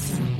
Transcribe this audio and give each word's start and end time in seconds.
Podcast. 0.00 0.39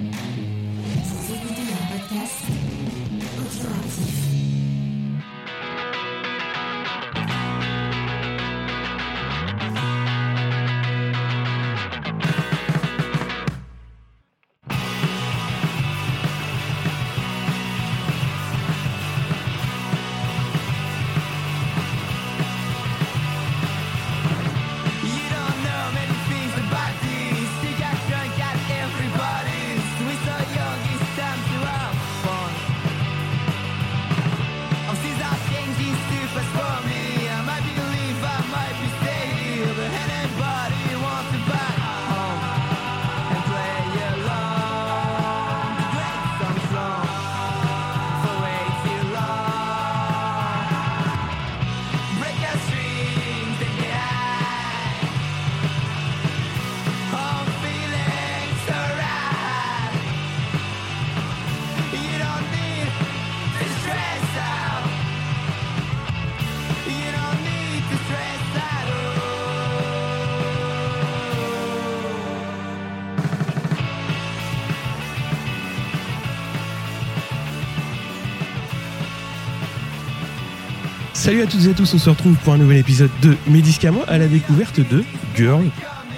Salut 81.31 81.43
à 81.43 81.47
toutes 81.47 81.65
et 81.65 81.71
à 81.71 81.75
tous, 81.75 81.95
on 81.95 81.99
se 81.99 82.11
retrouve 82.11 82.35
pour 82.43 82.55
un 82.55 82.59
nouvel 82.59 82.79
épisode 82.79 83.09
de 83.23 83.37
Médicaments 83.47 84.03
à 84.09 84.19
la 84.19 84.27
découverte 84.27 84.81
de 84.81 85.05
Girl, 85.37 85.63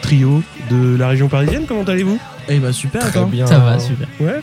trio 0.01 0.43
de 0.71 0.97
la 0.97 1.07
région 1.09 1.29
parisienne. 1.29 1.65
Comment 1.69 1.83
allez-vous? 1.83 2.19
Eh 2.49 2.59
bah 2.59 2.73
super, 2.73 3.03
Très 3.11 3.23
bien. 3.27 3.47
Ça 3.47 3.59
va, 3.59 3.79
super. 3.79 4.09
Ouais. 4.21 4.41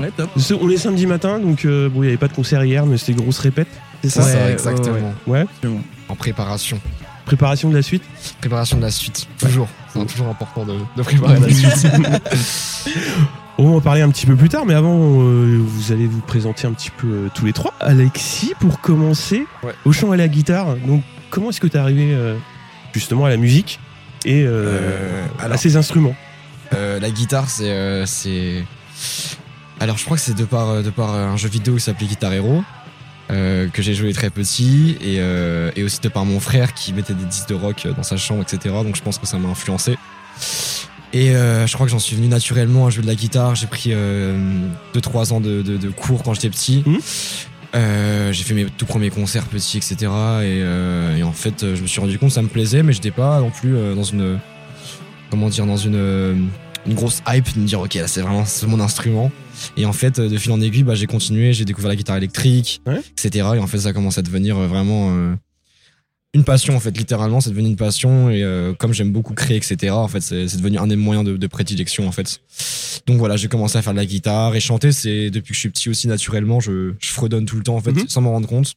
Ouais, 0.00 0.12
top. 0.16 0.30
Ce- 0.36 0.54
On 0.54 0.70
est 0.70 0.76
samedi 0.76 1.08
matin, 1.08 1.40
donc 1.40 1.64
euh, 1.64 1.88
bon, 1.88 2.02
il 2.02 2.06
n'y 2.06 2.08
avait 2.10 2.18
pas 2.18 2.28
de 2.28 2.34
concert 2.34 2.62
hier, 2.62 2.86
mais 2.86 2.98
c'était 2.98 3.14
grosse 3.20 3.40
répète. 3.40 3.66
C'est 4.04 4.10
ça 4.10 4.22
ça, 4.22 4.36
Ouais, 4.44 4.52
exactement. 4.52 5.12
Ouais. 5.26 5.44
En 6.08 6.14
préparation. 6.14 6.78
Préparation 7.24 7.68
de 7.70 7.74
la 7.74 7.82
suite. 7.82 8.04
Préparation 8.40 8.76
de 8.76 8.82
la 8.82 8.92
suite. 8.92 9.26
Toujours. 9.40 9.66
C'est 9.92 10.06
toujours 10.06 10.28
important 10.28 10.64
de, 10.64 10.74
de 10.96 11.02
préparer 11.02 11.40
la 11.40 11.48
suite. 11.52 11.88
On 13.64 13.70
va 13.70 13.76
en 13.76 13.80
parler 13.80 14.00
un 14.02 14.10
petit 14.10 14.26
peu 14.26 14.34
plus 14.34 14.48
tard, 14.48 14.66
mais 14.66 14.74
avant, 14.74 14.96
euh, 15.22 15.56
vous 15.64 15.92
allez 15.92 16.08
vous 16.08 16.20
présenter 16.20 16.66
un 16.66 16.72
petit 16.72 16.90
peu 16.90 17.06
euh, 17.06 17.28
tous 17.32 17.44
les 17.46 17.52
trois. 17.52 17.72
Alexis, 17.78 18.54
pour 18.58 18.80
commencer, 18.80 19.46
Ouais. 19.62 19.72
au 19.84 19.92
chant 19.92 20.10
et 20.12 20.14
à 20.14 20.16
la 20.16 20.26
guitare. 20.26 20.74
Donc, 20.84 21.04
comment 21.30 21.50
est-ce 21.50 21.60
que 21.60 21.68
tu 21.68 21.76
es 21.76 21.80
arrivé 21.80 22.12
euh, 22.12 22.34
justement 22.92 23.24
à 23.24 23.28
la 23.28 23.36
musique 23.36 23.78
et 24.24 24.44
à 25.38 25.56
ces 25.56 25.76
instruments? 25.76 26.16
La 26.72 27.10
guitare, 27.10 27.48
c'est. 27.50 28.64
Alors, 29.78 29.96
je 29.96 30.04
crois 30.04 30.16
que 30.16 30.22
c'est 30.22 30.36
de 30.36 30.44
par, 30.44 30.82
de 30.82 30.90
par 30.90 31.10
un 31.14 31.36
jeu 31.36 31.48
vidéo 31.48 31.74
qui 31.74 31.80
s'appelait 31.82 32.06
Guitar 32.06 32.32
Hero. 32.32 32.64
euh, 33.30 33.68
que 33.68 33.80
j'ai 33.82 33.94
joué 33.94 34.12
très 34.12 34.30
petit 34.30 34.96
et, 35.00 35.16
euh, 35.20 35.70
et 35.76 35.84
aussi 35.84 36.00
de 36.00 36.08
par 36.08 36.24
mon 36.24 36.40
frère 36.40 36.74
qui 36.74 36.92
mettait 36.92 37.14
des 37.14 37.24
disques 37.24 37.48
de 37.48 37.54
rock 37.54 37.86
dans 37.96 38.02
sa 38.02 38.16
chambre 38.16 38.42
etc 38.42 38.74
donc 38.84 38.94
je 38.96 39.00
pense 39.02 39.16
que 39.16 39.26
ça 39.26 39.38
m'a 39.38 39.48
influencé 39.48 39.96
et 41.12 41.34
euh, 41.36 41.66
je 41.66 41.74
crois 41.74 41.86
que 41.86 41.92
j'en 41.92 41.98
suis 41.98 42.16
venu 42.16 42.28
naturellement 42.28 42.86
à 42.86 42.90
jouer 42.90 43.02
de 43.02 43.06
la 43.08 43.14
guitare. 43.14 43.54
J'ai 43.54 43.66
pris 43.66 43.90
2-3 44.94 45.32
ans 45.32 45.40
de, 45.40 45.62
de- 45.62 45.76
de 45.76 45.88
cours 45.90 46.22
quand 46.22 46.34
j'étais 46.34 46.50
petit. 46.50 46.82
Mhm. 46.86 46.98
Euh, 47.74 48.32
j'ai 48.32 48.44
fait 48.44 48.52
mes 48.54 48.66
tout 48.66 48.84
premiers 48.84 49.08
concerts 49.08 49.46
petits 49.46 49.78
etc 49.78 49.94
et, 50.02 50.06
euh, 50.10 51.16
et 51.16 51.22
en 51.22 51.32
fait 51.32 51.62
euh, 51.62 51.74
je 51.74 51.80
me 51.80 51.86
suis 51.86 52.00
rendu 52.02 52.18
compte 52.18 52.28
que 52.28 52.34
ça 52.34 52.42
me 52.42 52.48
plaisait 52.48 52.82
mais 52.82 52.92
j'étais 52.92 53.10
pas 53.10 53.40
non 53.40 53.48
plus 53.48 53.74
euh, 53.74 53.94
dans 53.94 54.02
une 54.02 54.38
comment 55.30 55.48
dire 55.48 55.64
dans 55.64 55.78
une 55.78 55.94
euh, 55.96 56.34
une 56.86 56.92
grosse 56.94 57.22
hype 57.26 57.54
de 57.54 57.60
me 57.60 57.66
dire 57.66 57.80
ok 57.80 57.94
là, 57.94 58.08
c'est 58.08 58.20
vraiment 58.20 58.44
c'est 58.44 58.66
mon 58.66 58.78
instrument. 58.78 59.30
Et 59.78 59.86
en 59.86 59.94
fait 59.94 60.18
euh, 60.18 60.28
de 60.28 60.36
fil 60.36 60.52
en 60.52 60.60
aiguille 60.60 60.82
bah, 60.82 60.94
j'ai 60.94 61.06
continué. 61.06 61.54
J'ai 61.54 61.64
découvert 61.64 61.88
la 61.88 61.96
guitare 61.96 62.18
électrique 62.18 62.82
Ouais. 62.86 63.00
etc 63.12 63.30
et 63.54 63.58
en 63.58 63.66
fait 63.66 63.78
ça 63.78 63.94
commence 63.94 64.18
à 64.18 64.22
devenir 64.22 64.58
euh, 64.58 64.66
vraiment 64.66 65.08
euh, 65.12 65.34
une 66.34 66.44
passion 66.44 66.74
en 66.74 66.80
fait 66.80 66.96
littéralement 66.96 67.40
c'est 67.42 67.50
devenu 67.50 67.68
une 67.68 67.76
passion 67.76 68.30
et 68.30 68.42
euh, 68.42 68.72
comme 68.74 68.92
j'aime 68.94 69.12
beaucoup 69.12 69.34
créer 69.34 69.58
etc 69.58 69.92
en 69.92 70.08
fait 70.08 70.22
c'est 70.22 70.56
devenu 70.56 70.78
un 70.78 70.86
des 70.86 70.96
moyens 70.96 71.26
de, 71.26 71.36
de 71.36 71.46
prédilection 71.46 72.08
en 72.08 72.12
fait. 72.12 72.40
Donc 73.06 73.18
voilà 73.18 73.36
j'ai 73.36 73.48
commencé 73.48 73.76
à 73.76 73.82
faire 73.82 73.92
de 73.92 73.98
la 73.98 74.06
guitare 74.06 74.54
et 74.56 74.60
chanter. 74.60 74.92
C'est 74.92 75.30
depuis 75.30 75.50
que 75.50 75.54
je 75.54 75.60
suis 75.60 75.68
petit 75.70 75.90
aussi 75.90 76.08
naturellement 76.08 76.58
je, 76.60 76.94
je 77.00 77.10
fredonne 77.10 77.44
tout 77.44 77.56
le 77.56 77.62
temps 77.62 77.76
en 77.76 77.80
fait 77.80 77.92
Mhm. 77.92 78.08
sans 78.08 78.20
m'en 78.22 78.30
rendre 78.32 78.48
compte. 78.48 78.72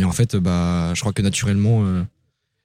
Et 0.00 0.04
en 0.04 0.12
fait 0.12 0.34
bah 0.36 0.92
je 0.94 1.00
crois 1.00 1.12
que 1.12 1.22
naturellement 1.22 1.84
euh, 1.84 2.02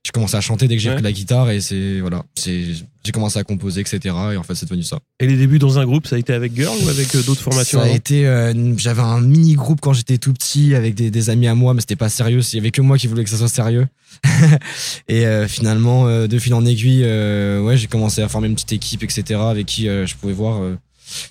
j'ai 0.03 0.11
commencé 0.11 0.35
à 0.35 0.41
chanter 0.41 0.67
dès 0.67 0.75
que 0.77 0.81
j'ai 0.81 0.89
Ouais. 0.89 0.95
pris 0.95 1.03
la 1.03 1.11
guitare 1.11 1.51
et 1.51 1.61
c'est 1.61 1.99
voilà 1.99 2.23
c'est 2.35 2.63
j'ai 3.03 3.11
commencé 3.11 3.37
à 3.37 3.43
composer 3.43 3.81
etc 3.81 3.99
et 4.33 4.37
en 4.37 4.41
fait 4.43 4.55
c'est 4.55 4.65
devenu 4.65 4.81
ça. 4.83 4.97
Et 5.19 5.27
les 5.27 5.37
débuts 5.37 5.59
dans 5.59 5.77
un 5.77 5.85
groupe, 5.85 6.07
ça 6.07 6.15
a 6.15 6.19
été 6.19 6.33
avec 6.33 6.55
Girl 6.55 6.75
ou 6.83 6.89
avec 6.89 7.13
euh, 7.13 7.21
d'autres 7.21 7.41
formations 7.41 7.79
ça 7.79 7.85
a 7.85 7.89
été 7.89 8.25
euh, 8.25 8.53
j'avais 8.77 9.01
un 9.03 9.21
mini 9.21 9.53
groupe 9.53 9.79
quand 9.79 9.93
j'étais 9.93 10.17
tout 10.17 10.33
petit 10.33 10.73
avec 10.73 10.95
des, 10.95 11.11
des 11.11 11.29
amis 11.29 11.47
à 11.47 11.53
moi 11.55 11.73
mais 11.75 11.81
c'était 11.81 11.95
pas 11.95 12.09
sérieux. 12.09 12.39
Il 12.51 12.55
y 12.55 12.59
avait 12.59 12.71
que 12.71 12.81
moi 12.81 12.97
qui 12.97 13.05
voulais 13.07 13.23
que 13.23 13.29
ça 13.29 13.37
soit 13.37 13.47
sérieux. 13.47 13.87
Et 15.07 15.25
euh, 15.25 15.47
finalement 15.47 16.07
euh, 16.07 16.27
de 16.27 16.39
fil 16.39 16.53
en 16.53 16.65
aiguille 16.65 17.03
euh, 17.05 17.61
ouais 17.61 17.77
j'ai 17.77 17.87
commencé 17.87 18.21
à 18.21 18.27
former 18.29 18.47
une 18.47 18.55
petite 18.55 18.73
équipe 18.73 19.03
etc 19.03 19.39
avec 19.39 19.65
qui 19.67 19.87
euh, 19.87 20.05
je 20.05 20.15
pouvais 20.15 20.33
voir 20.33 20.61
euh, 20.63 20.75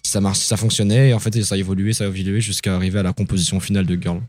si 0.02 0.10
ça 0.12 0.20
marche 0.20 0.38
si 0.38 0.46
ça 0.46 0.56
fonctionnait. 0.56 1.10
Et 1.10 1.14
en 1.14 1.18
fait 1.18 1.42
ça 1.42 1.56
a 1.56 1.58
évolué 1.58 1.92
ça 1.92 2.04
a 2.04 2.06
évolué 2.06 2.40
jusqu'à 2.40 2.74
arriver 2.76 3.00
à 3.00 3.02
la 3.02 3.12
composition 3.12 3.58
finale 3.60 3.86
de 3.86 4.00
Girl. 4.00 4.20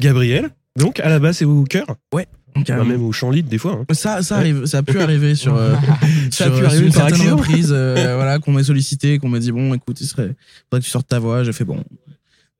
Gabriel, 0.00 0.50
donc 0.76 1.00
à 1.00 1.08
la 1.08 1.18
base, 1.18 1.38
c'est 1.38 1.46
au 1.46 1.64
cœur, 1.64 1.86
Donc, 2.12 2.26
Enfin, 2.62 2.78
euh, 2.80 2.84
même 2.84 3.02
au 3.04 3.12
chant 3.12 3.30
lead 3.30 3.48
des 3.48 3.58
fois. 3.58 3.72
hein. 3.88 3.94
Ça, 3.94 4.22
ça 4.22 4.34
Ouais. 4.36 4.40
arrive, 4.40 4.66
ça 4.66 4.78
a 4.78 4.82
pu 4.82 4.98
arriver 5.00 5.34
sur, 5.34 5.54
euh, 5.56 5.74
Ça 6.30 6.44
sur, 6.46 6.54
a 6.54 6.58
pu 6.58 6.64
arriver 6.66 6.86
une 6.86 6.92
par 6.92 7.02
certaine 7.08 7.14
accident. 7.20 7.36
reprise, 7.36 7.68
euh, 7.72 8.14
voilà, 8.16 8.38
qu'on 8.38 8.52
m'ait 8.52 8.64
sollicité, 8.64 9.18
qu'on 9.18 9.28
m'a 9.28 9.38
dit 9.38 9.52
bon, 9.52 9.74
écoute, 9.74 10.00
il 10.00 10.06
serait, 10.06 10.34
faudrait 10.70 10.80
que 10.80 10.84
tu 10.84 10.90
sortes 10.90 11.08
ta 11.08 11.18
voix. 11.18 11.44
J'ai 11.44 11.52
fait 11.52 11.64
bon. 11.64 11.82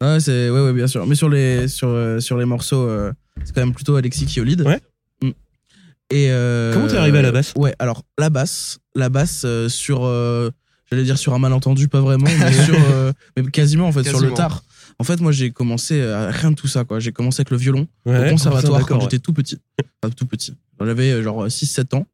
Ouais, 0.03 0.21
c'est, 0.21 0.51
ouais, 0.51 0.61
ouais, 0.61 0.73
bien 0.73 0.87
sûr. 0.87 1.07
Mais 1.07 1.15
sur 1.15 1.29
les, 1.29 1.69
sur, 1.69 1.89
euh, 1.89 2.21
sur 2.21 2.37
les 2.37 2.45
morceaux, 2.45 2.83
euh, 2.87 3.13
c'est 3.45 3.55
quand 3.55 3.63
même 3.63 3.73
plutôt 3.75 3.97
Alexis 3.97 4.27
qui 4.27 4.39
est 4.39 4.43
au 4.43 4.45
lead. 4.45 4.61
Ouais. 4.63 4.81
Mm. 5.23 5.29
Et 6.11 6.29
euh, 6.31 6.73
Comment 6.75 6.87
t'es 6.87 6.97
arrivé 6.99 7.19
à 7.19 7.23
la 7.23 7.33
basse? 7.33 7.53
Ouais, 7.57 7.75
alors 7.79 8.03
la 8.19 8.31
basse, 8.31 8.79
la 8.95 9.09
basse 9.09 9.43
euh, 9.45 9.69
sur, 9.69 10.05
euh, 10.05 10.51
j'allais 10.91 11.03
dire 11.05 11.19
sur 11.19 11.35
un 11.35 11.39
malentendu, 11.39 11.89
pas 11.89 12.01
vraiment, 12.01 12.27
mais 12.39 12.53
sur, 12.53 12.77
euh, 12.93 13.13
mais 13.37 13.43
quasiment 13.51 13.89
en 13.89 13.93
fait 13.93 14.05
sur 14.05 14.21
le 14.21 14.29
Quasiment. 14.29 14.37
tard. 14.37 14.63
En 14.99 15.05
fait, 15.05 15.21
moi 15.21 15.31
j'ai 15.33 15.51
commencé 15.51 16.01
à 16.03 16.31
rien 16.31 16.51
de 16.51 16.57
tout 16.57 16.69
ça 16.69 16.85
quoi. 16.85 16.99
J'ai 17.01 17.13
commencé 17.13 17.41
avec 17.41 17.51
le 17.51 17.57
violon 17.59 17.87
Ouais, 18.07 18.29
au 18.29 18.31
conservatoire 18.31 18.87
quand 18.87 19.01
j'étais 19.01 19.19
tout 19.19 19.33
petit. 19.33 19.59
Enfin, 20.03 20.13
tout 20.17 20.27
petit. 20.27 20.55
J'avais 20.81 21.11
euh, 21.13 21.23
genre 21.23 21.47
6-7 21.47 21.95
ans. 21.97 22.07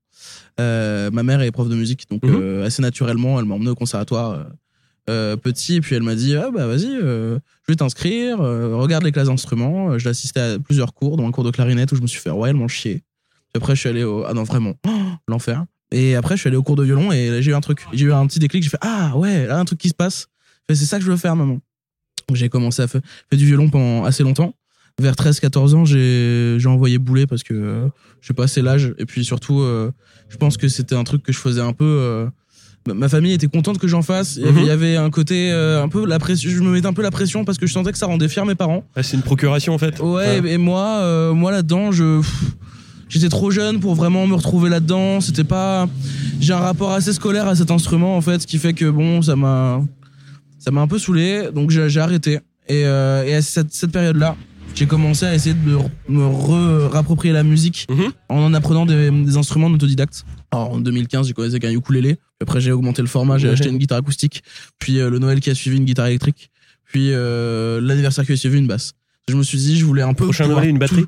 Euh, 0.61 1.11
ma 1.11 1.23
mère 1.23 1.41
est 1.43 1.51
prof 1.51 1.69
de 1.69 1.75
musique, 1.75 2.07
donc 2.11 2.23
Mhm. 2.25 2.35
euh, 2.41 2.67
assez 2.67 2.83
naturellement, 2.83 3.39
elle 3.41 3.47
m'a 3.47 3.55
emmené 3.55 3.71
au 3.71 3.75
conservatoire 3.75 4.31
euh, 4.33 4.45
euh, 5.11 5.37
petit, 5.37 5.77
et 5.77 5.81
puis 5.81 5.97
elle 5.97 6.03
m'a 6.03 6.15
dit 6.15 6.37
ah 6.37 6.51
bah 6.53 6.67
vas-y, 6.67 6.87
euh, 6.95 7.39
je 7.67 7.73
vais 7.73 7.77
t'inscrire, 7.77 8.41
euh, 8.41 8.77
regarde 8.77 9.03
les 9.05 9.11
classes 9.13 9.29
d'instruments. 9.29 9.91
Euh, 9.93 9.99
J'ai 9.99 10.11
assisté 10.11 10.41
à 10.41 10.59
plusieurs 10.59 10.95
cours, 10.95 11.17
dont 11.17 11.27
un 11.27 11.31
cours 11.33 11.45
de 11.45 11.51
clarinette 11.51 11.91
où 11.93 11.97
je 11.97 12.03
me 12.03 12.07
suis 12.07 12.21
fait 12.21 12.31
royalement 12.31 12.69
chier. 12.69 13.03
Puis 13.53 13.57
après, 13.63 13.75
je 13.75 13.81
suis 13.81 13.89
allé 13.89 14.05
au 14.05 14.25
ah 14.25 14.33
non 14.35 14.45
vraiment 14.45 14.75
l'enfer. 15.29 15.65
Et 15.93 16.15
après, 16.15 16.37
je 16.37 16.41
suis 16.41 16.49
allé 16.49 16.57
au 16.57 16.63
cours 16.63 16.77
de 16.77 16.85
violon 16.85 17.11
et 17.13 17.43
j'ai 17.43 17.51
eu 17.51 17.55
un 17.55 17.61
truc, 17.61 17.85
j'ai 17.93 18.07
eu 18.07 18.13
un 18.13 18.27
petit 18.27 18.39
déclic. 18.39 18.63
J'ai 18.63 18.71
fait 18.71 18.79
ah 18.81 19.13
ouais, 19.17 19.47
là 19.47 19.59
un 19.59 19.65
truc 19.65 19.79
qui 19.79 19.89
se 19.89 19.95
passe. 19.95 20.27
C'est 20.69 20.77
ça 20.77 20.99
que 20.99 21.05
je 21.05 21.11
veux 21.11 21.17
faire, 21.19 21.37
maman. 21.37 21.59
J'ai 22.35 22.49
commencé 22.49 22.83
à 22.83 22.89
faire, 22.89 23.01
du 23.33 23.45
violon 23.47 23.69
pendant 23.69 24.05
assez 24.05 24.23
longtemps 24.23 24.55
vers 25.01 25.15
13-14 25.15 25.75
ans, 25.75 25.85
j'ai 25.87 26.59
envoyé 26.67 26.99
bouler 26.99 27.27
parce 27.27 27.43
que 27.43 27.55
euh, 27.55 27.87
j'ai 28.21 28.35
passé 28.35 28.61
l'âge. 28.61 28.93
Et 28.99 29.07
puis 29.07 29.25
surtout, 29.25 29.61
euh, 29.61 29.91
je 30.29 30.37
pense 30.37 30.57
que 30.59 30.69
c'était 30.69 30.95
un 30.95 31.03
truc 31.05 31.23
que 31.23 31.33
je 31.33 31.39
faisais 31.39 31.63
un 31.63 31.73
peu. 31.73 31.85
euh, 31.87 32.27
ma- 32.87 32.93
ma 32.95 33.09
famille 33.09 33.33
était 33.33 33.47
contente 33.47 33.79
que 33.79 33.89
j'en 33.89 34.03
fasse. 34.03 34.37
Il 34.37 34.43
y 34.43 34.49
avait- 34.49 34.53
Mhm. 34.53 34.61
il 34.61 34.67
y 34.67 34.71
avait 34.71 34.97
un 34.97 35.09
côté 35.09 35.51
euh, 35.51 35.83
un 35.83 35.89
peu 35.89 36.05
la 36.05 36.19
pression. 36.19 36.51
Je 36.51 36.61
me 36.63 36.71
mettais 36.71 36.87
un 36.87 36.93
peu 36.93 37.01
la 37.03 37.11
pression 37.11 37.45
parce 37.47 37.57
que 37.57 37.67
je 37.67 37.73
sentais 37.73 37.91
que 37.91 37.97
ça 37.99 38.05
rendait 38.07 38.29
fier 38.29 38.45
mes 38.45 38.55
parents. 38.55 38.85
Ah, 38.95 39.03
c'est 39.03 39.17
une 39.17 39.23
procuration 39.23 39.73
en 39.73 39.79
fait. 39.79 39.99
Ouais, 40.01 40.43
et 40.47 40.59
moi, 40.59 40.99
euh, 41.01 41.33
moi 41.33 41.51
là-dedans, 41.53 41.91
je. 41.91 42.21
J'étais 43.09 43.29
trop 43.29 43.51
jeune 43.51 43.79
pour 43.81 43.95
vraiment 43.95 44.27
me 44.27 44.35
retrouver 44.35 44.71
là-dedans. 44.71 45.21
C'était 45.21 45.45
pas. 45.45 45.87
J'ai 46.41 46.53
un 46.55 46.59
rapport 46.59 46.93
assez 46.93 47.13
scolaire 47.13 47.47
à 47.49 47.55
cet 47.57 47.71
instrument 47.71 48.17
en 48.17 48.21
fait, 48.21 48.41
ce 48.43 48.47
qui 48.47 48.59
fait 48.59 48.73
que 48.75 48.89
bon, 48.91 49.23
ça 49.23 49.37
m'a, 49.37 49.83
ça 50.63 50.71
m'a 50.71 50.81
un 50.81 50.87
peu 50.87 50.99
saoulé. 50.99 51.49
Donc 51.55 51.71
j'ai 51.71 52.01
arrêté. 52.01 52.41
Et, 52.69 52.85
euh, 52.87 53.25
et 53.25 53.35
à 53.35 53.43
cette, 53.43 53.73
cette 53.73 53.91
période-là, 53.93 54.37
j'ai 54.75 54.87
commencé 54.87 55.27
à 55.27 55.35
essayer 55.35 55.55
de 55.55 55.79
me, 56.09 56.87
rapproprier 56.87 57.35
la 57.35 57.43
musique 57.43 57.87
Mhm. 57.91 58.13
en 58.29 58.37
en 58.45 58.55
apprenant 58.55 58.87
des, 58.87 59.11
des 59.11 59.37
instruments 59.37 59.69
d'autodidacte. 59.69 60.25
Alors 60.53 60.71
en 60.73 60.79
2015, 60.81 61.27
j'ai 61.27 61.33
commencé 61.35 61.53
avec 61.55 61.65
un 61.65 61.71
ukulélé. 61.73 62.17
Après, 62.41 62.61
j'ai 62.61 62.73
augmenté 62.73 63.03
le 63.03 63.09
format, 63.09 63.39
j'ai 63.39 63.49
Ouais. 63.49 63.55
acheté 63.55 63.69
une 63.69 63.79
guitare 63.79 63.99
acoustique. 63.99 64.43
Puis 64.79 64.99
euh, 65.01 65.11
le 65.11 65.19
Noël 65.19 65.41
qui 65.41 65.51
a 65.51 65.55
suivi, 65.55 65.77
une 65.77 65.85
guitare 65.85 66.07
électrique. 66.07 66.51
Puis 66.87 67.09
euh, 67.13 67.81
l'anniversaire 67.81 68.25
qui 68.25 68.33
a 68.33 68.37
suivi, 68.37 68.59
une 68.59 68.67
basse. 68.67 68.93
Je 69.29 69.35
me 69.35 69.43
suis 69.43 69.59
dit, 69.59 69.79
je 69.79 69.85
voulais 69.85 70.03
un 70.03 70.15
peu. 70.15 70.25
Prochain 70.25 70.49
Noël, 70.49 70.69
une 70.69 70.77
tout- 70.77 70.81
batterie 70.81 71.05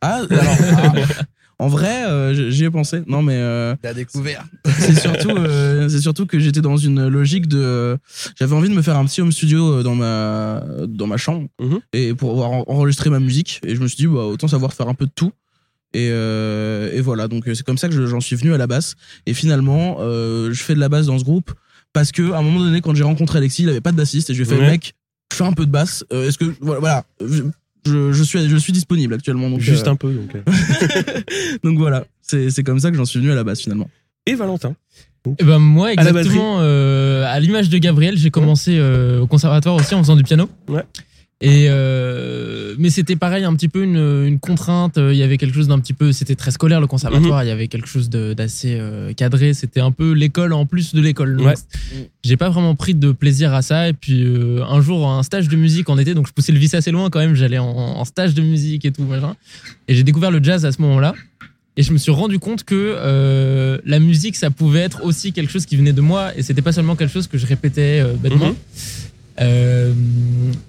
Ah, 0.00 0.22
alors. 0.30 0.42
ah, 0.76 0.92
en 1.58 1.68
vrai, 1.68 2.04
euh, 2.06 2.50
j'y 2.50 2.64
ai 2.64 2.70
pensé. 2.70 3.02
Non, 3.06 3.22
mais. 3.22 3.36
euh, 3.36 3.74
La 3.82 3.92
découverte. 3.94 4.46
c'est 4.78 4.94
surtout, 4.98 5.30
euh, 5.36 5.88
c'est 5.88 6.00
surtout 6.00 6.24
que 6.26 6.38
j'étais 6.38 6.60
dans 6.60 6.76
une 6.76 7.08
logique 7.08 7.48
de. 7.48 7.98
J'avais 8.38 8.54
envie 8.54 8.68
de 8.68 8.74
me 8.74 8.82
faire 8.82 8.96
un 8.96 9.04
petit 9.04 9.20
home 9.20 9.32
studio 9.32 9.82
dans 9.82 9.94
ma, 9.94 10.62
dans 10.86 11.06
ma 11.06 11.16
chambre 11.16 11.48
Mhm. 11.60 11.80
et 11.92 12.14
pour 12.14 12.30
pouvoir 12.30 12.50
en- 12.52 12.64
enregistrer 12.68 13.10
ma 13.10 13.18
musique. 13.20 13.60
Et 13.66 13.74
je 13.74 13.80
me 13.80 13.88
suis 13.88 13.96
dit, 13.96 14.06
bah, 14.06 14.20
autant 14.24 14.46
savoir 14.48 14.72
faire 14.72 14.88
un 14.88 14.94
peu 14.94 15.06
de 15.06 15.12
tout. 15.14 15.32
Et, 15.94 16.06
et 16.08 17.00
voilà, 17.00 17.28
donc 17.28 17.44
c'est 17.46 17.62
comme 17.64 17.78
ça 17.78 17.88
que 17.88 17.94
je- 17.94 18.06
j'en 18.06 18.20
suis 18.20 18.36
venu 18.36 18.52
à 18.54 18.58
la 18.58 18.66
basse. 18.66 18.94
Et 19.26 19.34
finalement, 19.34 19.98
je 20.00 20.52
fais 20.62 20.74
de 20.74 20.80
la 20.80 20.88
basse 20.88 21.06
dans 21.06 21.18
ce 21.18 21.24
groupe 21.24 21.52
parce 21.94 22.12
que 22.12 22.32
à 22.32 22.38
un 22.38 22.42
moment 22.42 22.60
donné, 22.60 22.80
quand 22.82 22.94
j'ai 22.94 23.04
rencontré 23.04 23.38
Alexis, 23.38 23.62
il 23.62 23.68
avait 23.70 23.80
pas 23.80 23.92
de 23.92 23.96
bassiste 23.96 24.28
et 24.30 24.34
je 24.34 24.42
lui 24.42 24.48
ai 24.48 24.54
fait, 24.54 24.60
Ouais. 24.60 24.70
mec, 24.70 24.94
je 25.32 25.36
fais 25.36 25.44
un 25.44 25.52
peu 25.54 25.64
de 25.66 25.70
basse. 25.70 26.04
Est-ce 26.10 26.36
que 26.38 26.54
voilà, 26.60 27.04
je, 27.88 28.12
je 28.12 28.22
suis, 28.22 28.48
je 28.48 28.56
suis 28.56 28.72
disponible 28.72 29.14
actuellement. 29.14 29.50
Donc, 29.50 29.60
Juste 29.60 29.86
euh, 29.86 29.92
un 29.92 29.96
peu. 29.96 30.12
Donc. 30.12 30.34
euh. 30.34 30.42
donc 31.64 31.78
voilà, 31.78 32.04
c'est 32.22 32.62
comme 32.62 32.78
ça 32.78 32.90
que 32.90 32.96
j'en 32.96 33.04
suis 33.04 33.18
venu 33.18 33.32
à 33.32 33.34
la 33.34 33.44
basse 33.44 33.60
finalement. 33.60 33.88
Et 34.26 34.34
Valentin. 34.34 34.74
Eh 35.38 35.44
ben 35.44 35.58
moi 35.58 35.92
exactement 35.92 36.58
euh, 36.60 37.24
à 37.26 37.38
l'image 37.40 37.68
de 37.68 37.76
Gabriel, 37.78 38.16
j'ai 38.16 38.30
commencé 38.30 38.78
euh, 38.78 39.20
au 39.20 39.26
conservatoire 39.26 39.74
aussi 39.74 39.94
en 39.94 39.98
faisant 39.98 40.16
du 40.16 40.22
piano. 40.22 40.48
Ouais. 40.68 40.84
Et 41.40 41.66
euh, 41.68 42.74
mais 42.78 42.90
c'était 42.90 43.14
pareil 43.14 43.44
un 43.44 43.54
petit 43.54 43.68
peu 43.68 43.84
une, 43.84 43.96
une 44.26 44.40
contrainte. 44.40 44.98
euh, 44.98 45.12
Il 45.14 45.18
y 45.18 45.22
avait 45.22 45.36
quelque 45.38 45.54
chose 45.54 45.68
d'un 45.68 45.78
petit 45.78 45.92
peu, 45.92 46.10
c'était 46.10 46.34
très 46.34 46.50
scolaire 46.50 46.80
le 46.80 46.86
Mhm. 46.86 46.90
conservatoire. 46.90 47.44
Il 47.44 47.46
y 47.46 47.52
avait 47.52 47.68
quelque 47.68 47.86
chose 47.86 48.10
d'assez 48.10 48.76
euh, 48.80 49.12
cadré. 49.12 49.54
C'était 49.54 49.78
un 49.80 49.92
peu 49.92 50.12
l'école 50.12 50.52
en 50.52 50.66
plus 50.66 50.94
de 50.96 51.00
l'école. 51.00 51.40
Ouais. 51.40 51.54
J'ai 52.24 52.36
pas 52.36 52.48
vraiment 52.50 52.74
pris 52.74 52.94
de 52.96 53.12
plaisir 53.12 53.54
à 53.54 53.62
ça. 53.62 53.88
Et 53.88 53.92
puis 53.92 54.24
euh, 54.24 54.64
un 54.68 54.80
jour 54.80 55.08
un 55.08 55.22
stage 55.22 55.46
de 55.48 55.54
musique 55.56 55.88
en 55.88 55.96
été, 55.98 56.12
donc 56.14 56.26
je 56.26 56.32
poussais 56.32 56.50
le 56.50 56.58
vice 56.58 56.74
assez 56.74 56.90
loin 56.90 57.08
quand 57.08 57.20
même. 57.20 57.36
J'allais 57.36 57.58
en, 57.58 57.68
en 57.68 58.04
stage 58.04 58.34
de 58.34 58.42
musique 58.42 58.84
et 58.84 58.90
tout 58.90 59.04
machin. 59.04 59.36
Et 59.86 59.94
j'ai 59.94 60.02
découvert 60.02 60.32
le 60.32 60.42
jazz 60.42 60.66
à 60.66 60.72
ce 60.72 60.82
moment-là. 60.82 61.14
Et 61.76 61.84
je 61.84 61.92
me 61.92 61.98
suis 61.98 62.10
rendu 62.10 62.40
compte 62.40 62.64
que 62.64 62.74
euh, 62.74 63.78
la 63.84 64.00
musique, 64.00 64.34
ça 64.34 64.50
pouvait 64.50 64.80
être 64.80 65.04
aussi 65.04 65.32
quelque 65.32 65.52
chose 65.52 65.64
qui 65.64 65.76
venait 65.76 65.92
de 65.92 66.00
moi, 66.00 66.36
et 66.36 66.42
c'était 66.42 66.62
pas 66.62 66.72
seulement 66.72 66.96
quelque 66.96 67.12
chose 67.12 67.28
que 67.28 67.38
je 67.38 67.46
répétais 67.46 68.02
bêtement. 68.20 68.48
Mhm. 68.48 68.54
Euh, 69.40 69.92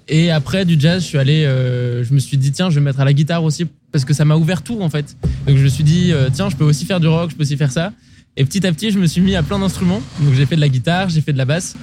et 0.08 0.30
après 0.30 0.64
du 0.64 0.78
jazz, 0.78 1.02
je 1.02 1.06
suis 1.08 1.18
allé, 1.18 1.44
euh, 1.44 2.04
je 2.04 2.14
me 2.14 2.18
suis 2.18 2.36
dit 2.36 2.52
tiens, 2.52 2.70
je 2.70 2.76
vais 2.76 2.80
me 2.80 2.86
mettre 2.86 3.00
à 3.00 3.04
la 3.04 3.12
guitare 3.12 3.42
aussi 3.42 3.66
parce 3.92 4.04
que 4.04 4.14
ça 4.14 4.24
m'a 4.24 4.36
ouvert 4.36 4.62
tout 4.62 4.80
en 4.80 4.90
fait. 4.90 5.16
Donc 5.46 5.56
je 5.56 5.62
me 5.62 5.68
suis 5.68 5.84
dit 5.84 6.12
euh, 6.12 6.28
tiens, 6.32 6.48
je 6.50 6.56
peux 6.56 6.64
aussi 6.64 6.84
faire 6.86 7.00
du 7.00 7.08
rock, 7.08 7.30
je 7.30 7.36
peux 7.36 7.42
aussi 7.42 7.56
faire 7.56 7.72
ça. 7.72 7.92
Et 8.36 8.44
petit 8.44 8.64
à 8.66 8.72
petit, 8.72 8.90
je 8.90 8.98
me 8.98 9.06
suis 9.06 9.20
mis 9.20 9.34
à 9.34 9.42
plein 9.42 9.58
d'instruments. 9.58 10.02
Donc 10.20 10.34
j'ai 10.34 10.46
fait 10.46 10.56
de 10.56 10.60
la 10.60 10.68
guitare, 10.68 11.08
j'ai 11.08 11.20
fait 11.20 11.32
de 11.32 11.38
la 11.38 11.44
basse, 11.44 11.74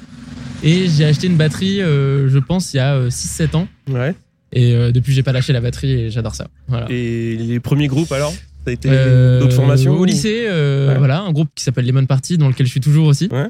et 0.63 0.87
j'ai 0.87 1.05
acheté 1.05 1.27
une 1.27 1.37
batterie, 1.37 1.81
euh, 1.81 2.29
je 2.29 2.39
pense 2.39 2.73
il 2.73 2.77
y 2.77 2.79
a 2.79 2.95
euh, 2.95 3.09
6-7 3.09 3.55
ans. 3.55 3.67
Ouais. 3.89 4.15
Et 4.53 4.73
euh, 4.73 4.91
depuis, 4.91 5.13
j'ai 5.13 5.23
pas 5.23 5.33
lâché 5.33 5.53
la 5.53 5.61
batterie 5.61 5.91
et 5.91 6.09
j'adore 6.09 6.35
ça. 6.35 6.47
Voilà. 6.67 6.87
Et 6.89 7.35
les 7.35 7.59
premiers 7.59 7.87
groupes 7.87 8.11
alors? 8.11 8.33
Ça 8.67 8.71
a 8.71 8.73
été 8.73 8.89
Euh, 8.91 9.39
d'autres 9.39 9.55
formations 9.55 9.93
Au 9.93 10.01
ou- 10.01 10.03
lycée, 10.03 10.43
euh, 10.45 10.89
Ouais. 10.91 10.97
voilà, 10.97 11.21
un 11.21 11.31
groupe 11.31 11.47
qui 11.55 11.63
s'appelle 11.63 11.85
Lemon 11.85 12.05
Party, 12.05 12.37
dans 12.37 12.49
lequel 12.49 12.65
je 12.65 12.71
suis 12.71 12.81
toujours 12.81 13.07
aussi. 13.07 13.29
Ouais. 13.31 13.47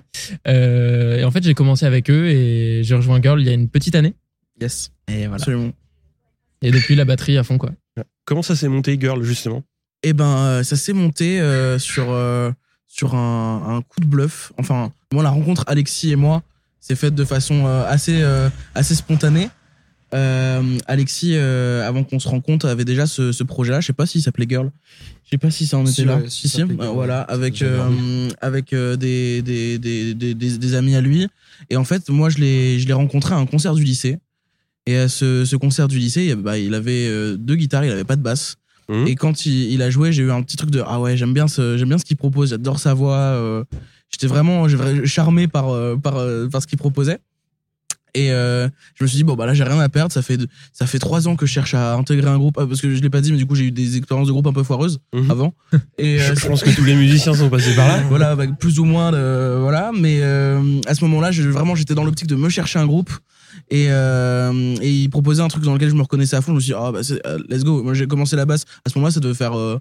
Euh, 0.48 1.18
et 1.18 1.24
en 1.24 1.31
fait, 1.31 1.44
j'ai 1.44 1.56
commencé 1.56 1.88
avec 1.88 2.12
eux 2.12 2.28
et 2.28 2.84
j'ai 2.84 2.94
rejoint 2.94 3.19
Girl 3.19 3.42
il 3.42 3.48
y 3.48 3.50
a 3.50 3.54
une 3.54 3.68
petite 3.68 3.96
année. 3.96 4.14
Yes, 4.62 4.92
Et 5.08 5.22
voilà. 5.25 5.34
absolument. 5.36 5.72
Et 6.62 6.69
depuis, 6.69 6.94
la 6.94 7.04
batterie 7.06 7.36
à 7.40 7.44
fond, 7.44 7.58
quoi. 7.58 7.72
Comment 8.25 8.44
ça 8.44 8.56
s'est 8.56 8.68
monté, 8.68 8.96
Girl, 9.02 9.24
justement? 9.24 9.64
Eh 10.04 10.14
ben, 10.14 10.38
euh, 10.38 10.64
ça 10.64 10.75
s'est 10.75 10.94
monté 10.94 11.42
euh, 11.42 11.80
sur, 11.80 12.12
euh, 12.12 12.52
sur 12.86 13.16
un, 13.16 13.78
un 13.78 13.81
coup 13.81 14.00
de 14.00 14.06
bluff. 14.06 14.52
Enfin, 14.60 14.92
moi, 15.12 15.24
la 15.24 15.30
rencontre 15.31 15.64
Alexis 15.66 16.12
et 16.12 16.16
moi 16.16 16.44
s'est 16.80 16.96
faite 16.96 17.16
de 17.16 17.25
façon 17.25 17.66
euh, 17.66 17.86
assez, 17.88 18.22
euh, 18.22 18.50
assez 18.75 18.94
spontanée. 18.94 19.50
Euh, 20.13 20.62
Alexis, 20.88 21.31
euh, 21.36 21.86
avant 21.88 22.04
qu'on 22.04 22.19
se 22.19 22.27
rencontre, 22.30 22.65
avait 22.68 22.86
déjà 22.86 23.06
ce, 23.07 23.31
ce 23.31 23.44
projet-là. 23.44 23.81
Je 23.81 23.88
sais 23.88 23.94
pas 23.94 24.06
s'il 24.06 24.21
s'appelait 24.21 24.45
Girl. 24.48 24.71
Je 25.25 25.31
sais 25.31 25.38
pas 25.38 25.51
si 25.51 25.68
ça 25.68 25.77
en 25.77 25.86
Si, 25.86 26.01
était 26.01 26.06
là. 26.07 26.18
ouais, 26.18 26.30
si, 26.30 26.48
s'appelait 26.48 26.75
Euh, 26.75 26.83
Girl, 26.83 26.94
voilà, 26.95 27.25
ouais. 27.27 27.33
avec, 27.33 27.62
euh, 27.62 28.30
avec 28.39 28.71
euh, 28.74 28.95
des, 28.95 29.42
des, 29.42 29.77
des, 29.77 30.13
des, 30.13 30.33
des, 30.33 30.57
des 30.57 30.74
amis 30.75 30.95
à 30.95 31.01
lui. 31.01 31.27
Et 31.69 31.75
en 31.75 31.83
fait, 31.83 32.09
moi, 32.09 32.30
je 32.30 32.38
l'ai 32.38 32.80
je 32.80 32.88
l'ai 32.88 32.94
rencontré 32.94 33.33
à 33.36 33.38
un 33.38 33.45
concert 33.45 33.74
du 33.75 33.83
lycée. 33.83 34.18
Et 34.86 34.95
à 34.98 35.09
ce, 35.09 35.44
ce 35.44 35.56
concert 35.57 35.89
du 35.89 36.00
lycée, 36.00 36.33
bah, 36.36 36.57
il 36.57 36.74
avait 36.74 37.07
euh, 37.09 37.36
deux 37.36 37.56
guitares, 37.56 37.83
il 37.83 37.92
avait 37.92 38.06
pas 38.06 38.15
de 38.15 38.21
basse. 38.21 38.56
Mhm. 38.88 39.07
Et 39.07 39.15
quand 39.15 39.45
il, 39.45 39.71
il 39.74 39.81
a 39.81 39.89
joué, 39.89 40.13
j'ai 40.13 40.24
eu 40.24 40.31
un 40.31 40.42
petit 40.42 40.56
truc 40.56 40.71
de 40.71 40.81
ah 40.88 41.01
ouais, 41.01 41.18
j'aime 41.18 41.33
bien 41.33 41.50
ce, 41.50 41.75
j'aime 41.77 41.89
bien 41.89 41.98
ce 41.98 42.06
qu'il 42.06 42.15
propose, 42.15 42.51
j'adore 42.51 42.80
sa 42.80 42.94
voix. 42.94 43.18
euh, 43.18 43.65
J'étais 44.09 44.27
vraiment 44.27 44.69
j'ai 44.69 44.77
vra- 44.77 45.06
charmé 45.06 45.50
par, 45.50 45.68
euh, 45.71 45.98
par, 45.98 46.15
euh, 46.15 46.48
par 46.48 46.62
ce 46.62 46.68
qu'il 46.68 46.77
proposait. 46.77 47.18
Et 48.13 48.31
euh, 48.31 48.68
je 48.95 49.04
me 49.04 49.07
suis 49.07 49.18
dit 49.18 49.24
bon 49.24 49.36
bah 49.36 49.45
là 49.45 49.54
j'ai 49.54 49.63
rien 49.63 49.80
à 49.80 49.89
perdre. 49.89 50.12
Ça 50.12 50.21
fait 50.21 50.39
ça 50.74 50.88
fait 50.88 51.00
trois 51.00 51.27
ans 51.27 51.36
que 51.36 51.45
je 51.45 51.51
cherche 51.51 51.74
à 51.74 51.94
intégrer 51.95 52.30
un 52.30 52.38
groupe 52.38 52.57
ah, 52.59 52.65
parce 52.68 52.81
que 52.81 52.94
je 52.95 53.01
l'ai 53.01 53.09
pas 53.09 53.21
dit, 53.21 53.31
mais 53.31 53.38
du 53.38 53.45
coup 53.45 53.56
j'ai 53.56 53.65
eu 53.65 53.71
des 53.71 53.98
expériences 53.98 54.27
de 54.27 54.31
groupe 54.31 54.48
un 54.48 54.54
peu 54.54 54.63
foireuses 54.63 55.00
Mhm. 55.13 55.30
avant. 55.31 55.54
Et 55.98 56.19
euh, 56.19 56.33
Je 56.36 56.39
je 56.42 56.48
pense 56.48 56.63
que 56.63 56.69
tous 56.75 56.83
les 56.83 56.95
musiciens 56.95 57.33
sont 57.33 57.50
passés 57.50 57.75
par 57.75 57.88
là. 57.88 58.01
voilà, 58.09 58.31
avec 58.31 58.57
plus 58.57 58.80
ou 58.80 58.86
moins 58.86 59.12
de 59.12 59.57
voilà, 59.59 59.92
mais 59.98 60.19
euh, 60.21 60.80
à 60.88 60.95
ce 60.95 61.04
moment-là, 61.06 61.31
je, 61.31 61.44
vraiment 61.44 61.75
j'étais 61.75 61.95
dans 61.95 62.04
l'optique 62.06 62.27
de 62.27 62.36
me 62.36 62.50
chercher 62.50 62.80
un 62.80 62.86
groupe 62.88 63.12
et 63.69 63.88
euh, 63.89 64.75
et 64.81 64.92
il 64.92 65.09
proposait 65.09 65.42
un 65.42 65.48
truc 65.48 65.63
dans 65.63 65.74
lequel 65.74 65.89
je 65.89 65.95
me 65.95 66.01
reconnaissais 66.01 66.36
à 66.36 66.42
fond. 66.42 66.51
Je 66.51 66.56
me 66.56 66.59
suis 66.62 66.71
dit 66.74 66.77
ah 66.80 66.92
bah 66.92 67.04
c'est- 67.04 67.25
euh, 67.27 67.38
let's 67.50 67.63
go. 67.63 67.83
Moi 67.83 67.94
j'ai 67.94 68.07
commencé 68.07 68.36
la 68.36 68.45
basse 68.45 68.65
à 68.86 68.89
ce 68.89 68.98
moment-là, 68.98 69.12
ça 69.12 69.19
devait 69.19 69.33
faire 69.33 69.57
euh, 69.57 69.80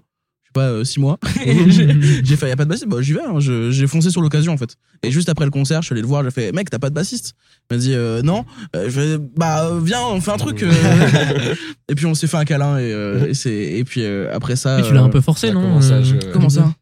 pas 0.57 0.69
euh, 0.69 0.83
six 0.83 0.99
mois. 0.99 1.17
Et 1.45 1.69
j'ai 1.71 2.35
fait 2.35 2.49
y 2.49 2.51
a 2.51 2.55
pas 2.55 2.65
de 2.65 2.69
bassiste, 2.69 2.87
bah 2.89 2.97
j'y 3.01 3.13
vais. 3.13 3.21
hein. 3.21 3.39
J'ai 3.39 3.87
foncé 3.87 4.09
sur 4.09 4.21
l'occasion 4.21 4.53
en 4.53 4.57
fait. 4.57 4.75
Et 5.03 5.11
juste 5.11 5.29
après 5.29 5.45
le 5.45 5.51
concert, 5.51 5.81
je 5.81 5.85
suis 5.87 5.93
allé 5.93 6.01
le 6.01 6.07
voir, 6.07 6.23
j'ai 6.23 6.31
fait 6.31 6.51
mec 6.51 6.69
t'as 6.69 6.79
pas 6.79 6.89
de 6.89 6.95
bassiste. 6.95 7.33
Il 7.69 7.75
m'a 7.75 7.79
dit 7.81 7.93
euh, 7.93 8.21
non. 8.21 8.45
Euh, 8.75 8.85
je 8.85 8.89
fais 8.99 9.17
bah 9.37 9.65
euh, 9.65 9.79
viens 9.83 10.01
on 10.11 10.19
fait 10.21 10.31
un 10.31 10.37
truc. 10.37 10.63
euh. 10.63 10.71
et 11.89 11.95
puis 11.95 12.05
on 12.05 12.13
s'est 12.15 12.27
fait 12.27 12.37
un 12.37 12.45
câlin 12.45 12.77
et, 12.77 12.91
euh, 12.91 13.27
et 13.29 13.33
c'est 13.33 13.53
et 13.55 13.83
puis 13.83 14.01
euh, 14.03 14.29
après 14.33 14.55
ça. 14.55 14.79
Et 14.79 14.83
tu 14.83 14.93
l'as 14.93 15.01
euh, 15.01 15.05
un 15.05 15.09
peu 15.09 15.21
forcé, 15.21 15.51
non 15.51 15.79
euh. 15.81 16.03
Comment 16.33 16.49
ça? 16.49 16.73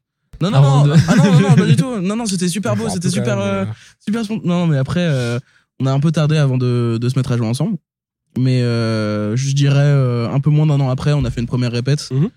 Non 0.41 0.51
non 0.51 0.61
non, 0.61 0.83
de- 0.87 0.93
ah 1.07 1.15
non 1.15 1.23
non 1.31 1.39
non 1.49 1.55
pas 1.55 1.65
du 1.65 1.77
tout 1.77 1.99
non 2.01 2.17
non 2.17 2.25
c'était 2.25 2.49
super 2.49 2.75
beau 2.75 2.89
c'était 2.89 3.09
super 3.09 3.39
euh, 3.39 3.63
euh, 3.63 3.65
super 4.05 4.21
non 4.43 4.67
mais 4.67 4.77
après 4.77 4.99
euh, 5.07 5.39
on 5.79 5.85
a 5.85 5.93
un 5.93 5.99
peu 6.01 6.11
tardé 6.11 6.35
avant 6.35 6.57
de, 6.57 6.97
de 6.99 7.07
se 7.09 7.17
mettre 7.17 7.31
à 7.31 7.37
jouer 7.37 7.47
ensemble 7.47 7.77
mais 8.37 8.61
euh, 8.61 9.37
je 9.37 9.53
dirais 9.55 9.77
euh, 9.79 10.27
un 10.29 10.41
peu 10.41 10.49
moins 10.49 10.65
d'un 10.67 10.77
an 10.81 10.89
après 10.89 11.13
on 11.13 11.23
a 11.23 11.31
fait 11.31 11.39
une 11.39 11.47
première 11.47 11.71
répète 11.71 12.09
Mhm. 12.11 12.29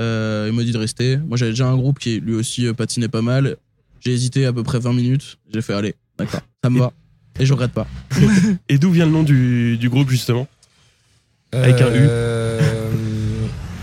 Euh, 0.00 0.46
il 0.50 0.54
m'a 0.56 0.62
dit 0.64 0.72
de 0.72 0.78
rester. 0.78 1.16
Moi 1.16 1.36
j'avais 1.36 1.52
déjà 1.52 1.66
un 1.68 1.76
groupe 1.76 1.98
qui 1.98 2.20
lui 2.20 2.34
aussi 2.34 2.66
euh, 2.66 2.72
patinait 2.74 3.08
pas 3.08 3.22
mal. 3.22 3.56
J'ai 4.00 4.12
hésité 4.12 4.46
à 4.46 4.52
peu 4.52 4.62
près 4.62 4.78
20 4.78 4.92
minutes. 4.92 5.38
J'ai 5.52 5.62
fait 5.62 5.74
allez 5.74 5.94
d'accord. 6.18 6.40
Ça 6.62 6.70
me 6.70 6.78
va. 6.78 6.92
Et 7.40 7.46
je 7.46 7.52
regrette 7.52 7.72
pas. 7.72 7.86
Et 8.68 8.78
d'où 8.78 8.90
vient 8.90 9.06
le 9.06 9.12
nom 9.12 9.22
du, 9.22 9.76
du 9.78 9.88
groupe, 9.88 10.10
justement? 10.10 10.46
Avec 11.52 11.80
un 11.80 11.88
U. 11.94 11.98
Euh, 12.00 12.60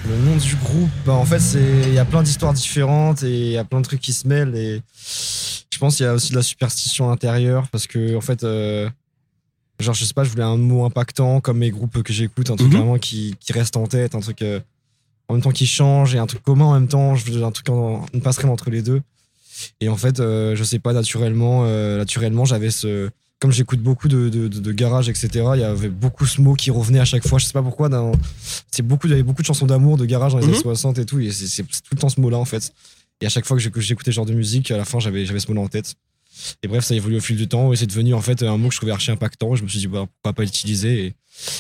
Le 0.08 0.18
nom 0.30 0.36
du 0.38 0.56
groupe, 0.58 0.90
bah 1.06 1.14
en 1.14 1.26
fait, 1.26 1.40
c'est 1.40 1.82
il 1.88 1.94
y 1.94 1.98
a 2.00 2.06
plein 2.06 2.22
d'histoires 2.22 2.54
différentes 2.54 3.24
et 3.24 3.46
il 3.48 3.52
y 3.54 3.58
a 3.58 3.64
plein 3.64 3.80
de 3.80 3.86
trucs 3.86 4.02
qui 4.02 4.14
se 4.14 4.28
mêlent 4.28 4.56
et 4.56 4.82
je 5.74 5.78
pense 5.80 5.98
qu'il 5.98 6.06
y 6.06 6.10
a 6.10 6.14
aussi 6.14 6.32
de 6.32 6.36
la 6.36 6.44
superstition 6.44 7.10
intérieure 7.12 7.68
parce 7.70 7.88
que 7.88 8.16
en 8.16 8.22
fait, 8.22 8.44
euh, 8.44 8.90
genre 9.80 9.96
je 9.96 10.06
sais 10.06 10.14
pas, 10.14 10.24
je 10.24 10.30
voulais 10.30 10.44
un 10.44 10.58
mot 10.58 10.86
impactant 10.86 11.42
comme 11.42 11.58
mes 11.58 11.72
groupes 11.72 12.04
que 12.04 12.14
j'écoute, 12.14 12.50
un 12.52 12.56
truc 12.56 12.72
Mhm. 12.72 12.78
vraiment 12.78 12.98
qui, 13.00 13.36
qui 13.40 13.52
reste 13.54 13.78
en 13.78 13.88
tête, 13.88 14.16
un 14.16 14.20
truc 14.20 14.42
euh, 14.42 14.60
en 15.28 15.34
même 15.34 15.44
temps 15.44 15.52
qui 15.52 15.66
change 15.68 16.16
et 16.16 16.20
un 16.20 16.26
truc 16.28 16.44
commun 16.44 16.66
en 16.66 16.74
même 16.74 16.88
temps, 16.88 17.16
je 17.16 17.32
veux 17.32 17.44
un 17.44 17.52
truc 17.52 17.70
en, 17.70 18.06
une 18.14 18.22
passerelle 18.22 18.50
entre 18.52 18.70
les 18.70 18.82
deux. 18.82 19.02
Et 19.82 19.88
en 19.90 19.96
fait, 19.98 20.20
euh, 20.20 20.56
je 20.56 20.64
sais 20.64 20.80
pas 20.80 20.94
naturellement, 20.94 21.64
euh, 21.66 21.98
naturellement, 21.98 22.46
j'avais 22.46 22.72
ce 22.72 23.10
comme 23.40 23.52
j'écoute 23.52 23.82
beaucoup 23.82 24.08
de, 24.08 24.30
de, 24.30 24.48
de, 24.48 24.60
de 24.60 24.72
garage, 24.72 25.10
etc., 25.10 25.28
il 25.56 25.60
y 25.60 25.64
avait 25.64 25.90
beaucoup 25.90 26.26
ce 26.26 26.40
mot 26.42 26.54
qui 26.54 26.72
revenait 26.72 27.00
à 27.02 27.06
chaque 27.06 27.28
fois. 27.28 27.38
Je 27.38 27.46
sais 27.46 27.52
pas 27.52 27.62
pourquoi. 27.62 27.90
C'est 28.72 28.82
beaucoup, 28.82 29.08
il 29.08 29.10
y 29.12 29.14
avait 29.14 29.24
beaucoup 29.24 29.42
de 29.42 29.46
chansons 29.46 29.66
d'amour, 29.66 29.98
de 29.98 30.06
garage 30.06 30.32
dans 30.32 30.40
les 30.40 30.46
Mhm. 30.46 30.54
années 30.54 30.62
60 30.62 31.00
et 31.00 31.06
tout. 31.06 31.20
Et 31.20 31.32
c'est, 31.32 31.64
tout 31.64 31.70
le 31.92 31.98
temps 31.98 32.08
ce 32.10 32.20
mot-là, 32.22 32.38
en 32.38 32.46
fait. 32.46 32.74
Et 33.22 33.26
à 33.26 33.30
chaque 33.30 33.46
fois 33.46 33.58
que 33.58 33.62
j'éc- 33.62 33.78
j'écoutais 33.80 34.12
ce 34.12 34.16
genre 34.16 34.26
de 34.26 34.34
musique, 34.34 34.72
à 34.72 34.78
la 34.78 34.86
fin, 34.86 35.00
j'avais, 35.00 35.26
j'avais 35.26 35.40
ce 35.42 35.48
mot-là 35.50 35.62
en 35.62 35.68
tête. 35.68 35.96
Et 36.64 36.68
bref, 36.70 36.86
ça 36.86 36.94
a 36.94 36.98
évolué 36.98 37.18
au 37.18 37.22
fil 37.22 37.36
du 37.36 37.48
temps. 37.48 37.74
Et 37.74 37.76
c'est 37.76 37.86
devenu, 37.88 38.14
en 38.14 38.22
fait, 38.22 38.42
un 38.42 38.58
mot 38.58 38.70
que 38.70 38.74
je 38.74 38.80
trouvais 38.80 38.94
archi 38.94 39.12
impactant. 39.12 39.54
Je 39.56 39.64
me 39.64 39.68
suis 39.68 39.80
dit, 39.80 39.88
bah, 39.88 40.06
pourquoi 40.24 40.34
pas 40.34 40.44
l'utiliser. 40.44 41.06
Et, 41.06 41.06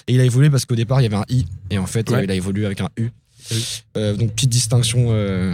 et 0.07 0.13
il 0.13 0.19
a 0.21 0.23
évolué 0.25 0.49
parce 0.49 0.65
qu'au 0.65 0.75
départ, 0.75 1.01
il 1.01 1.03
y 1.03 1.07
avait 1.07 1.15
un 1.17 1.25
I. 1.29 1.45
Et 1.71 1.77
en 1.77 1.85
fait, 1.87 2.09
Ouais. 2.09 2.17
euh, 2.19 2.23
il 2.23 2.31
a 2.31 2.35
évolué 2.35 2.65
avec 2.65 2.79
un 2.81 2.89
U. 2.97 3.09
Euh, 3.97 4.15
donc, 4.15 4.31
petite 4.31 4.49
distinction 4.49 5.07
euh, 5.09 5.53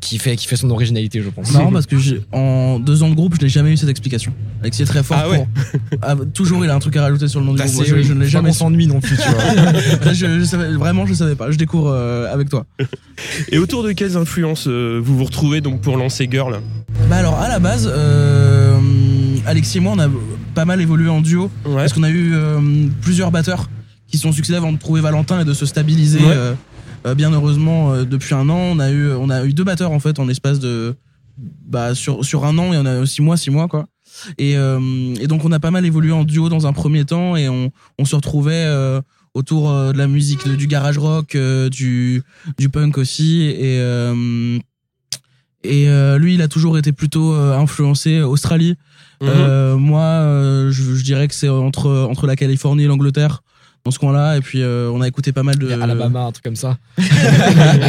qui, 0.00 0.18
fait, 0.18 0.36
qui 0.36 0.46
fait 0.46 0.56
son 0.56 0.70
originalité, 0.70 1.20
je 1.22 1.28
pense. 1.28 1.52
marrant 1.52 1.70
parce 1.72 1.86
que 1.86 1.98
j'ai- 1.98 2.22
en 2.32 2.78
deux 2.78 3.02
ans 3.02 3.10
de 3.10 3.14
groupe 3.14 3.34
je 3.38 3.42
n'ai 3.42 3.48
jamais 3.50 3.72
eu 3.72 3.76
cette 3.76 3.88
explication 3.90 4.32
Alexis 4.62 4.82
est 4.82 4.86
très 4.86 5.02
fort 5.02 5.18
Ah 5.20 5.28
ouais. 5.28 5.38
pour- 5.38 5.98
Ah, 6.02 6.14
toujours 6.32 6.64
il 6.64 6.70
a 6.70 6.74
un 6.74 6.78
truc 6.78 6.96
à 6.96 7.02
rajouter 7.02 7.28
sur 7.28 7.40
le 7.40 7.46
nom 7.46 7.52
du 7.52 7.58
Bah, 7.58 7.64
groupe 7.64 7.76
Moi, 7.76 7.84
c'est- 7.84 7.90
je, 7.90 8.02
je 8.02 8.12
ne 8.14 8.20
l'ai 8.20 8.26
faut 8.26 8.30
pas 8.30 8.38
jamais 8.38 8.48
qu'on 8.50 8.54
s'ennuie 8.54 8.86
non 8.86 9.00
plus, 9.00 9.16
tu 9.18 9.28
vois. 9.28 9.42
Là, 10.04 10.12
je, 10.14 10.38
je 10.40 10.44
savais, 10.44 10.72
vraiment, 10.72 11.04
je 11.04 11.14
savais 11.14 11.34
pas. 11.34 11.50
Je 11.50 11.58
découvre 11.58 11.90
euh, 11.90 12.32
avec 12.32 12.48
toi. 12.48 12.64
Et 13.50 13.58
autour 13.58 13.82
de 13.82 13.92
quelles 13.92 14.16
influences 14.16 14.66
euh, 14.68 15.00
vous 15.02 15.18
vous 15.18 15.24
retrouvez 15.24 15.60
donc 15.60 15.80
pour 15.82 15.96
lancer 15.96 16.28
Girl? 16.30 16.60
Bah 17.10 17.16
alors, 17.16 17.38
à 17.38 17.48
la 17.48 17.58
base, 17.58 17.90
euh, 17.92 18.78
Alexis 19.46 19.78
et 19.78 19.80
moi, 19.80 19.92
on 19.96 19.98
a 19.98 20.08
pas 20.54 20.64
mal 20.64 20.80
évolué 20.80 21.08
en 21.08 21.20
duo 21.20 21.50
Ouais. 21.66 21.74
parce 21.76 21.92
qu'on 21.92 22.02
a 22.04 22.10
eu 22.10 22.32
euh, 22.34 22.60
plusieurs 23.02 23.30
batteurs 23.30 23.68
qui 24.06 24.16
se 24.16 24.22
sont 24.22 24.32
succédés 24.32 24.56
avant 24.56 24.72
de 24.72 24.78
trouver 24.78 25.00
Valentin 25.02 25.40
et 25.40 25.44
de 25.44 25.52
se 25.52 25.66
stabiliser. 25.66 26.18
Ouais. 26.20 26.24
euh, 26.28 26.54
bien 27.16 27.32
heureusement, 27.32 27.92
euh, 27.92 28.04
depuis 28.04 28.34
un 28.34 28.48
an, 28.48 28.58
on 28.58 28.78
a 28.78 28.90
eu, 28.90 29.10
on 29.12 29.30
a 29.30 29.44
eu 29.44 29.52
deux 29.52 29.64
batteurs 29.64 29.92
en 29.92 30.00
fait 30.00 30.18
en 30.18 30.26
l'espace 30.26 30.58
de 30.58 30.94
bah, 31.38 31.94
sur, 31.94 32.24
sur 32.24 32.44
un 32.44 32.58
an, 32.58 32.72
il 32.72 32.76
y 32.76 32.78
en 32.78 32.86
a 32.86 33.06
six 33.06 33.22
mois, 33.22 33.36
six 33.36 33.50
mois, 33.50 33.68
quoi. 33.68 33.86
Et, 34.38 34.56
euh, 34.56 35.14
et 35.20 35.28
donc, 35.28 35.44
on 35.44 35.52
a 35.52 35.60
pas 35.60 35.70
mal 35.70 35.86
évolué 35.86 36.10
en 36.10 36.24
duo 36.24 36.48
dans 36.48 36.66
un 36.66 36.72
premier 36.72 37.04
temps 37.04 37.36
et 37.36 37.48
on, 37.48 37.70
on 37.98 38.04
se 38.04 38.16
retrouvait 38.16 38.64
euh, 38.66 39.00
autour 39.34 39.70
euh, 39.70 39.92
de 39.92 39.98
la 39.98 40.08
musique, 40.08 40.44
de- 40.48 40.56
du 40.56 40.66
garage 40.66 40.98
rock, 40.98 41.36
euh, 41.36 41.68
du, 41.68 42.22
du 42.58 42.68
punk 42.68 42.98
aussi. 42.98 43.42
Et, 43.42 43.78
euh, 43.80 44.58
et 45.62 45.88
euh, 45.88 46.18
lui, 46.18 46.34
il 46.34 46.42
a 46.42 46.48
toujours 46.48 46.78
été 46.78 46.90
plutôt 46.92 47.32
euh, 47.34 47.56
influencé 47.56 48.20
Australie. 48.20 48.74
Mhm. 49.20 49.28
Euh, 49.28 49.76
moi, 49.76 50.02
euh, 50.02 50.70
je, 50.72 50.94
je 50.94 51.04
dirais 51.04 51.28
que 51.28 51.34
c'est 51.34 51.48
entre, 51.48 52.06
entre 52.10 52.26
la 52.26 52.34
Californie 52.34 52.84
et 52.84 52.86
l'Angleterre, 52.88 53.42
dans 53.84 53.90
ce 53.90 53.98
coin-là. 53.98 54.36
Et 54.36 54.40
puis, 54.40 54.62
euh, 54.62 54.90
on 54.92 55.00
a 55.00 55.08
écouté 55.08 55.32
pas 55.32 55.42
mal 55.42 55.56
de. 55.56 55.68
Alabama, 55.70 56.20
un 56.24 56.32
truc 56.32 56.44
comme 56.44 56.56
ça. 56.56 56.78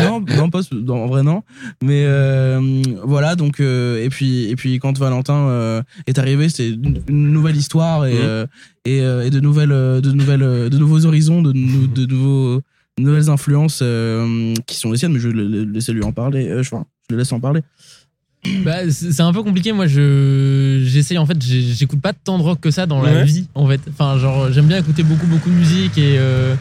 non, 0.03 0.23
non, 0.35 0.49
pas, 0.49 0.61
non, 0.71 1.03
en 1.03 1.07
vrai, 1.07 1.23
non. 1.23 1.43
Mais 1.83 2.03
euh, 2.05 2.81
voilà, 3.03 3.35
donc. 3.35 3.59
euh, 3.59 4.03
et, 4.03 4.09
puis, 4.09 4.45
et 4.49 4.55
puis, 4.55 4.79
quand 4.79 4.97
Valentin 4.97 5.47
euh, 5.49 5.81
est 6.07 6.17
arrivé, 6.19 6.49
c'était 6.49 6.69
une, 6.69 7.01
une 7.07 7.31
nouvelle 7.31 7.55
histoire 7.57 8.05
et, 8.05 8.13
Mhm. 8.13 8.19
euh, 8.21 8.45
et, 8.85 9.01
euh, 9.01 9.25
et 9.25 9.29
de, 9.29 9.39
nouvelles, 9.39 9.69
de, 9.69 10.11
nouvelles, 10.11 10.69
de 10.69 10.77
nouveaux 10.77 11.05
horizons, 11.05 11.41
de, 11.41 11.51
nou- 11.53 11.87
de, 11.87 12.05
nouveaux, 12.05 12.61
de 12.97 13.03
nouvelles 13.03 13.29
influences 13.29 13.79
euh, 13.81 14.53
qui 14.67 14.75
sont 14.77 14.91
les 14.91 14.97
siennes, 14.97 15.13
mais 15.13 15.19
je 15.19 15.27
vais 15.29 15.33
le- 15.33 15.63
laisser 15.65 15.91
lui 15.93 16.03
en 16.03 16.11
parler. 16.11 16.47
euh, 16.47 16.63
je, 16.63 16.73
enfin, 16.73 16.85
je 17.09 17.15
le 17.15 17.19
laisse 17.19 17.31
en 17.31 17.39
parler. 17.39 17.61
Bah, 18.63 18.89
c'est 18.89 19.21
un 19.21 19.33
peu 19.33 19.43
compliqué. 19.43 19.73
Moi, 19.73 19.87
je 19.87 20.81
j'essaye 20.85 21.17
en 21.17 21.25
fait, 21.25 21.41
j'écoute 21.41 21.99
pas 22.01 22.13
tant 22.13 22.37
de 22.37 22.43
rock 22.43 22.59
que 22.61 22.71
ça 22.71 22.85
dans 22.85 23.01
la 23.01 23.11
Ouais. 23.13 23.25
vie 23.25 23.47
en 23.53 23.67
fait. 23.67 23.81
Enfin, 23.89 24.17
genre, 24.17 24.51
j'aime 24.51 24.67
bien 24.67 24.77
écouter 24.77 25.03
beaucoup, 25.03 25.27
beaucoup 25.27 25.49
de 25.49 25.55
musique 25.55 25.97
et 25.97 26.17
euh, 26.17 26.55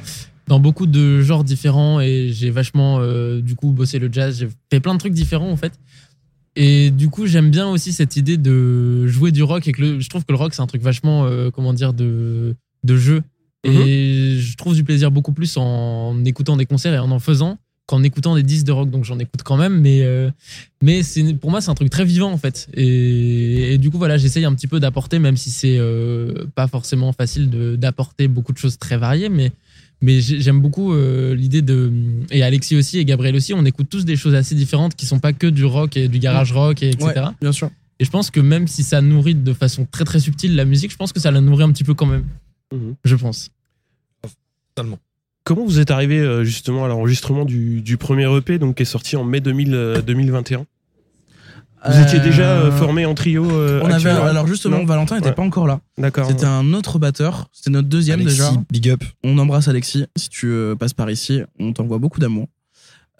dans 0.49 0.59
beaucoup 0.59 0.87
de 0.87 1.23
genres 1.23 1.45
différents. 1.45 2.01
Et 2.01 2.31
j'ai 2.33 2.51
vachement, 2.51 2.99
euh, 3.01 3.41
du 3.41 3.55
coup, 3.55 3.71
bossé 3.71 3.99
le 4.01 4.09
jazz. 4.13 4.39
J'ai 4.41 4.49
fait 4.73 4.81
plein 4.81 4.95
de 4.95 4.99
trucs 4.99 5.13
différents 5.15 5.51
en 5.51 5.57
fait. 5.57 5.73
Et 6.57 6.91
du 6.91 7.09
coup, 7.09 7.27
j'aime 7.27 7.51
bien 7.51 7.69
aussi 7.69 7.93
cette 7.93 8.17
idée 8.17 8.37
de 8.37 9.07
jouer 9.07 9.31
du 9.31 9.45
rock 9.45 9.69
et 9.69 9.73
que 9.73 9.81
le- 9.81 10.01
je 10.01 10.09
trouve 10.09 10.25
que 10.25 10.33
le 10.33 10.39
rock 10.39 10.55
c'est 10.55 10.63
un 10.63 10.67
truc 10.67 10.83
vachement, 10.83 11.25
euh, 11.27 11.51
comment 11.51 11.73
dire, 11.73 11.93
de 11.93 12.57
de 12.85 12.97
jeu. 12.97 13.23
Et 13.65 14.37
je 14.41 14.57
trouve 14.57 14.75
du 14.75 14.83
plaisir 14.83 15.11
beaucoup 15.11 15.33
plus 15.33 15.57
en 15.57 16.25
écoutant 16.25 16.57
des 16.57 16.65
concerts 16.67 16.95
et 16.95 16.99
en 16.99 17.11
en 17.11 17.19
faisant 17.19 17.59
qu'en 17.88 18.02
écoutant 18.02 18.37
des 18.37 18.42
disques 18.45 18.66
de 18.66 18.73
rock. 18.73 18.90
Donc 18.90 19.04
j'en 19.04 19.18
écoute 19.18 19.42
quand 19.42 19.57
même, 19.57 19.80
mais 19.80 20.02
euh, 20.02 20.30
mais 20.83 21.02
c'est 21.02 21.35
pour 21.35 21.50
moi 21.50 21.61
c'est 21.62 21.71
un 21.71 21.75
truc 21.75 21.90
très 21.90 22.04
vivant 22.04 22.30
en 22.30 22.37
fait. 22.38 22.68
Et, 22.75 23.73
et 23.75 23.78
du 23.78 23.90
coup 23.90 23.99
voilà, 23.99 24.16
j'essaye 24.18 24.45
un 24.45 24.54
petit 24.54 24.66
peu 24.68 24.78
d'apporter, 24.78 25.18
même 25.18 25.37
si 25.37 25.50
c'est 25.50 25.76
euh, 25.78 26.45
pas 26.54 26.68
forcément 26.68 27.12
facile 27.12 27.49
de- 27.50 27.76
d'apporter 27.76 28.28
beaucoup 28.28 28.52
de 28.52 28.59
choses 28.59 28.78
très 28.78 28.97
variées, 28.99 29.30
mais 29.30 29.50
mais 30.00 30.21
j'ai- 30.21 30.40
j'aime 30.40 30.61
beaucoup 30.61 30.92
euh, 30.92 31.35
l'idée 31.35 31.62
de 31.62 31.90
et 32.30 32.42
Alexis 32.42 32.76
aussi 32.76 32.99
et 32.99 33.04
Gabriel 33.04 33.35
aussi, 33.35 33.54
on 33.54 33.64
écoute 33.64 33.88
tous 33.90 34.04
des 34.04 34.16
choses 34.16 34.35
assez 34.35 34.54
différentes 34.54 34.95
qui 34.95 35.07
sont 35.07 35.18
pas 35.18 35.33
que 35.33 35.47
du 35.49 35.64
rock 35.64 35.97
et 35.97 36.09
du 36.09 36.18
garage 36.18 36.52
rock 36.52 36.83
et 36.83 36.90
etc. 36.90 37.09
Ouais, 37.16 37.23
bien 37.40 37.52
sûr. 37.52 37.71
Et 38.00 38.04
je 38.04 38.11
pense 38.11 38.30
que 38.30 38.38
même 38.38 38.68
si 38.68 38.85
ça 38.85 39.00
nourrit 39.00 39.35
de 39.35 39.52
façon 39.52 39.85
très 39.90 40.04
très 40.04 40.21
subtile 40.21 40.54
la 40.54 40.64
musique, 40.66 40.92
je 40.92 40.97
pense 40.97 41.12
que 41.12 41.18
ça 41.18 41.30
la 41.33 41.40
nourrit 41.40 41.64
un 41.64 41.73
petit 41.73 41.83
peu 41.85 41.95
quand 41.95 42.07
même. 42.07 42.25
Mhm. 42.73 42.95
Je 43.02 43.16
pense. 43.16 43.49
Totalement. 44.75 44.99
Comment 45.49 45.64
vous 45.64 45.81
êtes 45.81 45.90
arrivé 45.90 46.19
euh, 46.19 46.45
justement 46.45 46.85
à 46.85 46.88
l'enregistrement 46.88 47.47
du, 47.47 47.81
du 47.81 47.97
premier 47.97 48.26
EP 48.37 48.59
donc, 48.59 48.75
qui 48.76 48.83
est 48.83 48.85
sorti 48.87 49.17
en 49.17 49.25
mai 49.25 49.40
2000, 49.40 49.73
euh, 49.75 50.02
2021 50.02 50.67
Vous 51.88 52.00
étiez 52.02 52.21
déjà 52.21 52.43
euh, 52.50 52.71
formé 52.71 53.07
en 53.07 53.14
trio 53.14 53.50
euh, 53.50 53.81
On 53.83 53.90
avait, 53.90 54.11
alors 54.11 54.47
justement, 54.47 54.76
Non? 54.81 54.85
Valentin 54.85 55.14
n'était 55.14 55.28
Ouais. 55.31 55.35
pas 55.35 55.43
encore 55.43 55.67
là. 55.67 55.81
D'accord. 55.97 56.26
C'était 56.28 56.45
un 56.45 56.75
autre 56.75 56.99
batteur. 56.99 57.49
C'était 57.52 57.71
notre 57.71 57.88
deuxième 57.88 58.21
Alexis, 58.21 58.37
déjà. 58.40 58.52
Big 58.71 58.90
up. 58.90 59.02
On 59.25 59.38
embrasse 59.38 59.69
Alexis. 59.69 60.05
Si 60.17 60.28
tu 60.28 60.49
euh, 60.49 60.75
passes 60.75 60.93
par 60.93 61.11
ici, 61.11 61.40
on 61.59 61.73
t'envoie 61.73 61.97
beaucoup 61.97 62.21
d'amour. 62.21 62.47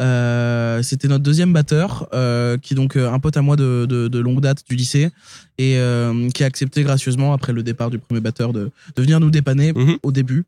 Euh, 0.03 0.83
c'était 0.83 1.09
notre 1.09 1.25
deuxième 1.25 1.55
batteur, 1.55 2.09
euh, 2.13 2.59
qui 2.59 2.75
est 2.75 2.77
donc 2.77 2.97
euh, 2.97 3.11
un 3.11 3.19
pote 3.21 3.37
à 3.39 3.43
moi 3.43 3.57
de, 3.57 3.87
de, 3.89 4.07
de 4.09 4.19
longue 4.19 4.41
date 4.43 4.63
du 4.69 4.77
lycée 4.77 5.11
et 5.57 5.77
euh, 5.79 6.29
qui 6.31 6.45
a 6.45 6.47
accepté 6.47 6.83
gracieusement 6.85 7.33
après 7.33 7.53
le 7.55 7.63
départ 7.65 7.89
du 7.91 7.99
premier 7.99 8.21
batteur 8.21 8.53
de, 8.53 8.71
de 8.97 9.03
venir 9.03 9.19
nous 9.19 9.31
dépanner 9.31 9.73
Mhm. 9.73 9.97
au 10.03 10.13
début. 10.13 10.45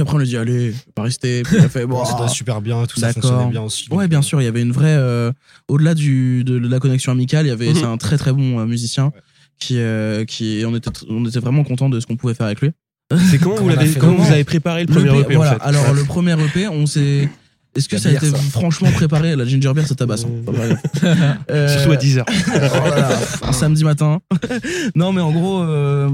Puis 0.00 0.08
après 0.08 0.14
on 0.14 0.18
lui 0.18 0.26
dit 0.26 0.36
allez, 0.38 0.72
pas 0.94 1.02
rester. 1.02 1.42
Puis 1.42 1.56
il 1.58 1.64
a 1.64 1.68
fait 1.68 1.84
bon. 1.86 2.02
C'était 2.06 2.28
super 2.28 2.62
bien, 2.62 2.86
tout 2.86 2.98
ça 2.98 3.12
fonctionnait 3.12 3.50
bien 3.50 3.60
aussi. 3.62 3.86
Ouais, 3.90 4.08
bien 4.08 4.22
sûr, 4.22 4.40
il 4.40 4.44
y 4.44 4.48
avait 4.48 4.62
une 4.62 4.72
vraie. 4.72 4.96
euh, 4.96 5.30
Au-delà 5.68 5.94
de 5.94 6.56
la 6.68 6.78
connexion 6.78 7.12
amicale, 7.12 7.44
il 7.44 7.50
y 7.50 7.52
avait 7.52 7.68
Mhm. 7.68 7.74
c'est 7.74 7.84
un 7.84 7.98
très 7.98 8.16
très 8.16 8.32
bon 8.32 8.58
euh, 8.60 8.64
musicien 8.64 9.12
qui 9.58 9.74
euh, 9.78 10.24
qui 10.24 10.62
on 10.66 10.74
était 10.74 10.90
on 11.10 11.24
était 11.26 11.38
vraiment 11.40 11.64
content 11.64 11.90
de 11.90 12.00
ce 12.00 12.06
qu'on 12.06 12.16
pouvait 12.16 12.32
faire 12.32 12.46
avec 12.46 12.62
lui. 12.62 12.70
C'est 13.30 13.36
comment, 13.38 13.56
vous, 13.56 13.58
Comment 13.66 13.66
on 13.66 13.72
a 13.72 13.76
l'avez- 13.76 13.88
fait 13.88 13.98
comment 14.00 14.12
comment 14.14 14.24
vous 14.24 14.32
avez 14.32 14.44
préparé 14.44 14.84
le 14.84 14.92
premier 14.94 15.20
EP 15.20 15.34
voilà. 15.34 15.50
en 15.50 15.54
fait 15.58 15.62
Alors 15.62 15.90
Ouais. 15.90 15.94
le 15.96 16.04
premier 16.04 16.32
EP, 16.32 16.68
on 16.68 16.86
s'est. 16.86 17.28
Est-ce 17.76 17.88
que 17.88 17.98
ça 17.98 18.08
a 18.08 18.12
bière, 18.12 18.24
été 18.24 18.32
ça. 18.36 18.42
franchement 18.50 18.90
préparé? 18.90 19.36
La 19.36 19.44
ginger 19.44 19.72
beer, 19.74 19.86
ça 19.86 19.94
tabasse. 19.94 20.24
hein. 20.24 20.76
Euh, 21.50 21.68
Surtout 21.78 21.92
à 21.92 21.96
10h. 21.96 22.24
oh 22.26 22.88
là 22.88 22.98
là, 23.00 23.18
un 23.42 23.52
samedi 23.52 23.84
matin. 23.84 24.20
non, 24.96 25.12
mais 25.12 25.20
en 25.20 25.30
gros, 25.30 25.62
euh, 25.62 26.08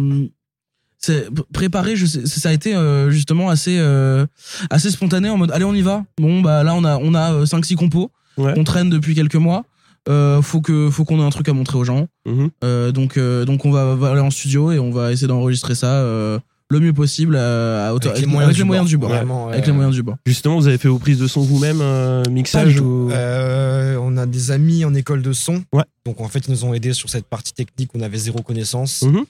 c'est 1.06 1.28
préparé. 1.52 1.96
Je 1.96 2.06
sais, 2.06 2.26
ça 2.26 2.48
a 2.48 2.52
été 2.52 2.74
euh, 2.74 3.10
justement 3.10 3.48
assez 3.50 3.76
euh, 3.78 4.26
assez 4.70 4.90
spontané 4.90 5.28
en 5.30 5.36
mode 5.36 5.50
allez 5.52 5.64
on 5.64 5.74
y 5.74 5.82
va. 5.82 6.04
Bon 6.20 6.40
bah 6.40 6.62
là 6.62 6.74
on 6.74 6.84
a 6.84 6.98
on 6.98 7.14
a 7.14 7.46
5 7.46 7.64
6 7.64 7.76
compos 7.76 8.10
Ouais. 8.38 8.52
qu'on 8.52 8.64
traîne 8.64 8.90
depuis 8.90 9.14
quelques 9.14 9.36
mois. 9.36 9.64
Euh, 10.08 10.42
faut 10.42 10.60
que 10.60 10.90
faut 10.90 11.04
qu'on 11.06 11.18
ait 11.20 11.24
un 11.26 11.30
truc 11.30 11.48
à 11.48 11.52
montrer 11.54 11.78
aux 11.78 11.84
gens. 11.84 12.06
Mhm. 12.26 12.50
Euh, 12.64 12.92
donc 12.92 13.16
euh, 13.16 13.44
donc 13.44 13.64
on 13.64 13.70
va, 13.70 13.94
va 13.94 14.10
aller 14.10 14.20
en 14.20 14.30
studio 14.30 14.70
et 14.72 14.78
on 14.78 14.90
va 14.90 15.10
essayer 15.10 15.26
d'enregistrer 15.26 15.74
ça 15.74 15.86
euh, 15.86 16.38
le 16.68 16.80
mieux 16.80 16.92
possible 16.92 17.36
à, 17.36 17.88
à 17.88 17.92
hauteur- 17.94 18.12
Avec 18.12 18.20
les 18.24 18.26
moyens, 18.30 18.44
avec 18.48 18.56
du, 18.56 18.60
les 18.62 18.66
moyens 18.66 18.84
bord. 18.84 18.90
du 18.90 18.98
bord. 18.98 19.08
Vraiment, 19.10 19.48
Avec 19.48 19.66
les 19.66 19.72
moyens 19.72 19.94
du 19.94 20.02
bord. 20.02 20.16
Justement, 20.26 20.56
vous 20.58 20.66
avez 20.68 20.78
fait 20.78 20.88
vos 20.88 20.98
prises 20.98 21.18
de 21.18 21.26
son 21.28 21.40
vous-même, 21.40 21.78
euh, 21.80 22.22
mixage 22.30 22.78
ou... 22.80 23.08
Euh, 23.12 23.96
on 24.02 24.16
a 24.16 24.26
des 24.26 24.50
amis 24.50 24.84
en 24.84 24.92
école 24.94 25.22
de 25.22 25.32
son. 25.32 25.62
Ouais. 25.72 25.84
Donc 26.04 26.20
en 26.20 26.28
fait, 26.28 26.40
ils 26.46 26.50
nous 26.50 26.64
ont 26.64 26.74
aidés 26.74 26.92
sur 26.92 27.08
cette 27.08 27.26
partie 27.26 27.52
technique. 27.54 27.90
On 27.94 28.00
avait 28.02 28.18
zéro 28.18 28.40
connaissance. 28.42 29.02
Mhm. 29.02 29.24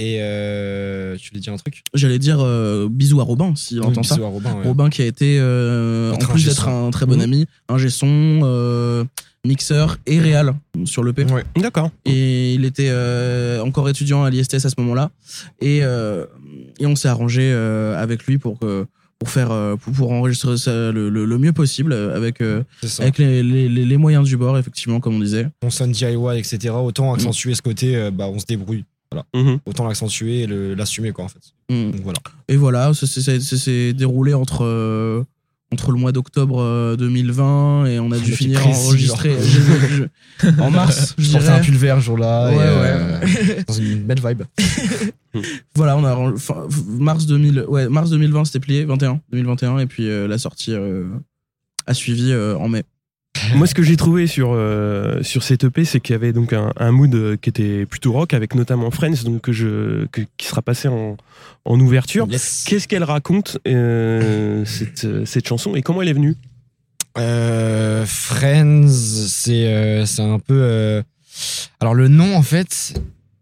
Et 0.00 0.16
euh, 0.20 1.16
tu 1.16 1.30
voulais 1.30 1.40
dire 1.40 1.52
un 1.52 1.56
truc? 1.56 1.82
J'allais 1.94 2.18
dire 2.18 2.38
euh, 2.40 2.88
bisous 2.90 3.20
à 3.20 3.24
Robin 3.24 3.54
s'il 3.54 3.80
entend 3.80 4.00
Bisous 4.00 4.14
ça. 4.16 4.22
à 4.22 4.26
Robin, 4.26 4.52
ouais. 4.56 4.64
Robin 4.64 4.90
qui 4.90 5.02
a 5.02 5.06
été, 5.06 5.38
euh, 5.38 6.12
en 6.12 6.16
plus 6.16 6.46
d'être 6.46 6.66
un 6.68 6.90
très 6.90 7.06
bon 7.06 7.14
Mhm. 7.16 7.20
ami, 7.20 7.46
ingé 7.68 7.90
son, 7.90 8.40
euh, 8.42 9.04
mixeur 9.46 9.98
et 10.06 10.18
réal 10.18 10.54
sur 10.84 11.04
l'EP. 11.04 11.24
Ouais. 11.26 11.44
D'accord. 11.56 11.90
Et 12.06 12.54
il 12.54 12.64
était 12.64 12.88
euh, 12.88 13.60
encore 13.62 13.88
étudiant 13.88 14.24
à 14.24 14.30
l'ISTS 14.30 14.64
à 14.64 14.70
ce 14.70 14.74
moment-là. 14.78 15.10
Et, 15.60 15.80
euh, 15.84 16.24
et 16.80 16.86
on 16.86 16.96
s'est 16.96 17.08
arrangé 17.08 17.42
euh, 17.52 17.96
avec 18.02 18.24
lui 18.24 18.38
pour, 18.38 18.58
que- 18.58 18.86
pour, 19.20 19.28
faire, 19.28 19.50
pour, 19.80 19.92
pour 19.92 20.12
enregistrer 20.12 20.56
ça 20.56 20.90
le, 20.92 21.08
le- 21.08 21.24
le 21.24 21.38
mieux 21.38 21.52
possible 21.52 21.92
avec, 21.92 22.40
euh, 22.40 22.62
avec 22.98 23.18
les, 23.18 23.42
les, 23.44 23.68
les- 23.68 23.84
les 23.84 23.96
moyens 23.96 24.26
du 24.26 24.36
bord, 24.36 24.58
effectivement, 24.58 24.98
comme 24.98 25.14
on 25.16 25.20
disait. 25.20 25.46
On 25.62 25.70
sonne 25.70 25.92
DIY, 25.92 26.16
etc. 26.38 26.74
Autant 26.74 27.12
accentuer 27.14 27.54
ce 27.54 27.62
côté, 27.62 28.10
bah, 28.10 28.26
on 28.28 28.38
se 28.40 28.46
débrouille. 28.46 28.84
Mhm. 29.34 29.58
Autant 29.66 29.86
l'accentuer 29.86 30.40
et 30.42 30.46
le- 30.46 30.74
l'assumer, 30.74 31.12
quoi, 31.12 31.24
en 31.24 31.28
fait. 31.28 31.40
Mm. 31.70 31.90
Donc 31.92 32.00
voilà. 32.02 32.18
Et 32.48 32.56
voilà, 32.56 32.92
ça 32.94 33.06
s'est- 33.06 33.92
déroulé 33.92 34.34
entre, 34.34 34.64
euh, 34.64 35.22
entre 35.72 35.90
le 35.92 35.98
mois 35.98 36.12
d'octobre 36.12 36.60
euh, 36.60 36.96
2020 36.96 37.86
et 37.86 37.98
on 37.98 38.12
a 38.12 38.18
dû 38.18 38.32
finir 38.32 38.60
à 38.60 38.62
précis, 38.64 38.86
enregistrer 38.86 39.34
je- 39.40 40.06
je- 40.48 40.60
en 40.60 40.70
mars, 40.70 41.14
je 41.18 41.24
Je 41.24 41.32
portais 41.32 41.48
un 41.48 41.60
pull 41.60 41.74
vert 41.76 41.96
ce 41.96 42.04
jour-là. 42.04 42.48
Ouais, 42.50 42.54
et, 42.54 42.58
ouais. 42.58 42.64
euh, 43.58 43.62
dans 43.66 43.74
une 43.74 44.02
belle 44.04 44.20
vibe. 44.24 44.42
Voilà, 45.74 45.96
on 45.96 46.04
a 46.04 46.32
mars 46.86 47.26
2000, 47.26 47.64
ouais, 47.66 47.88
mars 47.88 48.10
2020 48.10 48.44
c'était 48.44 48.60
plié, 48.60 48.84
21, 48.84 49.20
2021 49.32 49.78
et 49.80 49.86
puis 49.86 50.08
euh, 50.08 50.28
la 50.28 50.38
sortie 50.38 50.72
euh, 50.72 51.08
a 51.86 51.94
suivi 51.94 52.30
euh, 52.30 52.56
en 52.56 52.68
mai. 52.68 52.84
Moi, 53.56 53.66
ce 53.66 53.74
que 53.74 53.82
j'ai 53.82 53.96
trouvé 53.96 54.26
sur, 54.26 54.50
euh, 54.52 55.22
sur 55.22 55.42
cette 55.42 55.64
EP, 55.64 55.84
c'est 55.84 56.00
qu'il 56.00 56.12
y 56.12 56.16
avait 56.16 56.32
donc 56.32 56.52
un, 56.52 56.72
un 56.76 56.90
mood 56.92 57.14
euh, 57.14 57.36
qui 57.40 57.48
était 57.50 57.86
plutôt 57.86 58.12
rock, 58.12 58.34
avec 58.34 58.54
notamment 58.54 58.90
Friends, 58.90 59.24
donc 59.24 59.40
que 59.42 59.52
je, 59.52 60.06
que- 60.06 60.22
qui 60.36 60.46
sera 60.46 60.62
passé 60.62 60.88
en, 60.88 61.16
en 61.64 61.80
ouverture. 61.80 62.26
Yes. 62.30 62.64
Qu'est-ce 62.66 62.88
qu'elle 62.88 63.04
raconte, 63.04 63.58
euh, 63.66 64.64
cette, 64.64 65.24
cette 65.26 65.46
chanson, 65.48 65.74
et 65.76 65.82
comment 65.82 66.02
elle 66.02 66.08
est 66.08 66.12
venue? 66.14 66.36
Euh, 67.18 68.04
Friends, 68.06 68.88
c'est 68.88 70.04
un 70.18 70.38
peu. 70.38 71.02
Alors 71.80 71.94
le 71.94 72.08
nom 72.08 72.34
en 72.36 72.42
fait 72.42 72.94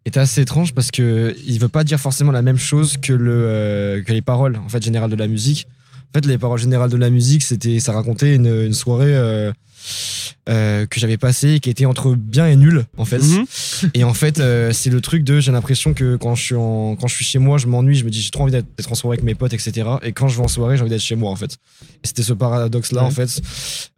est 0.05 0.17
assez 0.17 0.41
étrange 0.43 0.75
parce 0.75 0.91
que 0.91 1.35
il 1.47 1.59
veut 1.59 1.69
pas 1.69 1.85
dire 1.85 1.99
forcément 2.01 2.33
la 2.33 2.43
même 2.43 2.59
chose 2.59 2.97
que 2.97 3.13
le 3.13 3.33
euh, 3.33 4.03
que 4.03 4.13
les 4.13 4.23
paroles 4.23 4.57
en 4.57 4.69
fait 4.69 4.83
générales 4.83 5.11
de 5.11 5.17
la 5.17 5.27
musique. 5.29 5.67
En 6.15 6.19
fait, 6.19 6.27
les 6.27 6.37
paroles 6.37 6.59
générales 6.59 6.91
de 6.91 6.97
la 6.99 7.09
musique, 7.09 7.43
c'était 7.43 7.79
ça 7.81 7.93
racontait 7.93 8.35
une, 8.35 8.47
une 8.67 8.75
soirée 8.75 9.15
euh, 9.17 9.51
euh, 10.49 10.87
que 10.87 10.99
j'avais 10.99 11.17
passée 11.19 11.61
qui 11.61 11.71
était 11.71 11.85
entre 11.87 12.15
bien 12.15 12.47
et 12.47 12.57
nul 12.57 12.85
en 12.97 13.05
fait. 13.05 13.19
Mhm. 13.19 13.47
Et 13.95 14.05
en 14.05 14.15
fait, 14.15 14.41
euh, 14.41 14.73
c'est 14.73 14.91
le 14.91 15.01
truc 15.01 15.25
de 15.25 15.41
j'ai 15.41 15.53
l'impression 15.53 15.95
que 15.95 16.17
quand 16.17 16.35
je 16.35 16.43
suis 16.43 16.55
en, 16.55 16.97
quand 16.97 17.07
je 17.07 17.15
suis 17.15 17.25
chez 17.25 17.39
moi, 17.39 17.59
je 17.59 17.67
m'ennuie, 17.67 17.95
je 17.95 18.05
me 18.05 18.11
dis 18.11 18.21
j'ai 18.21 18.31
trop 18.31 18.43
envie 18.43 18.53
d'être 18.53 18.91
en 18.91 18.95
soirée 18.95 19.15
avec 19.17 19.25
mes 19.25 19.35
potes, 19.35 19.53
etc. 19.53 19.89
Et 20.03 20.13
quand 20.13 20.29
je 20.29 20.37
vais 20.37 20.43
en 20.45 20.49
soirée, 20.49 20.77
j'ai 20.77 20.83
envie 20.83 20.91
d'être 20.91 21.01
chez 21.01 21.17
moi 21.17 21.31
en 21.31 21.37
fait. 21.37 21.59
Et 22.03 22.07
c'était 22.07 22.23
ce 22.23 22.33
paradoxe 22.33 22.93
là 22.93 23.03
Ouais. 23.03 23.09
en 23.09 23.11
fait 23.11 23.41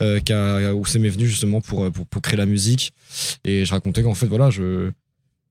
euh, 0.02 0.72
où 0.72 0.84
c'est 0.86 0.98
m'est 0.98 1.08
venu 1.08 1.26
justement 1.26 1.60
pour, 1.60 1.90
pour 1.90 2.06
pour 2.06 2.22
créer 2.22 2.36
la 2.36 2.46
musique. 2.46 2.92
Et 3.44 3.64
je 3.64 3.70
racontais 3.70 4.02
qu'en 4.02 4.14
fait 4.14 4.26
voilà, 4.26 4.50
je 4.50 4.90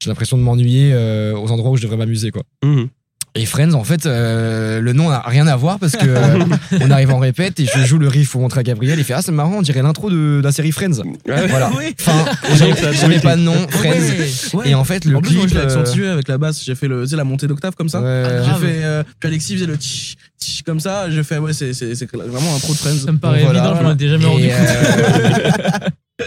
j'ai 0.01 0.09
l'impression 0.09 0.37
de 0.37 0.43
m'ennuyer 0.43 0.93
aux 1.35 1.49
endroits 1.51 1.71
où 1.71 1.77
je 1.77 1.83
devrais 1.83 1.97
m'amuser 1.97 2.31
quoi. 2.31 2.43
Mhm. 2.63 2.89
Et 3.35 3.47
Friends, 3.47 3.73
en 3.73 3.83
fait, 3.83 4.05
euh, 4.05 4.79
le 4.79 4.93
nom 4.93 5.09
n'a 5.09 5.21
rien 5.25 5.47
à 5.47 5.55
voir 5.55 5.79
parce 5.79 5.93
que 5.93 6.05
euh, 6.05 6.45
on 6.81 6.91
arrive 6.91 7.09
en 7.11 7.17
répète 7.17 7.59
et 7.59 7.65
je 7.65 7.83
joue 7.83 7.97
le 7.97 8.07
riff 8.07 8.29
pour 8.29 8.41
montrer 8.41 8.59
à 8.59 8.63
Gabriel. 8.63 8.99
Il 8.99 9.03
fait 9.03 9.13
Ah, 9.15 9.23
c'est 9.23 9.31
marrant, 9.31 9.55
on 9.57 9.61
dirait 9.63 9.81
l'intro 9.81 10.11
de, 10.11 10.15
de 10.37 10.41
la 10.43 10.51
série 10.51 10.71
Friends. 10.71 10.99
Ouais. 11.27 11.47
Voilà. 11.47 11.71
Oui. 11.75 11.95
Enfin, 11.99 12.25
Donc, 12.59 12.77
j'avais 12.93 13.19
pas 13.19 13.35
de 13.35 13.41
nom, 13.41 13.55
Friends. 13.69 14.53
Ouais. 14.53 14.69
Et 14.69 14.75
en 14.75 14.83
fait, 14.83 15.05
le 15.05 15.17
en 15.17 15.21
plus, 15.21 15.33
moi, 15.35 15.45
clip. 15.47 15.55
je 15.55 15.59
l'ai 15.59 15.61
euh, 15.65 15.79
accentué 15.79 16.07
avec 16.07 16.27
la 16.27 16.37
basse. 16.37 16.63
J'ai 16.63 16.75
fait 16.75 16.87
le, 16.87 17.03
tu 17.05 17.09
sais, 17.09 17.15
la 17.15 17.23
montée 17.23 17.47
d'octave 17.47 17.73
comme 17.75 17.89
ça. 17.89 18.01
ouais, 18.01 18.23
J'ai 18.43 18.49
grave. 18.49 18.61
fait. 18.61 18.83
euh, 18.83 19.03
puis 19.19 19.29
Alexis 19.29 19.55
faisait 19.55 19.65
le 19.65 19.77
tch, 19.77 20.13
tch 20.39 20.61
comme 20.61 20.79
ça. 20.79 21.09
J'ai 21.09 21.23
fait, 21.23 21.39
ouais, 21.39 21.53
c'est 21.53 21.73
c'est- 21.73 21.95
c'est 21.95 22.11
vraiment 22.15 22.55
un 22.55 22.59
pro 22.59 22.73
de 22.73 22.77
Friends. 22.77 22.97
Ça 23.03 23.11
me 23.11 23.17
paraît 23.17 23.41
Voilà, 23.43 23.61
évident, 23.61 23.75
je 23.79 23.83
m'en 23.83 23.93
étais 23.93 24.09
jamais 24.09 24.25
rendu 24.25 24.47
compte. 24.47 24.55
euh, 24.59 25.69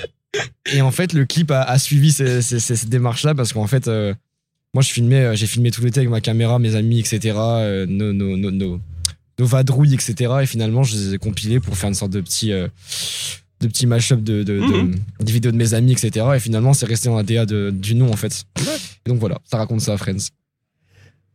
et 0.75 0.83
en 0.83 0.91
fait, 0.91 1.13
le 1.13 1.25
clip 1.25 1.53
a, 1.53 1.63
a 1.63 1.79
suivi 1.79 2.11
cette 2.11 2.89
démarche-là 2.89 3.37
parce 3.37 3.53
qu'en 3.53 3.69
fait, 3.69 3.87
euh, 3.87 4.13
moi, 4.77 4.83
je 4.83 4.91
filmais, 4.93 5.25
euh, 5.25 5.35
j'ai 5.35 5.47
filmé 5.47 5.71
tout 5.71 5.81
l'été 5.81 6.01
avec 6.01 6.11
ma 6.11 6.21
caméra, 6.21 6.59
mes 6.59 6.75
amis, 6.75 6.99
etc., 7.01 7.35
euh, 7.39 7.87
nos, 7.89 8.13
nos, 8.13 8.37
nos, 8.37 8.51
nos, 8.51 8.79
nos 9.39 9.47
vadrouilles, 9.47 9.95
etc. 9.95 10.15
Et 10.43 10.47
finalement, 10.47 10.83
je 10.83 10.95
les 10.95 11.15
ai 11.15 11.19
compilés 11.19 11.61
pour 11.61 11.79
faire 11.79 11.89
une 11.89 11.95
sorte 11.95 12.13
de 12.13 12.21
petit, 12.21 12.53
euh, 12.53 12.69
de 13.63 13.69
petit 13.69 13.87
mash-up 13.87 14.23
de, 14.23 14.43
de, 14.43 14.59
de- 14.59 14.61
Mhm. 14.61 14.95
des 15.21 15.33
vidéos 15.33 15.51
de 15.51 15.57
mes 15.57 15.73
amis, 15.73 15.93
etc. 15.93 16.27
Et 16.37 16.41
finalement, 16.41 16.75
c'est 16.75 16.85
resté 16.85 17.09
dans 17.09 17.17
la 17.17 17.23
DA 17.23 17.47
de- 17.47 17.71
du 17.71 17.95
nom, 17.95 18.13
en 18.13 18.17
fait. 18.17 18.45
Et 19.07 19.09
donc 19.09 19.19
voilà, 19.19 19.39
ça 19.51 19.57
raconte 19.57 19.81
ça 19.81 19.97
Friends. 19.97 20.29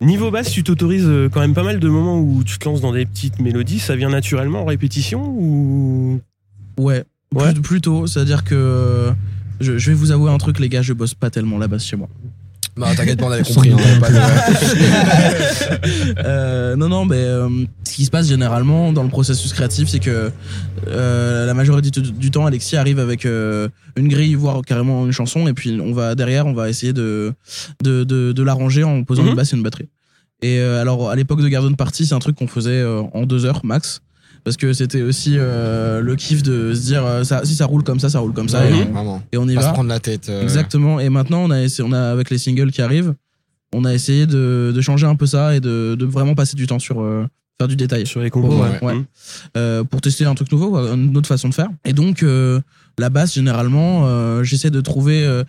Niveau 0.00 0.30
basse, 0.30 0.52
tu 0.52 0.62
t'autorises 0.62 1.08
quand 1.32 1.40
même 1.40 1.54
pas 1.54 1.64
mal 1.64 1.80
de 1.80 1.88
moments 1.88 2.20
où 2.20 2.44
tu 2.44 2.58
te 2.58 2.64
lances 2.64 2.80
dans 2.80 2.92
des 2.92 3.06
petites 3.06 3.40
mélodies. 3.40 3.80
Ça 3.80 3.96
vient 3.96 4.10
naturellement 4.10 4.62
en 4.62 4.66
répétition 4.66 5.20
ou? 5.28 6.20
Ouais. 6.78 7.02
Ouais. 7.34 7.52
Plutôt. 7.54 8.06
C'est-à-dire 8.06 8.44
que. 8.44 9.10
Je, 9.60 9.78
je 9.78 9.90
vais 9.90 9.96
vous 9.96 10.10
avouer 10.12 10.30
un 10.30 10.38
truc, 10.38 10.58
les 10.60 10.68
gars, 10.68 10.82
je 10.82 10.92
bosse 10.92 11.14
pas 11.14 11.30
tellement 11.30 11.58
la 11.58 11.66
basse 11.68 11.84
chez 11.86 11.96
moi. 11.96 12.08
Bah, 12.76 12.88
t'inquiète 12.96 13.18
pas, 13.18 13.26
on 13.26 13.30
avait 13.32 13.42
compris. 13.54 13.70
hein, 13.70 13.76
pas 14.00 14.10
de- 14.10 14.16
Euh, 16.24 16.76
non, 16.76 16.88
non, 16.88 17.04
mais 17.04 17.16
euh, 17.18 17.48
ce 17.84 17.92
qui 17.92 18.04
se 18.04 18.10
passe 18.10 18.28
généralement 18.28 18.92
dans 18.92 19.02
le 19.02 19.08
processus 19.08 19.52
créatif, 19.52 19.88
c'est 19.88 19.98
que 19.98 20.30
euh, 20.88 21.46
la 21.46 21.54
majorité 21.54 21.90
du, 22.00 22.12
du 22.12 22.30
temps, 22.30 22.46
Alexis 22.46 22.76
arrive 22.76 22.98
avec 22.98 23.26
euh, 23.26 23.68
une 23.96 24.08
grille, 24.08 24.34
voire 24.34 24.62
carrément 24.62 25.06
une 25.06 25.12
chanson, 25.12 25.46
et 25.48 25.52
puis 25.52 25.78
on 25.82 25.92
va 25.92 26.14
derrière, 26.14 26.46
on 26.46 26.52
va 26.54 26.68
essayer 26.68 26.92
de, 26.92 27.32
de, 27.82 28.04
de, 28.04 28.32
de 28.32 28.42
l'arranger 28.42 28.84
en 28.84 29.02
posant 29.04 29.22
Mhm. 29.22 29.28
une 29.30 29.34
basse 29.34 29.52
et 29.52 29.56
une 29.56 29.62
batterie. 29.62 29.88
Et 30.42 30.58
euh, 30.58 30.80
alors, 30.80 31.10
à 31.10 31.16
l'époque 31.16 31.40
de 31.42 31.48
Garden 31.48 31.76
Party, 31.76 32.06
c'est 32.06 32.14
un 32.14 32.18
truc 32.18 32.36
qu'on 32.36 32.48
faisait 32.48 32.70
euh, 32.80 33.02
en 33.12 33.24
deux 33.26 33.44
heures 33.44 33.60
max. 33.64 34.00
Parce 34.44 34.56
que 34.56 34.72
c'était 34.72 35.02
aussi 35.02 35.34
euh, 35.38 36.00
le 36.00 36.16
kiff 36.16 36.42
de 36.42 36.74
se 36.74 36.80
dire 36.82 37.04
euh, 37.06 37.22
ça, 37.22 37.44
si 37.44 37.54
ça 37.54 37.66
roule 37.66 37.84
comme 37.84 38.00
ça, 38.00 38.08
ça 38.08 38.18
roule 38.18 38.32
comme 38.32 38.48
ça, 38.48 38.68
et, 38.68 38.72
Ouais, 38.72 38.86
on, 38.88 38.92
Vraiment. 38.92 39.22
et 39.32 39.36
on 39.38 39.48
y 39.48 39.54
Pas 39.54 39.60
se 39.62 39.66
va. 39.66 39.72
prendre 39.72 39.88
la 39.88 40.00
tête. 40.00 40.28
euh, 40.28 40.42
Exactement. 40.42 40.98
Et 40.98 41.08
maintenant, 41.10 41.38
on 41.44 41.50
a, 41.50 41.62
essayé, 41.62 41.88
on 41.88 41.92
a 41.92 42.10
avec 42.10 42.28
les 42.30 42.38
singles 42.38 42.72
qui 42.72 42.82
arrivent, 42.82 43.14
on 43.72 43.84
a 43.84 43.94
essayé 43.94 44.26
de, 44.26 44.72
de 44.74 44.80
changer 44.80 45.06
un 45.06 45.14
peu 45.14 45.26
ça 45.26 45.54
et 45.54 45.60
de, 45.60 45.94
de 45.98 46.04
vraiment 46.04 46.34
passer 46.34 46.56
du 46.56 46.66
temps 46.66 46.80
sur 46.80 47.00
euh, 47.00 47.24
faire 47.58 47.68
du 47.68 47.76
détail 47.76 48.04
sur 48.06 48.20
les 48.20 48.30
compos 48.30 48.56
Ouais, 48.60 48.70
ouais. 48.82 48.94
ouais. 48.94 49.02
Euh, 49.56 49.84
pour 49.84 50.00
tester 50.00 50.24
un 50.24 50.34
truc 50.34 50.50
nouveau, 50.50 50.70
quoi, 50.70 50.90
une 50.92 51.16
autre 51.16 51.28
façon 51.28 51.48
de 51.48 51.54
faire. 51.54 51.68
Et 51.84 51.92
donc 51.92 52.22
euh, 52.24 52.60
la 52.98 53.10
basse, 53.10 53.34
généralement, 53.34 54.06
euh, 54.06 54.42
j'essaie 54.42 54.70
de 54.70 54.80
trouver. 54.80 55.24
euh, 55.24 55.44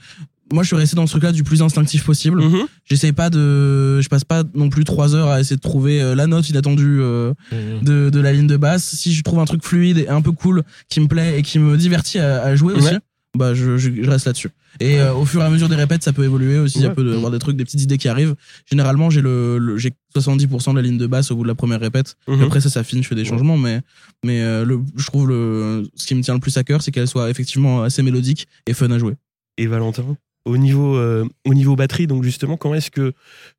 moi, 0.54 0.64
je 0.64 0.68
suis 0.68 0.76
resté 0.76 0.96
dans 0.96 1.06
ce 1.08 1.12
truc-là 1.12 1.32
du 1.32 1.44
plus 1.44 1.62
instinctif 1.62 2.06
possible. 2.06 2.42
Mhm. 2.42 2.66
J'essaie 2.86 3.12
pas 3.12 3.30
de, 3.30 4.00
je 4.02 4.08
passe 4.08 4.24
pas 4.24 4.44
non 4.54 4.70
plus 4.70 4.84
trois 4.86 5.16
heures 5.16 5.28
à 5.30 5.40
essayer 5.42 5.56
de 5.58 5.62
trouver 5.62 6.02
euh, 6.02 6.16
la 6.16 6.28
note 6.28 6.48
inattendue 6.50 7.00
euh, 7.02 7.34
Mhm. 7.52 7.84
de, 7.84 8.10
de 8.10 8.20
la 8.20 8.32
ligne 8.34 8.48
de 8.48 8.58
basse. 8.58 8.84
Si 8.84 9.14
je 9.14 9.24
trouve 9.24 9.40
un 9.40 9.46
truc 9.46 9.64
fluide 9.64 9.98
et 9.98 10.08
un 10.08 10.22
peu 10.22 10.32
cool 10.32 10.64
qui 10.90 11.00
me 11.02 11.08
plaît 11.08 11.40
et 11.40 11.42
qui 11.42 11.60
me 11.60 11.76
divertit 11.78 12.20
à, 12.20 12.42
à 12.44 12.56
jouer 12.56 12.74
aussi, 12.74 12.94
bah 13.38 13.56
je, 13.56 13.78
je, 13.78 13.90
je 14.02 14.10
reste 14.10 14.28
là-dessus. 14.28 14.50
Et 14.80 15.00
euh, 15.00 15.14
au 15.14 15.26
fur 15.26 15.42
et 15.42 15.44
à 15.46 15.50
mesure 15.50 15.70
des 15.70 15.76
répètes, 15.76 16.04
ça 16.04 16.14
peut 16.14 16.24
évoluer 16.24 16.60
aussi. 16.60 16.78
Il 16.80 16.82
y 16.82 16.86
a 16.86 16.90
Ouais. 16.90 16.96
peut 16.96 17.12
y 17.12 17.16
avoir 17.16 17.32
des 17.32 17.40
trucs, 17.40 17.56
des 17.58 17.64
petites 17.66 17.82
idées 17.82 17.98
qui 17.98 18.08
arrivent. 18.08 18.36
Généralement, 18.70 19.10
j'ai 19.10 19.22
le, 19.22 19.58
le- 19.58 19.78
j'ai 19.78 19.92
70% 20.16 20.72
de 20.72 20.76
la 20.76 20.82
ligne 20.84 20.98
de 21.00 21.08
basse 21.08 21.32
au 21.32 21.36
bout 21.36 21.44
de 21.44 21.48
la 21.48 21.56
première 21.56 21.80
répète. 21.80 22.16
Mhm. 22.28 22.44
Après 22.44 22.62
ça 22.62 22.70
s'affine, 22.70 23.02
je 23.02 23.08
fais 23.08 23.16
des 23.16 23.26
changements, 23.26 23.58
mais 23.58 23.82
mais 24.24 24.42
euh, 24.42 24.66
le, 24.66 24.80
je 24.96 25.06
trouve 25.08 25.28
le 25.30 25.84
ce 25.96 26.06
qui 26.06 26.14
me 26.16 26.22
tient 26.22 26.34
le 26.36 26.40
plus 26.40 26.56
à 26.58 26.64
cœur, 26.64 26.82
c'est 26.84 26.92
qu'elle 26.92 27.08
soit 27.08 27.30
effectivement 27.32 27.82
assez 27.84 28.04
mélodique 28.04 28.48
et 28.68 28.74
fun 28.74 28.90
à 28.92 29.00
jouer. 29.00 29.14
Et 29.58 29.68
Valentin, 29.68 30.04
au 30.46 30.58
niveau, 30.58 30.96
euh, 30.98 31.26
au 31.46 31.54
niveau 31.54 31.76
batterie, 31.76 32.08
donc 32.08 32.24
justement, 32.24 32.58
comment 32.58 32.76
est-ce 32.76 32.92
que 32.92 33.14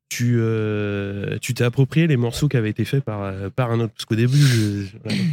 tu 0.07 0.35
euh, 0.37 1.39
tu 1.41 1.55
t'es 1.55 1.63
approprié 1.63 2.05
les 2.05 2.15
morceaux 2.15 2.47
qui 2.47 2.57
avaient 2.57 2.69
été 2.69 2.85
faits 2.85 3.03
par, 3.03 3.23
euh, 3.23 3.49
par 3.49 3.71
un 3.71 3.79
autre? 3.79 3.93
Parce 3.93 4.05
qu'au 4.05 4.15
début, 4.15 4.37
je-. 4.37 4.85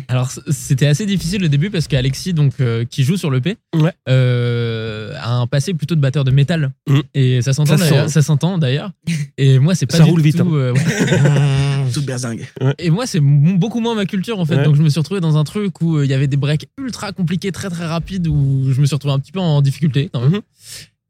Alors 0.09 0.31
c'était 0.49 0.87
assez 0.87 1.05
difficile 1.05 1.43
le 1.43 1.51
début 1.51 1.69
parce 1.69 1.89
qu'Alexis 1.89 2.33
donc 2.33 2.55
euh, 2.61 2.87
qui 2.87 3.05
joue 3.05 3.19
sur 3.19 3.29
le 3.29 3.43
P 3.43 3.57
Ouais. 3.75 3.93
euh, 4.09 5.13
a 5.21 5.35
un 5.35 5.47
passé 5.47 5.75
plutôt 5.75 5.95
de 5.95 6.01
batteur 6.01 6.25
de 6.25 6.31
métal 6.31 6.73
Mm. 6.89 7.01
et 7.15 7.43
ça 7.43 7.53
s'entend 7.53 7.77
d'ailleurs, 7.77 8.07
sent. 8.09 8.13
ça 8.15 8.23
s'entend 8.23 8.57
d'ailleurs 8.59 8.91
et 9.39 9.59
moi 9.59 9.75
c'est 9.75 9.87
pas 9.87 9.99
Ça 9.99 10.05
du 10.05 10.11
roule 10.11 10.21
vite, 10.23 10.37
tout, 10.39 10.43
hein. 10.45 10.53
euh, 10.55 10.73
ouais. 10.73 11.91
Toute 11.93 12.05
berzingue. 12.07 12.47
et 12.79 12.89
moi 12.91 13.07
c'est 13.07 13.19
m- 13.19 13.59
beaucoup 13.59 13.81
moins 13.81 13.95
ma 13.95 14.07
culture 14.07 14.39
en 14.41 14.47
fait 14.47 14.57
Ouais. 14.57 14.65
donc 14.65 14.75
je 14.77 14.83
me 14.83 14.89
suis 14.89 14.99
retrouvé 14.99 15.21
dans 15.21 15.37
un 15.37 15.45
truc 15.45 15.81
où 15.83 15.97
euh, 15.99 16.05
il 16.07 16.11
y 16.11 16.15
avait 16.15 16.27
des 16.29 16.37
breaks 16.39 16.67
ultra 16.79 17.13
compliqués 17.13 17.53
très 17.53 17.69
très 17.71 17.87
rapides 17.87 18.27
où 18.27 18.73
je 18.73 18.81
me 18.81 18.87
suis 18.87 18.95
retrouvé 18.95 19.15
un 19.15 19.19
petit 19.19 19.33
peu 19.33 19.41
en 19.41 19.61
difficulté 19.61 20.09
quand 20.13 20.21
même 20.23 20.31
Mhm. 20.33 20.41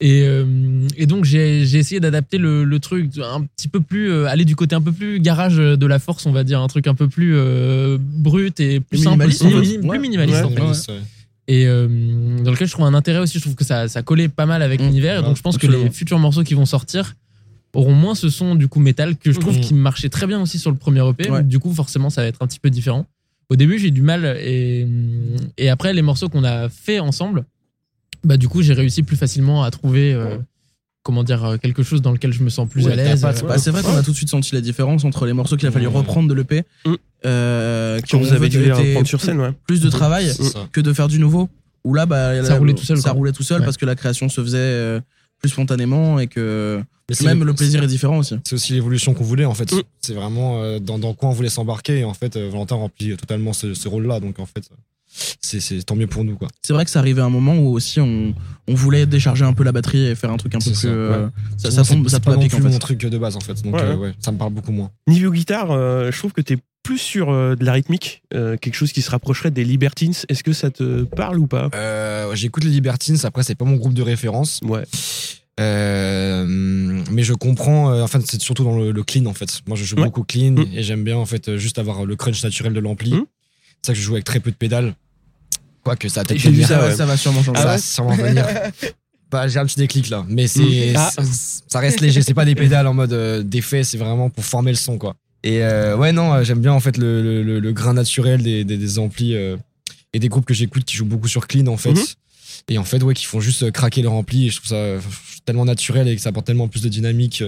Et, 0.05 0.23
euh, 0.27 0.45
et 0.97 1.07
donc 1.07 1.25
j'ai 1.25 1.61
essayé 1.63 2.01
d'adapter 2.01 2.37
le, 2.39 2.65
le 2.65 2.79
truc 2.81 3.11
un 3.19 3.43
petit 3.57 3.69
peu 3.69 3.81
plus 3.81 4.11
euh, 4.11 4.27
aller 4.27 4.45
du 4.45 4.57
côté 4.57 4.75
un 4.75 4.81
peu 4.81 4.91
plus 4.93 5.21
garage 5.21 5.57
de 5.57 5.87
la 5.87 5.99
force 6.01 6.27
on 6.27 6.33
va 6.33 6.43
dire 6.43 6.61
un 6.61 6.67
truc 6.67 6.87
un 6.89 6.95
peu 6.95 7.07
plus 7.09 7.35
euh, 7.37 7.99
brut 8.01 8.59
et 8.59 8.81
plus 8.81 8.99
simple 8.99 9.19
Minimaliste, 9.27 9.43
aussi, 9.45 9.55
en 9.55 9.61
mini- 9.61 9.79
plus 9.79 9.89
Ouais. 9.89 9.99
minimaliste 9.99 10.45
en 10.45 10.49
Ouais. 10.51 11.01
et 11.49 11.67
euh, 11.67 11.87
dans 12.43 12.51
lequel 12.51 12.67
je 12.67 12.73
trouve 12.73 12.87
un 12.87 12.95
intérêt 12.95 13.19
aussi. 13.21 13.39
Je 13.39 13.43
trouve 13.43 13.55
que 13.55 13.65
ça, 13.65 13.87
ça 13.89 14.03
collait 14.03 14.29
pas 14.29 14.47
mal 14.47 14.63
avec 14.63 14.81
Mmh, 14.81 14.85
l'univers. 14.85 15.21
Et 15.21 15.23
donc, 15.23 15.37
je 15.37 15.43
pense 15.43 15.59
que 15.59 15.67
les 15.67 15.91
futurs 15.91 16.19
morceaux 16.19 16.43
qui 16.45 16.55
vont 16.55 16.67
sortir 16.67 17.15
auront 17.75 17.95
moins 17.95 18.15
ce 18.15 18.29
son 18.29 18.55
du 18.55 18.69
coup 18.69 18.81
métal 18.81 19.17
que 19.17 19.33
je 19.33 19.39
trouve 19.41 19.57
Mmh. 19.57 19.61
qui 19.61 19.75
marchait 19.75 20.09
très 20.09 20.27
bien 20.27 20.41
aussi 20.43 20.59
sur 20.59 20.71
le 20.71 20.77
premier 20.77 21.03
EP. 21.09 21.29
Du 21.45 21.59
coup, 21.59 21.73
forcément, 21.73 22.11
ça 22.11 22.23
va 22.23 22.29
être 22.29 22.43
un 22.43 22.47
petit 22.47 22.61
peu 22.61 22.71
différent. 22.71 23.07
Au 23.51 23.57
début, 23.57 23.79
j'ai 23.79 23.91
du 23.91 24.03
mal. 24.03 24.25
Et, 24.43 24.87
et 25.59 25.69
après, 25.69 25.93
les 25.93 26.03
morceaux 26.03 26.29
qu'on 26.29 26.45
a 26.45 26.69
fait 26.69 27.01
ensemble, 27.01 27.45
bah, 28.25 28.37
du 28.37 28.49
coup, 28.49 28.63
j'ai 28.63 28.75
réussi 28.75 29.03
plus 29.03 29.17
facilement 29.17 29.63
à 29.65 29.71
trouver. 29.71 30.13
euh, 30.15 30.39
Comment 31.05 31.25
dire, 31.25 31.45
euh, 31.45 31.57
quelque 31.57 31.83
chose 31.83 32.01
dans 32.01 32.13
lequel 32.13 32.33
je 32.33 32.45
me 32.45 32.49
sens 32.49 32.69
plus 32.69 32.87
Ouais, 32.87 32.93
à 32.93 32.95
l'aise. 32.95 33.25
euh, 33.25 33.33
Bah, 33.49 33.59
c'est 33.59 33.73
vrai 33.73 33.83
qu'on 33.83 33.97
a 33.97 34.05
tout 34.05 34.13
de 34.13 34.17
suite 34.17 34.29
senti 34.31 34.55
la 34.55 34.61
différence 34.61 35.05
entre 35.05 35.27
les 35.27 35.33
morceaux 35.33 35.57
qu'il 35.57 35.67
a 35.67 35.73
fallu 35.73 35.89
Ouais. 35.89 35.93
reprendre 35.93 36.29
de 36.29 36.35
l'EP, 36.35 36.63
Mm. 36.87 36.95
euh, 37.27 38.01
qui 38.01 38.15
vous 38.17 38.33
avez 38.33 38.49
dû 38.49 38.71
reprendre 38.73 39.07
sur 39.09 39.21
scène, 39.21 39.41
ouais. 39.41 39.51
plus 39.67 39.81
de 39.81 39.91
travail 39.91 40.33
C'est 40.33 40.45
ça. 40.45 40.69
que 40.71 40.81
de 40.81 40.93
faire 40.93 41.09
du 41.09 41.19
nouveau. 41.19 41.49
Où 41.85 41.95
là, 41.95 42.07
bah, 42.07 42.41
Ça 42.45 42.51
là, 42.53 42.59
roulait 42.59 42.75
tout 42.75 42.85
seul, 42.85 42.99
Ça 42.99 43.03
quoi. 43.11 43.13
roulait 43.15 43.33
tout 43.33 43.43
seul 43.43 43.59
Ouais. 43.59 43.65
parce 43.65 43.77
que 43.77 43.85
la 43.85 43.97
création 43.97 44.29
se 44.29 44.41
faisait 44.41 44.59
euh, 44.59 45.01
plus 45.41 45.49
spontanément 45.51 46.21
et 46.21 46.29
que 46.29 46.81
même 47.25 47.43
le 47.43 47.53
plaisir 47.53 47.83
est 47.83 47.89
différent 47.89 48.19
aussi. 48.19 48.37
C'est 48.47 48.55
aussi 48.55 48.73
l'évolution 48.75 49.13
qu'on 49.13 49.25
voulait 49.25 49.45
en 49.45 49.55
fait. 49.55 49.75
C'est 50.01 50.15
vraiment 50.15 50.63
euh, 50.63 50.79
dans, 50.79 51.01
dans 51.01 51.15
quoi 51.15 51.31
on 51.31 51.33
voulait 51.33 51.49
s'embarquer 51.49 51.99
et 51.99 52.05
en 52.05 52.15
fait 52.15 52.37
euh, 52.37 52.49
Valentin 52.49 52.77
remplit 52.77 53.17
totalement 53.17 53.53
ce, 53.53 53.75
ce 53.75 53.89
rôle-là 53.89 54.21
donc 54.21 54.39
en 54.39 54.47
fait 54.47 54.71
c'est 55.41 55.61
c'est 55.61 55.83
tant 55.83 55.95
mieux 55.97 56.07
pour 56.07 56.25
nous 56.25 56.37
quoi. 56.37 56.49
C'est 56.63 56.73
vrai 56.73 56.85
que 56.85 56.91
ça 56.91 56.99
arrivait 57.01 57.21
à 57.21 57.25
un 57.25 57.31
moment 57.31 57.55
où 57.57 57.69
aussi 57.75 58.01
on, 58.01 58.35
on 58.69 58.75
voulait 58.75 59.07
décharger 59.07 59.45
un 59.45 59.53
peu 59.53 59.65
la 59.65 59.73
batterie 59.73 60.07
et 60.07 60.15
faire 60.15 60.31
un 60.31 60.37
truc 60.39 60.55
un 60.55 60.59
peu 60.59 60.65
plus. 60.71 60.75
ça, 60.75 60.89
euh, 60.89 61.29
ça, 61.59 61.71
Sinon, 61.71 61.85
ça 61.85 61.95
tombe, 61.95 62.05
c'est- 62.05 62.11
ça 62.11 62.17
c'est 62.17 62.25
pas 62.25 62.37
non 62.37 62.45
en 62.45 62.49
fait. 62.49 62.61
mon 62.61 62.79
truc 62.79 62.99
de 63.01 63.19
base 63.19 63.37
en 63.37 63.41
fait 63.41 63.61
donc 63.63 63.75
Ouais, 63.75 63.83
euh, 63.83 63.95
ouais. 63.97 64.09
ouais, 64.09 64.15
ça 64.21 64.33
me 64.33 64.39
parle 64.39 64.53
beaucoup 64.53 64.73
moins. 64.73 64.91
Niveau 65.07 65.31
guitare, 65.31 65.71
euh, 65.71 66.11
je 66.11 66.19
trouve 66.19 66.33
que 66.33 66.41
tu 66.41 66.55
es 66.55 66.57
plus 66.83 66.99
sur 66.99 67.31
euh, 67.31 67.55
de 67.55 67.65
la 67.65 67.73
rythmique, 67.75 68.23
euh, 68.35 68.57
quelque 68.57 68.75
chose 68.75 68.91
qui 68.93 69.03
se 69.03 69.11
rapprocherait 69.11 69.51
des 69.53 69.65
Libertines. 69.65 70.15
Est-ce 70.29 70.43
que 70.43 70.53
ça 70.53 70.71
te 70.71 71.05
parle 71.05 71.39
ou 71.39 71.47
pas? 71.47 71.69
Euh, 71.75 72.35
J'écoute 72.35 72.65
les 72.65 72.71
Libertines 72.71 73.19
après 73.25 73.43
c'est 73.45 73.55
pas 73.55 73.65
mon 73.65 73.77
groupe 73.77 73.95
de 73.95 74.03
référence 74.03 74.61
Ouais. 74.65 74.83
Euh, 75.61 76.47
mais 77.11 77.23
je 77.23 77.35
comprends 77.35 77.91
euh, 77.93 78.03
en 78.03 78.07
fait 78.07 78.21
c'est 78.29 78.41
surtout 78.41 78.65
dans 78.65 78.77
le, 78.79 78.91
le 78.91 79.03
clean 79.03 79.27
en 79.27 79.35
fait. 79.35 79.61
Moi 79.67 79.77
je 79.77 79.85
joue 79.85 79.97
Ouais. 79.97 80.05
beaucoup 80.05 80.25
clean 80.25 80.53
Mm. 80.53 80.67
et 80.75 80.83
j'aime 80.83 81.05
bien 81.05 81.17
en 81.17 81.27
fait 81.27 81.57
juste 81.57 81.79
avoir 81.79 82.05
le 82.05 82.17
crunch 82.17 82.43
naturel 82.43 82.73
de 82.73 82.81
l'ampli. 82.81 83.13
Mm. 83.15 83.25
C'est 83.83 83.89
ça 83.89 83.93
que 83.95 83.99
je 83.99 84.05
joue 84.05 84.13
avec 84.15 84.25
très 84.25 84.41
peu 84.41 84.51
de 84.51 84.57
pédales. 84.57 84.95
Quoique 85.85 86.09
ça 86.09 86.21
a 86.21 86.25
peut-être 86.25 86.39
J'ai 86.41 86.51
vu 86.51 86.55
venir. 86.63 86.69
ça, 86.69 86.83
ouais, 86.87 86.95
ça 86.95 87.05
va 87.07 87.17
sûrement 87.17 87.43
changer. 87.43 87.59
ça 87.61 87.65
Ah 87.65 87.67
va 87.67 87.73
ouais 87.75 87.79
sûrement 87.81 88.15
venir. 88.15 88.47
Bah, 89.33 89.49
j'ai 89.49 89.59
un 89.59 89.65
petit 89.65 89.79
déclic 89.79 90.11
là, 90.11 90.27
mais 90.29 90.47
c'est 90.47 90.93
Mm. 90.93 90.97
Ah. 90.97 91.11
ça, 91.67 91.79
reste 91.79 92.01
léger. 92.03 92.21
C'est 92.21 92.35
pas 92.35 92.45
des 92.45 92.55
pédales 92.55 92.87
en 92.87 92.93
mode 92.93 93.15
euh, 93.15 93.43
d'effet, 93.43 93.83
c'est 93.83 93.97
vraiment 93.97 94.29
pour 94.29 94.45
former 94.45 94.73
le 94.73 94.77
son 94.77 94.99
quoi. 94.99 95.17
Et 95.43 95.63
euh, 95.65 95.97
ouais 95.97 96.13
non, 96.13 96.35
euh, 96.35 96.45
j'aime 96.45 96.61
bien 96.61 96.75
en 96.75 96.81
fait 96.81 96.99
le, 96.99 97.23
le, 97.23 97.43
le- 97.43 97.59
le 97.59 97.73
grain 97.73 97.95
naturel 97.95 98.43
des, 98.43 98.63
des, 98.65 98.77
des 98.77 98.99
amplis 98.99 99.35
euh, 99.35 99.57
et 100.13 100.19
des 100.19 100.29
groupes 100.29 100.45
que 100.45 100.53
j'écoute 100.53 100.85
qui 100.85 100.97
jouent 100.99 101.07
beaucoup 101.07 101.29
sur 101.29 101.47
clean 101.47 101.67
en 101.69 101.79
fait. 101.79 101.93
Mhm. 101.95 102.05
Et 102.69 102.77
en 102.77 102.85
fait 102.85 103.03
ouais, 103.03 103.15
qui 103.15 103.25
font 103.25 103.41
juste 103.41 103.71
craquer 103.71 104.03
leur 104.03 104.13
ampli. 104.13 104.49
Et 104.49 104.51
je 104.51 104.57
trouve 104.59 104.69
ça 104.69 104.97
tellement 105.47 105.65
naturel 105.65 106.09
et 106.09 106.15
que 106.15 106.21
ça 106.21 106.29
apporte 106.29 106.47
tellement 106.47 106.69
plus 106.69 106.83
de 106.83 106.91
dynamique 106.91 107.43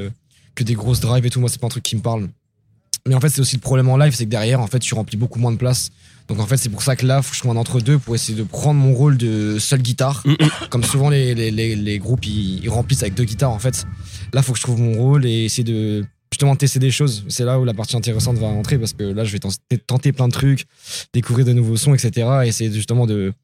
que 0.54 0.64
des 0.64 0.72
grosses 0.74 1.00
drives 1.00 1.26
et 1.26 1.30
tout. 1.30 1.40
Moi 1.40 1.50
c'est 1.50 1.60
pas 1.60 1.66
un 1.66 1.70
truc 1.70 1.84
qui 1.84 1.96
me 1.96 2.00
parle. 2.00 2.28
Mais 3.08 3.14
en 3.14 3.20
fait 3.20 3.28
c'est 3.28 3.40
aussi 3.40 3.56
le 3.56 3.60
problème 3.60 3.88
en 3.88 3.96
live, 3.96 4.14
c'est 4.14 4.24
que 4.24 4.30
derrière 4.30 4.60
en 4.60 4.66
fait 4.66 4.78
tu 4.78 4.94
remplis 4.94 5.16
beaucoup 5.16 5.38
moins 5.38 5.52
de 5.52 5.56
place. 5.58 5.90
Donc 6.28 6.40
en 6.40 6.46
fait 6.46 6.56
c'est 6.56 6.70
pour 6.70 6.82
ça 6.82 6.96
que 6.96 7.04
là 7.06 7.20
faut 7.20 7.30
que 7.30 7.36
je 7.36 7.40
trouve 7.42 7.52
un 7.52 7.56
entre 7.60 7.80
deux 7.80 7.98
pour 7.98 8.14
essayer 8.14 8.36
de 8.38 8.44
prendre 8.44 8.80
mon 8.80 8.94
rôle 8.94 9.18
de 9.18 9.58
seule 9.58 9.82
guitare 9.82 10.22
Mm, 10.24 10.30
mm. 10.32 10.68
comme 10.70 10.82
souvent 10.84 11.10
les, 11.10 11.34
les, 11.34 11.50
les, 11.50 11.76
les 11.76 11.98
groupes 11.98 12.24
ils, 12.26 12.62
ils 12.64 12.70
remplissent 12.70 13.02
avec 13.02 13.12
deux 13.14 13.24
guitares 13.24 13.50
en 13.50 13.58
fait 13.58 13.84
là 14.32 14.40
faut 14.42 14.52
que 14.54 14.58
je 14.58 14.62
trouve 14.64 14.80
mon 14.80 14.94
rôle 14.94 15.26
et 15.26 15.44
essayer 15.44 15.64
de 15.64 16.02
justement 16.32 16.56
tester 16.56 16.78
des 16.78 16.90
choses 16.90 17.24
c'est 17.28 17.44
là 17.44 17.60
où 17.60 17.64
la 17.66 17.74
partie 17.74 17.94
intéressante 17.94 18.38
va 18.38 18.46
rentrer 18.46 18.78
parce 18.78 18.94
que 18.94 19.04
là 19.04 19.22
je 19.24 19.32
vais 19.32 19.38
tenter, 19.38 19.76
tenter 19.86 20.12
plein 20.12 20.28
de 20.28 20.32
trucs 20.32 20.64
découvrir 21.12 21.44
de 21.44 21.52
nouveaux 21.52 21.76
sons 21.76 21.92
etc 21.94 22.26
et 22.44 22.48
essayer 22.48 22.72
justement 22.72 23.06
de 23.06 23.34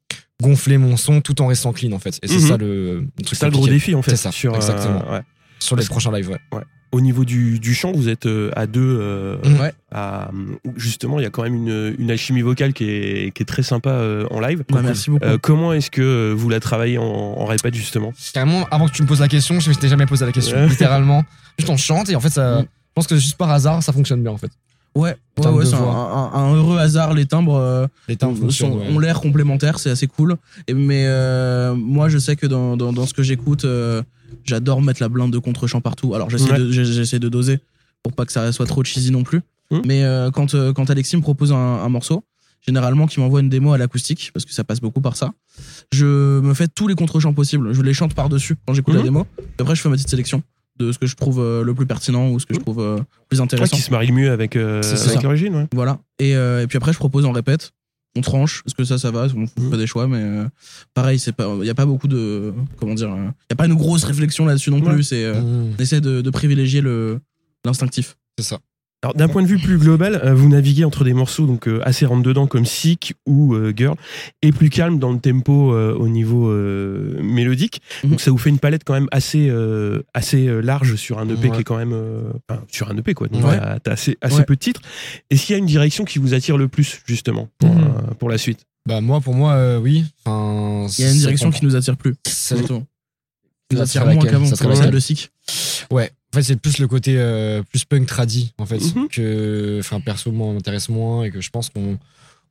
gonfler 0.41 0.79
mon 0.79 0.97
son 0.97 1.21
tout 1.21 1.39
en 1.39 1.45
restant 1.47 1.71
clean 1.73 1.91
en 1.91 1.99
fait 1.99 2.17
et 2.23 2.27
c'est 2.27 2.33
Mhm. 2.39 2.47
ça 2.47 2.57
le, 2.57 3.01
le 3.01 3.07
truc 3.23 3.27
C'est 3.29 3.35
ça 3.35 3.45
le 3.45 3.51
gros 3.51 3.67
défi 3.67 3.93
en 3.93 4.01
fait. 4.01 4.09
C'est 4.11 4.17
ça, 4.17 4.31
sur, 4.31 4.53
euh, 4.53 4.55
exactement. 4.55 5.07
ouais. 5.11 5.21
sur 5.59 5.75
les 5.75 5.85
prochains 5.85 6.11
lives 6.11 6.29
ouais. 6.29 6.63
Au 6.91 6.99
niveau 6.99 7.23
du, 7.23 7.59
du 7.59 7.73
chant, 7.73 7.93
vous 7.93 8.09
êtes 8.09 8.25
euh, 8.25 8.51
à 8.55 8.67
deux. 8.67 8.97
euh, 8.99 9.37
Ouais. 9.61 9.73
à, 9.93 10.29
justement, 10.75 11.19
il 11.19 11.23
y 11.23 11.25
a 11.25 11.29
quand 11.29 11.43
même 11.43 11.55
une, 11.55 11.95
une 11.97 12.11
alchimie 12.11 12.41
vocale 12.41 12.73
qui 12.73 12.83
est, 12.89 13.33
qui 13.33 13.43
est 13.43 13.45
très 13.45 13.63
sympa 13.63 13.91
euh, 13.91 14.25
en 14.29 14.39
live. 14.41 14.63
Bah, 14.69 14.81
merci 14.83 15.09
beaucoup. 15.09 15.23
Euh, 15.25 15.37
comment 15.41 15.71
est-ce 15.71 15.89
que 15.89 16.33
vous 16.35 16.49
la 16.49 16.59
travaillez 16.59 16.97
en, 16.97 17.03
en 17.03 17.45
répète 17.45 17.73
justement? 17.75 18.11
Carrément, 18.33 18.67
avant 18.71 18.87
que 18.87 18.91
tu 18.93 19.03
me 19.03 19.07
poses 19.07 19.21
la 19.21 19.29
question, 19.29 19.59
je 19.61 19.71
t'ai 19.71 19.87
jamais 19.87 20.05
posé 20.05 20.25
la 20.25 20.31
question. 20.33 20.57
Ouais. 20.57 20.67
littéralement. 20.67 21.23
Juste 21.59 21.69
on 21.69 21.77
chante 21.77 22.09
et 22.09 22.15
en 22.15 22.19
fait, 22.19 22.29
ça, 22.29 22.59
Mm. 22.61 22.63
je 22.63 22.93
pense 22.95 23.07
que 23.07 23.15
juste 23.15 23.37
par 23.37 23.51
hasard, 23.51 23.81
ça 23.83 23.93
fonctionne 23.93 24.21
bien 24.23 24.31
en 24.31 24.37
fait. 24.37 24.51
Ouais, 24.93 25.15
ouais, 25.39 25.47
ouais, 25.47 25.65
c'est 25.65 25.75
un, 25.75 25.77
voix. 25.79 26.31
un- 26.33 26.37
un 26.37 26.55
heureux 26.55 26.77
hasard. 26.77 27.13
Les 27.13 27.25
timbres 27.25 27.87
Les 28.09 28.17
timbres 28.17 28.51
sont- 28.51 28.71
ouais. 28.79 28.87
ont 28.89 28.99
l'air 28.99 29.21
complémentaires, 29.21 29.79
c'est 29.79 29.89
assez 29.89 30.07
cool. 30.07 30.35
Et, 30.67 30.73
mais 30.73 31.05
euh, 31.07 31.73
moi, 31.75 32.09
je 32.09 32.17
sais 32.17 32.35
que 32.35 32.45
dans, 32.47 32.75
dans, 32.75 32.91
dans 32.91 33.05
ce 33.05 33.13
que 33.13 33.23
j'écoute, 33.23 33.63
euh, 33.63 34.01
j'adore 34.51 34.81
mettre 34.81 35.01
la 35.01 35.09
blinde 35.09 35.31
de 35.33 35.39
contre-champ 35.39 35.81
partout. 35.81 36.13
Alors, 36.13 36.29
j'essaie 36.29 36.51
Ouais. 36.51 36.59
de, 36.59 36.71
j'ai- 36.71 36.85
j'essaie 36.85 37.19
de 37.19 37.29
doser 37.29 37.59
pour 38.03 38.13
pas 38.13 38.25
que 38.25 38.31
ça 38.31 38.51
soit 38.51 38.65
trop 38.67 38.83
cheesy 38.83 39.11
non 39.11 39.23
plus. 39.23 39.41
Mhm. 39.71 39.81
Mais 39.85 40.03
euh, 40.03 40.29
quand, 40.31 40.53
euh, 40.53 40.73
quand 40.73 40.89
Alexis 40.89 41.15
me 41.17 41.21
propose 41.21 41.51
un, 41.51 41.55
un 41.57 41.89
morceau, 41.89 42.23
généralement 42.65 43.07
qui 43.07 43.19
m'envoie 43.19 43.39
une 43.39 43.49
démo 43.49 43.73
à 43.73 43.77
l'acoustique, 43.77 44.31
parce 44.33 44.45
que 44.45 44.53
ça 44.53 44.63
passe 44.63 44.81
beaucoup 44.81 45.01
par 45.01 45.15
ça, 45.15 45.31
je 45.91 46.39
me 46.41 46.53
fais 46.53 46.67
tous 46.67 46.87
les 46.87 46.95
contre-champs 46.95 47.33
possibles. 47.33 47.73
Je 47.73 47.81
les 47.81 47.93
chante 47.93 48.13
par-dessus 48.13 48.55
quand 48.67 48.73
j'écoute 48.73 48.93
la 48.93 48.99
Mhm. 48.99 49.05
démo. 49.05 49.27
Et 49.39 49.61
après, 49.61 49.75
je 49.75 49.81
fais 49.81 49.89
ma 49.89 49.95
petite 49.95 50.09
sélection 50.09 50.43
de 50.79 50.91
ce 50.91 50.97
que 50.99 51.05
je 51.07 51.15
trouve 51.15 51.39
euh, 51.39 51.63
le 51.63 51.73
plus 51.73 51.85
pertinent 51.85 52.29
ou 52.31 52.39
ce 52.39 52.45
que 52.45 52.53
je 52.53 52.59
trouve 52.59 52.79
euh, 52.81 52.97
plus 53.29 53.37
Ouais, 53.39 53.43
intéressant. 53.43 53.75
Qui 53.75 53.81
se 53.81 53.91
marie 53.91 54.07
le 54.07 54.13
mieux 54.13 54.31
avec, 54.31 54.55
euh, 54.55 54.81
l'origine 55.23 55.55
ouais. 55.55 55.67
Voilà. 55.73 55.99
Et, 56.19 56.35
euh, 56.35 56.63
et 56.63 56.67
puis 56.67 56.77
après, 56.77 56.91
je 56.93 56.97
propose 56.97 57.25
en 57.25 57.31
répète. 57.31 57.71
On 58.17 58.21
tranche. 58.21 58.61
Est-ce 58.65 58.75
que 58.75 58.83
ça, 58.83 58.97
ça 58.97 59.09
va 59.11 59.27
On 59.35 59.47
fait 59.47 59.61
Mhm. 59.61 59.77
des 59.77 59.87
choix, 59.87 60.07
mais 60.07 60.17
euh, 60.21 60.45
pareil, 60.93 61.17
c'est 61.17 61.31
pas. 61.31 61.47
Il 61.61 61.65
y 61.65 61.69
a 61.69 61.75
pas 61.75 61.85
beaucoup 61.85 62.07
de. 62.09 62.53
Comment 62.77 62.93
dire 62.93 63.09
Il 63.09 63.51
y 63.51 63.53
a 63.53 63.55
pas 63.55 63.65
une 63.67 63.75
grosse 63.75 64.03
réflexion 64.03 64.45
là-dessus 64.45 64.69
non 64.71 64.81
plus. 64.81 65.03
C'est. 65.03 65.23
euh, 65.23 65.39
Mm, 65.41 65.75
on 65.77 65.81
essaie 65.81 66.01
de, 66.01 66.21
de 66.21 66.29
privilégier 66.29 66.81
le 66.81 67.19
l'instinctif. 67.65 68.17
C'est 68.37 68.45
ça. 68.45 68.59
Alors 69.03 69.15
d'un 69.15 69.27
point 69.27 69.41
de 69.41 69.47
vue 69.47 69.57
plus 69.57 69.79
global, 69.79 70.21
euh, 70.23 70.35
vous 70.35 70.47
naviguez 70.47 70.83
entre 70.85 71.03
des 71.03 71.13
morceaux 71.13 71.47
donc 71.47 71.67
euh, 71.67 71.79
assez 71.83 72.05
rentre 72.05 72.21
dedans 72.21 72.45
comme 72.45 72.65
Sick 72.67 73.15
ou 73.25 73.55
euh, 73.55 73.73
Girl 73.75 73.95
et 74.43 74.51
plus 74.51 74.69
calme 74.69 74.99
dans 74.99 75.11
le 75.11 75.17
tempo 75.19 75.73
euh, 75.73 75.95
au 75.95 76.07
niveau 76.07 76.49
euh, 76.51 77.19
mélodique. 77.23 77.81
Mhm. 78.03 78.11
Donc 78.11 78.21
ça 78.21 78.29
vous 78.29 78.37
fait 78.37 78.51
une 78.51 78.59
palette 78.59 78.83
quand 78.85 78.93
même 78.93 79.07
assez 79.11 79.47
euh, 79.49 80.03
assez 80.13 80.45
large 80.61 80.95
sur 80.97 81.17
un 81.17 81.27
EP 81.29 81.47
Ouais. 81.49 81.55
qui 81.55 81.61
est 81.61 81.63
quand 81.63 81.77
même 81.77 81.93
euh, 81.93 82.31
enfin, 82.47 82.61
sur 82.71 82.91
un 82.91 82.97
EP 82.97 83.15
quoi. 83.15 83.27
Donc 83.27 83.43
Ouais. 83.43 83.57
t'as- 83.83 83.91
assez 83.93 84.17
assez 84.21 84.35
Ouais. 84.37 84.45
peu 84.45 84.53
de 84.53 84.59
titres. 84.59 84.81
Est-ce 85.31 85.47
qu'il 85.47 85.53
y 85.53 85.55
a 85.55 85.59
une 85.59 85.65
direction 85.65 86.05
qui 86.05 86.19
vous 86.19 86.35
attire 86.35 86.57
le 86.57 86.67
plus 86.67 87.01
justement 87.07 87.49
pour 87.57 87.73
Mhm. 87.73 87.81
euh, 87.83 88.13
pour 88.19 88.29
la 88.29 88.37
suite? 88.37 88.65
Bah 88.87 89.01
moi, 89.01 89.19
pour 89.21 89.33
moi, 89.35 89.53
euh, 89.53 89.79
oui. 89.79 90.05
Enfin, 90.25 90.87
Il 90.97 91.03
y 91.05 91.07
a 91.07 91.11
une 91.11 91.17
direction 91.17 91.49
qui 91.51 91.65
nous 91.65 91.75
attire 91.75 91.97
plus. 91.97 92.13
ça- 92.27 92.55
nous 93.71 93.79
attire 93.81 94.05
moins 94.05 94.17
qu'avant. 94.25 94.45
Celle 94.45 94.91
de 94.91 94.99
Sick. 94.99 95.31
Ouais. 95.89 96.11
En 96.33 96.37
fait, 96.37 96.43
c'est 96.43 96.55
plus 96.55 96.77
le 96.79 96.87
côté 96.87 97.15
euh, 97.17 97.61
plus 97.63 97.83
punk 97.83 98.05
tradi, 98.07 98.53
en 98.57 98.65
fait, 98.65 98.79
Mhm. 98.95 99.07
que, 99.09 99.77
enfin, 99.79 99.99
perso, 99.99 100.31
moi, 100.31 100.53
m'intéresse 100.53 100.87
moins 100.89 101.23
et 101.23 101.31
que 101.31 101.41
je 101.41 101.49
pense 101.49 101.69
qu'on 101.69 101.97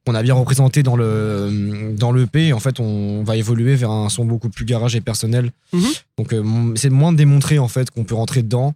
qu'on 0.06 0.14
a 0.14 0.22
bien 0.22 0.32
représenté 0.32 0.82
dans 0.82 0.96
le 0.96 1.94
dans 1.98 2.10
l'EP. 2.10 2.54
En 2.54 2.58
fait, 2.60 2.80
on 2.80 3.22
va 3.22 3.36
évoluer 3.36 3.74
vers 3.76 3.90
un 3.90 4.08
son 4.08 4.24
beaucoup 4.24 4.48
plus 4.48 4.64
garage 4.64 4.96
et 4.96 5.02
personnel. 5.02 5.50
Mhm. 5.74 5.82
Donc, 6.18 6.32
euh, 6.32 6.72
c'est 6.74 6.88
moins 6.88 7.12
démontré 7.12 7.58
en 7.58 7.68
fait 7.68 7.90
qu'on 7.90 8.04
peut 8.04 8.14
rentrer 8.14 8.42
dedans. 8.42 8.72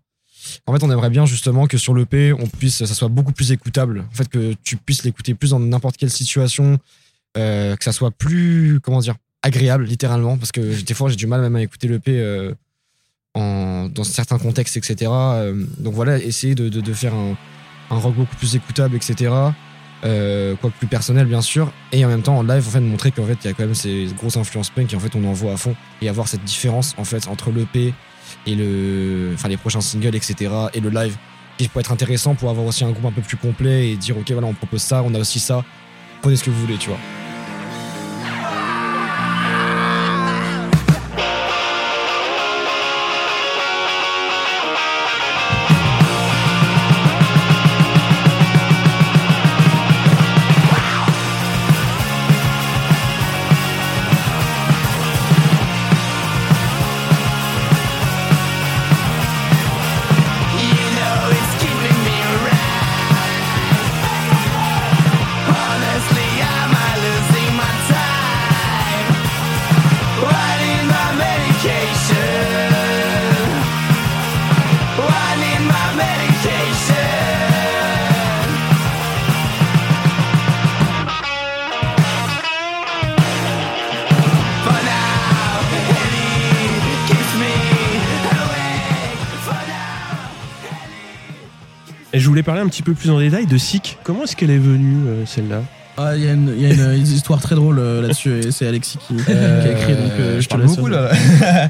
En 0.67 0.75
fait, 0.75 0.83
on 0.83 0.91
aimerait 0.91 1.09
bien 1.09 1.25
justement 1.25 1.67
que 1.67 1.79
sur 1.79 1.95
l'EP, 1.95 2.35
on 2.35 2.47
puisse, 2.47 2.85
ça 2.85 2.95
soit 2.95 3.09
beaucoup 3.09 3.33
plus 3.33 3.53
écoutable. 3.53 4.05
En 4.13 4.15
fait, 4.15 4.29
que 4.29 4.55
tu 4.65 4.77
puisses 4.77 5.03
l'écouter 5.05 5.33
plus 5.35 5.51
dans 5.51 5.61
n'importe 5.61 5.97
quelle 5.97 6.11
situation, 6.11 6.79
euh, 7.39 7.75
que 7.77 7.85
ça 7.85 7.93
soit 7.93 8.11
plus, 8.11 8.79
comment 8.83 9.01
dire, 9.01 9.15
agréable, 9.43 9.85
littéralement. 9.85 10.37
Parce 10.37 10.53
que 10.53 10.83
des 10.83 10.93
fois, 10.95 11.09
j'ai 11.09 11.17
du 11.17 11.27
mal 11.27 11.41
même 11.41 11.57
à 11.57 11.63
écouter 11.63 11.89
l'EP 11.89 12.11
euh, 12.21 12.53
dans 13.35 14.05
certains 14.05 14.39
contextes, 14.39 14.77
etc. 14.77 15.11
Euh, 15.11 15.65
donc 15.79 15.95
voilà, 15.95 16.19
essayer 16.19 16.55
de, 16.55 16.69
de, 16.69 16.93
faire 16.93 17.15
un, 17.15 17.37
un 17.91 17.97
rock 17.97 18.15
beaucoup 18.15 18.37
plus 18.37 18.55
écoutable, 18.55 18.97
etc. 18.97 19.33
Euh, 20.05 20.55
quoique 20.61 20.77
plus 20.77 20.87
personnel, 20.87 21.27
bien 21.27 21.41
sûr. 21.41 21.73
Et 21.93 22.05
en 22.05 22.09
même 22.09 22.23
temps, 22.23 22.37
en 22.37 22.43
live, 22.43 22.67
en 22.67 22.71
fait, 22.71 22.81
montrer 22.81 23.11
qu'en 23.11 23.25
fait, 23.25 23.39
il 23.43 23.47
y 23.47 23.51
a 23.51 23.55
quand 23.55 23.65
même 23.65 23.75
ces 23.75 24.09
grosses 24.17 24.37
influences 24.37 24.71
punk 24.71 24.93
et 24.93 24.97
en 24.97 25.01
fait, 25.01 25.15
on 25.17 25.25
en 25.25 25.33
voit 25.33 25.53
à 25.53 25.57
fond. 25.57 25.75
Et 26.03 26.09
avoir 26.09 26.29
cette 26.29 26.45
différence, 26.45 26.95
en 26.99 27.05
fait, 27.05 27.27
entre 27.29 27.51
l'EP 27.51 27.95
et 28.47 28.55
le, 28.55 29.33
enfin, 29.35 29.49
les 29.49 29.57
prochains 29.57 29.81
singles, 29.81 30.15
etc. 30.15 30.51
et 30.75 30.81
le 30.81 30.91
live 30.91 31.17
qui 31.57 31.69
peut 31.69 31.81
être 31.81 31.93
intéressant 31.93 32.35
pour 32.35 32.51
avoir 32.51 32.67
aussi 32.67 32.85
un 32.85 32.91
groupe 32.91 33.05
un 33.07 33.13
peu 33.13 33.23
plus 33.23 33.37
complet 33.37 33.91
et 33.91 33.97
dire, 33.97 34.19
ok, 34.19 34.31
voilà, 34.33 34.49
on 34.49 34.55
propose 34.55 34.83
ça, 34.83 35.03
on 35.03 35.15
a 35.15 35.19
aussi 35.19 35.41
ça. 35.41 35.65
Prenez 36.21 36.37
ce 36.37 36.45
que 36.45 36.51
vous 36.51 36.61
voulez, 36.61 36.77
tu 36.77 36.89
vois. 36.89 36.99
Petit 92.75 92.83
peu 92.83 92.95
plus 92.95 93.11
en 93.11 93.19
détail 93.21 93.47
de 93.47 93.57
Sick. 93.57 93.99
Comment 94.03 94.25
est-ce 94.25 94.35
qu'elle 94.35 94.51
est 94.51 94.59
venue 94.59 94.97
euh, 95.07 95.25
celle-là? 95.27 95.63
Ah, 95.97 96.17
il 96.17 96.25
y 96.25 96.29
a 96.29 96.33
une, 96.33 96.53
y 96.59 96.67
a 96.67 96.73
une, 96.73 96.99
une 96.99 97.07
histoire 97.07 97.41
très 97.41 97.55
drôle 97.55 97.79
euh, 97.79 98.03
là-dessus 98.03 98.41
et 98.41 98.51
c'est 98.51 98.67
Alexis 98.67 98.99
qui, 98.99 99.15
qui 99.15 99.31
a 99.31 99.71
écrit. 99.71 99.93
Donc, 99.93 100.11
euh, 100.19 100.41
je 100.41 100.49
te 100.49 100.57
laisse. 100.57 100.75
beaucoup 100.75 100.89
là. 100.89 101.13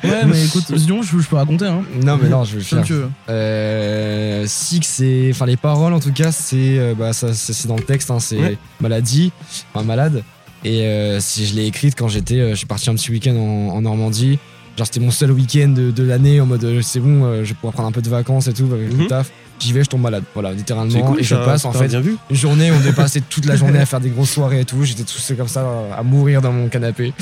Ouais, 0.02 0.24
mais 0.26 0.42
écoute, 0.46 0.64
sinon, 0.78 1.02
je, 1.02 1.18
je 1.18 1.28
peux 1.28 1.36
raconter. 1.36 1.66
Hein. 1.66 1.82
non, 2.02 2.18
mais 2.22 2.30
non, 2.30 2.42
je 2.44 2.58
tu 2.58 2.92
veux. 2.94 3.10
Euh, 3.28 4.44
Six, 4.46 4.80
c'est, 4.82 5.28
enfin 5.30 5.44
les 5.44 5.58
paroles 5.58 5.92
en 5.92 6.00
tout 6.00 6.12
cas, 6.12 6.32
c'est, 6.32 6.56
euh, 6.78 6.94
bah 6.98 7.12
ça, 7.12 7.34
c'est 7.34 7.66
dans 7.68 7.76
le 7.76 7.82
texte, 7.82 8.10
hein, 8.10 8.18
c'est 8.18 8.38
Ouais. 8.38 8.56
maladie, 8.80 9.30
enfin 9.74 9.84
malade. 9.84 10.22
Et 10.64 10.86
euh, 10.86 11.20
si 11.20 11.44
je 11.46 11.54
l'ai 11.54 11.66
écrite 11.66 11.94
quand 11.96 12.08
j'étais, 12.08 12.40
euh, 12.40 12.50
je 12.52 12.54
suis 12.56 12.66
parti 12.66 12.88
un 12.88 12.94
petit 12.94 13.10
week-end 13.10 13.36
en, 13.36 13.74
en 13.76 13.80
Normandie. 13.82 14.38
Genre 14.78 14.86
c'était 14.86 15.00
mon 15.00 15.10
seul 15.12 15.30
week-end 15.30 15.68
de, 15.68 15.90
de 15.92 16.02
l'année 16.02 16.40
en 16.40 16.46
mode 16.46 16.64
euh, 16.64 16.80
c'est 16.82 16.98
bon, 16.98 17.24
euh, 17.24 17.44
je 17.44 17.50
vais 17.50 17.54
pouvoir 17.54 17.74
prendre 17.74 17.88
un 17.90 17.92
peu 17.92 18.02
de 18.02 18.08
vacances 18.08 18.48
et 18.48 18.52
tout 18.54 18.68
avec 18.72 18.90
Mhm. 18.92 19.00
le 19.02 19.06
taf. 19.06 19.30
J'y 19.60 19.72
vais, 19.72 19.84
je 19.84 19.88
tombe 19.88 20.02
malade, 20.02 20.24
voilà, 20.34 20.52
littéralement. 20.52 21.00
cool. 21.02 21.20
et 21.20 21.22
je 21.22 21.34
ça, 21.34 21.44
passe 21.44 21.64
en 21.64 21.72
fait 21.72 21.88
bien 21.88 22.00
vu. 22.00 22.16
une 22.30 22.36
journée, 22.36 22.70
on 22.70 22.86
est 22.88 22.92
passé 22.92 23.20
toute 23.28 23.46
la 23.46 23.56
journée 23.56 23.78
à 23.78 23.86
faire 23.86 24.00
des 24.00 24.10
grosses 24.10 24.30
soirées 24.30 24.60
et 24.60 24.64
tout. 24.64 24.82
J'étais 24.84 25.04
tout 25.04 25.18
seul 25.18 25.36
comme 25.36 25.48
ça 25.48 25.66
à 25.96 26.02
mourir 26.02 26.42
dans 26.42 26.52
mon 26.52 26.68
canapé. 26.68 27.12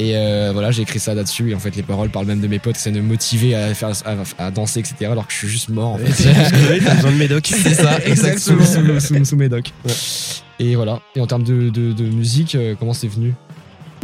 Et 0.00 0.16
euh, 0.16 0.50
voilà, 0.52 0.70
j'ai 0.70 0.82
écrit 0.82 1.00
ça 1.00 1.12
là-dessus. 1.14 1.50
Et 1.50 1.54
en 1.54 1.58
fait, 1.58 1.74
les 1.74 1.82
paroles 1.82 2.08
parlent 2.10 2.26
même 2.26 2.40
de 2.40 2.46
mes 2.46 2.60
potes, 2.60 2.76
c'est 2.76 2.92
de 2.92 3.00
me 3.00 3.06
motiver 3.06 3.56
à, 3.56 3.74
faire, 3.74 3.90
à, 4.38 4.44
à 4.46 4.50
danser, 4.52 4.78
etc. 4.78 5.10
Alors 5.10 5.26
que 5.26 5.32
je 5.32 5.38
suis 5.38 5.48
juste 5.48 5.70
mort 5.70 5.94
en 5.94 5.98
fait. 5.98 6.32
T'as 6.84 6.94
besoin 6.94 7.10
de 7.10 7.16
médoc. 7.16 7.46
C'est 7.52 7.74
ça, 7.74 7.98
exactement. 8.06 8.64
Sous, 8.64 9.00
sous, 9.00 9.24
sous 9.24 9.36
mes 9.36 9.48
docs. 9.48 9.72
Et 10.60 10.76
voilà. 10.76 11.00
Et 11.16 11.20
en 11.20 11.26
termes 11.26 11.42
de, 11.42 11.68
de, 11.70 11.92
de 11.92 12.04
musique, 12.04 12.54
euh, 12.54 12.74
comment 12.78 12.92
c'est 12.92 13.08
venu? 13.08 13.34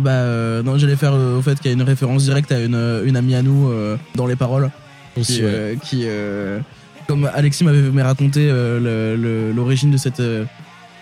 Bah 0.02 0.10
euh, 0.10 0.62
non, 0.64 0.76
j'allais 0.78 0.96
faire 0.96 1.12
euh, 1.14 1.38
au 1.38 1.42
fait 1.42 1.54
qu'il 1.56 1.66
y 1.66 1.70
a 1.70 1.72
une 1.74 1.82
référence 1.82 2.24
directe 2.24 2.50
à 2.50 2.60
une, 2.60 3.02
une 3.04 3.16
amie 3.16 3.36
à 3.36 3.42
nous 3.42 3.70
euh, 3.70 3.96
dans 4.16 4.26
les 4.26 4.34
paroles 4.36 4.70
aussi 5.16 5.34
qui, 5.36 5.42
ouais. 5.42 5.48
euh, 5.48 5.74
qui, 5.76 6.02
euh, 6.06 6.58
comme 7.06 7.30
Alexis 7.34 7.64
m'avait 7.64 8.02
raconté 8.02 8.48
euh, 8.50 9.52
l'origine 9.54 9.90
de 9.90 9.96
cette 9.96 10.20
euh, 10.20 10.44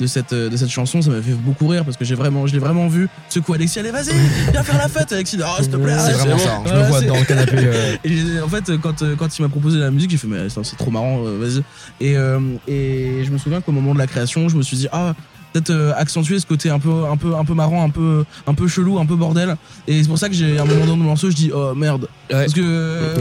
de 0.01 0.07
cette 0.07 0.33
euh, 0.33 0.49
de 0.49 0.57
cette 0.57 0.71
chanson, 0.71 1.01
ça 1.03 1.11
m'a 1.11 1.21
fait 1.23 1.33
beaucoup 1.33 1.69
rire 1.69 1.85
parce 1.85 1.97
que 1.97 2.05
j'ai 2.05 2.15
vraiment 2.15 2.47
je 2.47 2.53
l'ai 2.55 2.59
vraiment 2.59 2.89
vu 2.89 3.09
secouer 3.29 3.57
Alexis, 3.57 3.79
allez 3.79 3.91
vas-y, 3.93 4.11
viens 4.51 4.63
faire 4.63 4.79
la 4.79 4.89
fête 4.89 5.13
Alexis, 5.13 5.39
oh 5.41 5.63
s'il 5.63 5.71
te 5.71 5.77
plaît, 5.77 5.95
C'est 5.99 6.13
vraiment 6.13 6.39
ça. 6.39 6.57
hein. 6.57 6.63
Je 6.67 6.73
me 6.75 6.83
vois 6.89 7.01
dans 7.03 7.17
le 7.19 7.25
canapé. 7.25 7.57
euh, 7.59 7.97
Et 8.05 8.41
en 8.41 8.49
fait, 8.49 8.77
quand, 8.79 9.05
quand 9.17 9.39
il 9.39 9.43
m'a 9.43 9.49
proposé 9.49 9.79
la 9.79 9.91
musique, 9.91 10.11
j'ai 10.11 10.17
fait, 10.17 10.27
mais 10.27 10.49
c'est 10.49 10.77
trop 10.77 10.91
marrant, 10.91 11.23
vas-y. 11.23 11.63
Et, 12.01 12.17
euh, 12.17 12.41
et 12.67 13.23
je 13.25 13.31
me 13.31 13.39
souviens 13.39 13.61
qu'au 13.61 13.73
moment 13.73 13.93
de 13.95 13.99
la 13.99 14.07
création, 14.09 14.49
je 14.49 14.57
me 14.57 14.63
suis 14.63 14.77
dit, 14.77 14.89
ah, 14.93 15.15
peut-être 15.53 15.95
accentuer 15.97 16.41
ce 16.41 16.47
côté 16.47 16.71
un 16.71 16.79
peu, 16.81 17.05
un, 17.05 17.17
peu, 17.19 17.37
un 17.37 17.45
peu 17.45 17.55
marrant, 17.55 17.85
un 17.85 17.91
peu, 17.91 18.25
un 18.47 18.55
peu 18.55 18.67
chelou, 18.67 18.99
un 18.99 19.07
peu 19.07 19.15
bordel. 19.17 19.55
Et 19.87 20.03
c'est 20.03 20.09
pour 20.09 20.19
ça 20.19 20.29
que 20.29 20.35
j'ai, 20.35 20.59
un 20.59 20.65
moment 20.65 20.87
dans 20.87 20.97
le 20.97 21.03
morceau, 21.03 21.31
je 21.31 21.37
dis, 21.37 21.51
oh 21.55 21.75
merde. 21.77 22.09
Parce 22.29 22.55
que. 22.55 23.15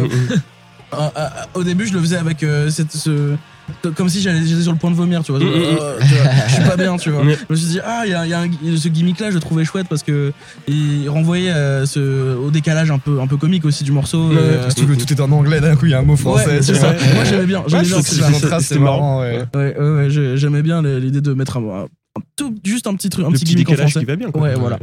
Euh, 0.94 1.10
ah, 1.16 1.48
au 1.54 1.64
début, 1.64 1.86
je 1.88 1.94
le 1.94 2.00
faisais 2.00 2.18
avec 2.18 2.44
euh, 2.44 2.70
cette, 2.70 2.92
ce. 2.92 3.34
Comme 3.96 4.10
si 4.10 4.22
j'allais- 4.22 4.44
j'étais 4.46 4.64
sur 4.64 4.74
le 4.74 4.78
point 4.78 4.92
de 4.92 4.96
vomir, 4.98 5.24
tu 5.24 5.32
vois. 5.32 5.40
Mm, 5.40 5.44
mm, 5.46 5.48
mm. 5.50 5.78
Euh, 5.80 5.98
tu 6.02 6.08
vois, 6.16 6.32
je 6.48 6.54
suis 6.56 6.64
pas 6.64 6.76
bien, 6.76 6.98
tu 6.98 7.10
vois. 7.10 7.24
Je 7.24 7.38
me 7.50 7.56
suis 7.56 7.68
dit, 7.68 7.80
ah, 7.86 8.02
il 8.06 8.12
y 8.12 8.14
a, 8.14 8.26
il 8.26 8.30
y 8.30 8.34
a 8.34 8.40
un- 8.42 8.78
ce 8.78 8.88
gimmick-là, 8.90 9.30
je 9.30 9.36
le 9.36 9.40
trouvais 9.40 9.64
chouette 9.64 9.88
parce 9.90 10.04
que 10.04 10.34
il 10.68 11.08
renvoyait 11.10 11.52
euh, 11.52 11.86
ce, 11.86 12.36
au 12.36 12.52
décalage 12.52 12.92
un 12.92 13.00
peu, 13.00 13.22
un 13.22 13.28
peu 13.28 13.38
comique 13.38 13.64
aussi 13.64 13.86
du 13.86 13.94
morceau. 13.94 14.32
Euh, 14.34 14.70
Surtout 14.70 14.88
que 14.94 15.00
tout 15.02 15.14
est 15.14 15.22
en 15.22 15.32
anglais, 15.32 15.62
d'un 15.62 15.78
coup, 15.78 15.86
il 15.86 15.92
y 15.92 15.94
a 15.94 16.00
un 16.00 16.04
mot 16.04 16.18
français. 16.18 16.58
Ouais, 16.58 16.62
ça. 16.62 16.94
Moi, 17.16 17.24
j'aimais 17.24 17.46
bien. 17.46 17.64
J'aimais 17.68 17.84
Ouais, 17.84 17.88
bien 17.88 18.60
c'était 18.60 18.80
marrant. 18.80 19.22
ouais. 19.22 19.46
Ouais, 19.56 19.76
ouais, 19.80 19.90
ouais, 19.96 20.10
j'ai- 20.10 20.36
j'aimais 20.36 20.64
bien 20.64 20.82
l'idée 20.82 21.22
de 21.22 21.34
mettre 21.34 21.58
un, 21.58 21.62
un 21.84 21.86
tout, 22.36 22.56
juste 22.64 22.88
un 22.88 22.96
petit 22.96 23.10
truc, 23.10 23.26
un 23.26 23.30
Le 23.30 23.34
petit 23.34 23.46
petit 23.46 23.54
gimmick 23.54 23.70
en 23.70 23.72
décalage 23.72 23.92
français. 23.92 24.06
qui 24.06 24.10
va 24.12 24.16
bien. 24.16 24.32
quoi. 24.32 24.42
Ouais, 24.42 24.56
voilà. 24.56 24.78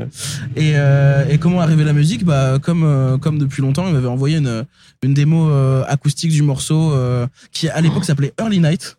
Et, 0.56 0.72
euh, 0.76 1.26
et 1.28 1.38
comment 1.38 1.60
arriver 1.60 1.84
la 1.84 1.92
musique? 1.92 2.24
Bah, 2.24 2.58
comme, 2.60 2.84
euh, 2.84 3.18
comme 3.18 3.38
depuis 3.38 3.60
longtemps, 3.62 3.86
il 3.86 3.92
m'avait 3.94 4.06
envoyé 4.08 4.38
une, 4.38 4.64
une 5.02 5.14
démo 5.14 5.48
euh, 5.50 5.84
acoustique 5.88 6.30
du 6.30 6.42
morceau 6.42 6.92
euh, 6.92 7.26
qui 7.52 7.68
à 7.68 7.80
l'époque 7.80 8.04
s'appait 8.04 8.32
Early 8.40 8.60
Night. 8.60 8.96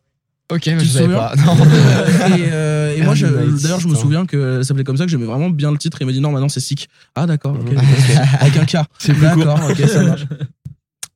Ok, 0.52 0.64
mais 0.66 0.78
Tu 0.78 0.86
je 0.86 0.90
savais 0.92 1.06
souviens? 1.06 1.18
pas. 1.20 1.36
Non. 1.46 1.56
et 2.38 2.50
euh, 2.52 2.96
et 2.96 3.02
moi, 3.04 3.14
d'ailleurs, 3.16 3.80
je 3.80 3.88
me 3.88 3.94
souviens 3.96 4.26
que 4.26 4.62
ça 4.62 4.70
s'appelait 4.70 4.84
comme 4.84 4.98
ça, 4.98 5.06
que 5.06 5.12
j'aimais 5.12 5.26
vraiment 5.26 5.50
bien 5.52 5.72
le 5.72 5.78
titre. 5.78 6.02
Et 6.02 6.04
il 6.04 6.08
m'a 6.08 6.12
dit 6.12 6.22
non, 6.22 6.32
maintenant 6.32 6.50
c'est 6.50 6.60
sick. 6.60 6.90
Ah, 7.16 7.28
d'accord, 7.28 7.56
ok. 7.60 7.72
Avec 8.40 8.58
un 8.58 8.66
K. 8.66 8.84
C'est 8.98 9.14
plus 9.14 9.28
court. 9.30 9.46
D'accord, 9.46 9.70
ok, 9.70 9.88
ça 9.88 10.04
marche. 10.04 10.26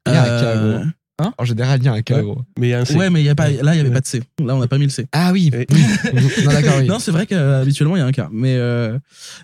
Euh, 0.06 0.84
gros. 1.20 1.32
En 1.38 1.46
général, 1.46 1.80
il 1.82 1.86
y 1.86 1.88
a 1.88 1.94
un 1.94 2.02
K, 2.02 2.10
Ouais. 2.12 2.22
gros. 2.22 2.42
Mais 2.60 2.68
il 2.68 2.70
y 2.72 2.74
a 2.74 2.80
un 2.80 2.86
C. 2.86 2.96
Ouais, 2.96 3.10
mais 3.10 3.22
il 3.22 3.26
y 3.26 3.30
a 3.30 3.36
pas, 3.36 3.50
là, 3.50 3.74
il 3.74 3.76
n'y 3.76 3.80
avait 3.82 3.92
pas 3.92 4.02
de 4.02 4.06
C. 4.08 4.22
Là, 4.44 4.56
on 4.56 4.60
n'a 4.60 4.68
pas 4.68 4.78
mis 4.78 4.86
le 4.86 4.90
C. 4.90 5.06
Ah 5.12 5.32
oui. 5.32 5.52
Non, 5.54 6.52
d'accord, 6.52 6.74
oui. 6.80 6.88
Non, 6.88 7.00
c'est 7.00 7.12
vrai 7.12 7.26
qu'habituellement, 7.26 7.96
il 7.96 8.00
y 8.00 8.04
a 8.04 8.06
un 8.06 8.12
cas. 8.12 8.30
Mais, 8.32 8.56
euh, 8.58 8.98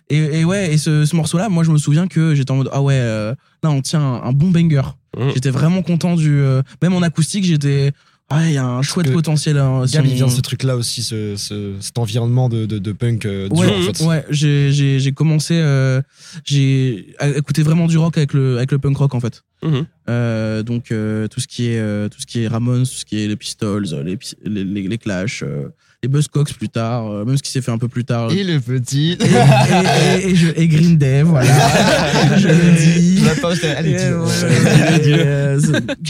et, 0.10 0.18
et 0.40 0.46
ouais, 0.46 0.74
et 0.74 0.78
ce, 0.78 1.06
ce 1.06 1.16
morceau-là, 1.16 1.50
moi, 1.50 1.64
je 1.64 1.72
me 1.72 1.78
souviens 1.78 2.08
que 2.08 2.34
j'étais 2.36 2.52
en 2.52 2.56
mode, 2.58 2.70
ah 2.72 2.82
ouais, 2.82 2.96
euh, 2.98 3.34
là, 3.64 3.70
on 3.72 3.82
tient 3.82 4.02
un, 4.02 4.24
un 4.24 4.32
bon 4.32 4.50
banger. 4.50 4.82
Mm. 5.18 5.30
J'étais 5.34 5.50
vraiment 5.52 5.82
content 5.82 6.16
du. 6.16 6.40
euh, 6.42 6.62
même 6.82 6.94
en 6.94 7.02
acoustique, 7.02 7.44
j'étais. 7.46 7.92
Ah, 8.32 8.46
il 8.46 8.54
y 8.54 8.58
a 8.58 8.64
un 8.64 8.84
chouette 8.84 9.08
que 9.08 9.12
potentiel. 9.12 9.58
Hein, 9.58 9.86
Gab, 9.92 10.06
il 10.06 10.10
son- 10.12 10.16
vient 10.16 10.26
de 10.28 10.32
ce 10.32 10.42
truc-là 10.42 10.76
aussi, 10.78 11.02
ce, 11.02 11.36
ce- 11.36 11.74
cet 11.80 11.98
environnement 11.98 12.48
de, 12.48 12.68
de, 12.68 12.78
de 12.78 12.92
punk 12.92 13.26
euh, 13.26 13.50
dur, 13.50 13.58
Ouais, 13.58 13.68
en 13.74 13.92
fait. 13.92 14.06
ouais, 14.06 14.24
j'ai 14.30 14.72
j'ai 14.72 15.00
j'ai 15.00 15.12
commencé, 15.14 15.56
euh, 15.56 16.00
j'ai 16.46 17.16
à 17.18 17.28
écouté 17.30 17.64
vraiment 17.64 17.88
du 17.88 17.98
rock 17.98 18.18
avec 18.18 18.34
le 18.34 18.58
avec 18.58 18.72
le 18.72 18.78
punk 18.78 18.98
rock 18.98 19.16
en 19.16 19.20
fait. 19.20 19.42
Mhm. 19.64 19.86
Euh, 20.10 20.64
donc 20.64 20.92
euh, 20.92 21.28
tout 21.28 21.40
ce 21.42 21.48
qui 21.48 21.68
est 21.68 21.80
euh, 21.80 22.08
tout 22.10 22.20
ce 22.22 22.26
qui 22.26 22.44
est 22.44 22.48
Ramones, 22.48 22.84
tout 22.84 22.94
ce 22.96 23.04
qui 23.06 23.22
est 23.24 23.28
les 23.28 23.36
Pistols, 23.36 23.86
euh, 23.94 24.04
les 24.04 24.18
les, 24.46 24.64
les, 24.64 24.88
les 24.88 24.98
Clash, 24.98 25.44
euh, 25.44 25.68
les 26.02 26.08
Buzzcocks 26.08 26.54
plus 26.54 26.70
tard, 26.70 27.12
euh, 27.12 27.26
même 27.26 27.36
ce 27.38 27.44
qui 27.44 27.52
s'est 27.52 27.62
fait 27.62 27.72
un 27.72 27.78
peu 27.78 27.90
plus 27.90 28.06
tard. 28.06 28.32
Et 28.32 28.46
le 28.46 28.62
petit. 28.62 29.18
et, 29.20 29.26
et, 29.26 30.28
et, 30.28 30.32
et, 30.32 30.36
je- 30.36 30.54
et 30.56 30.68
Green 30.70 30.98
Day, 30.98 31.24
voilà. 31.24 31.50
je 32.38 32.48
le 32.48 32.78
dis. 32.78 33.28
Attends, 33.30 33.54
j'étais- 33.54 33.68
allez, 33.68 33.96
euh, 34.00 35.60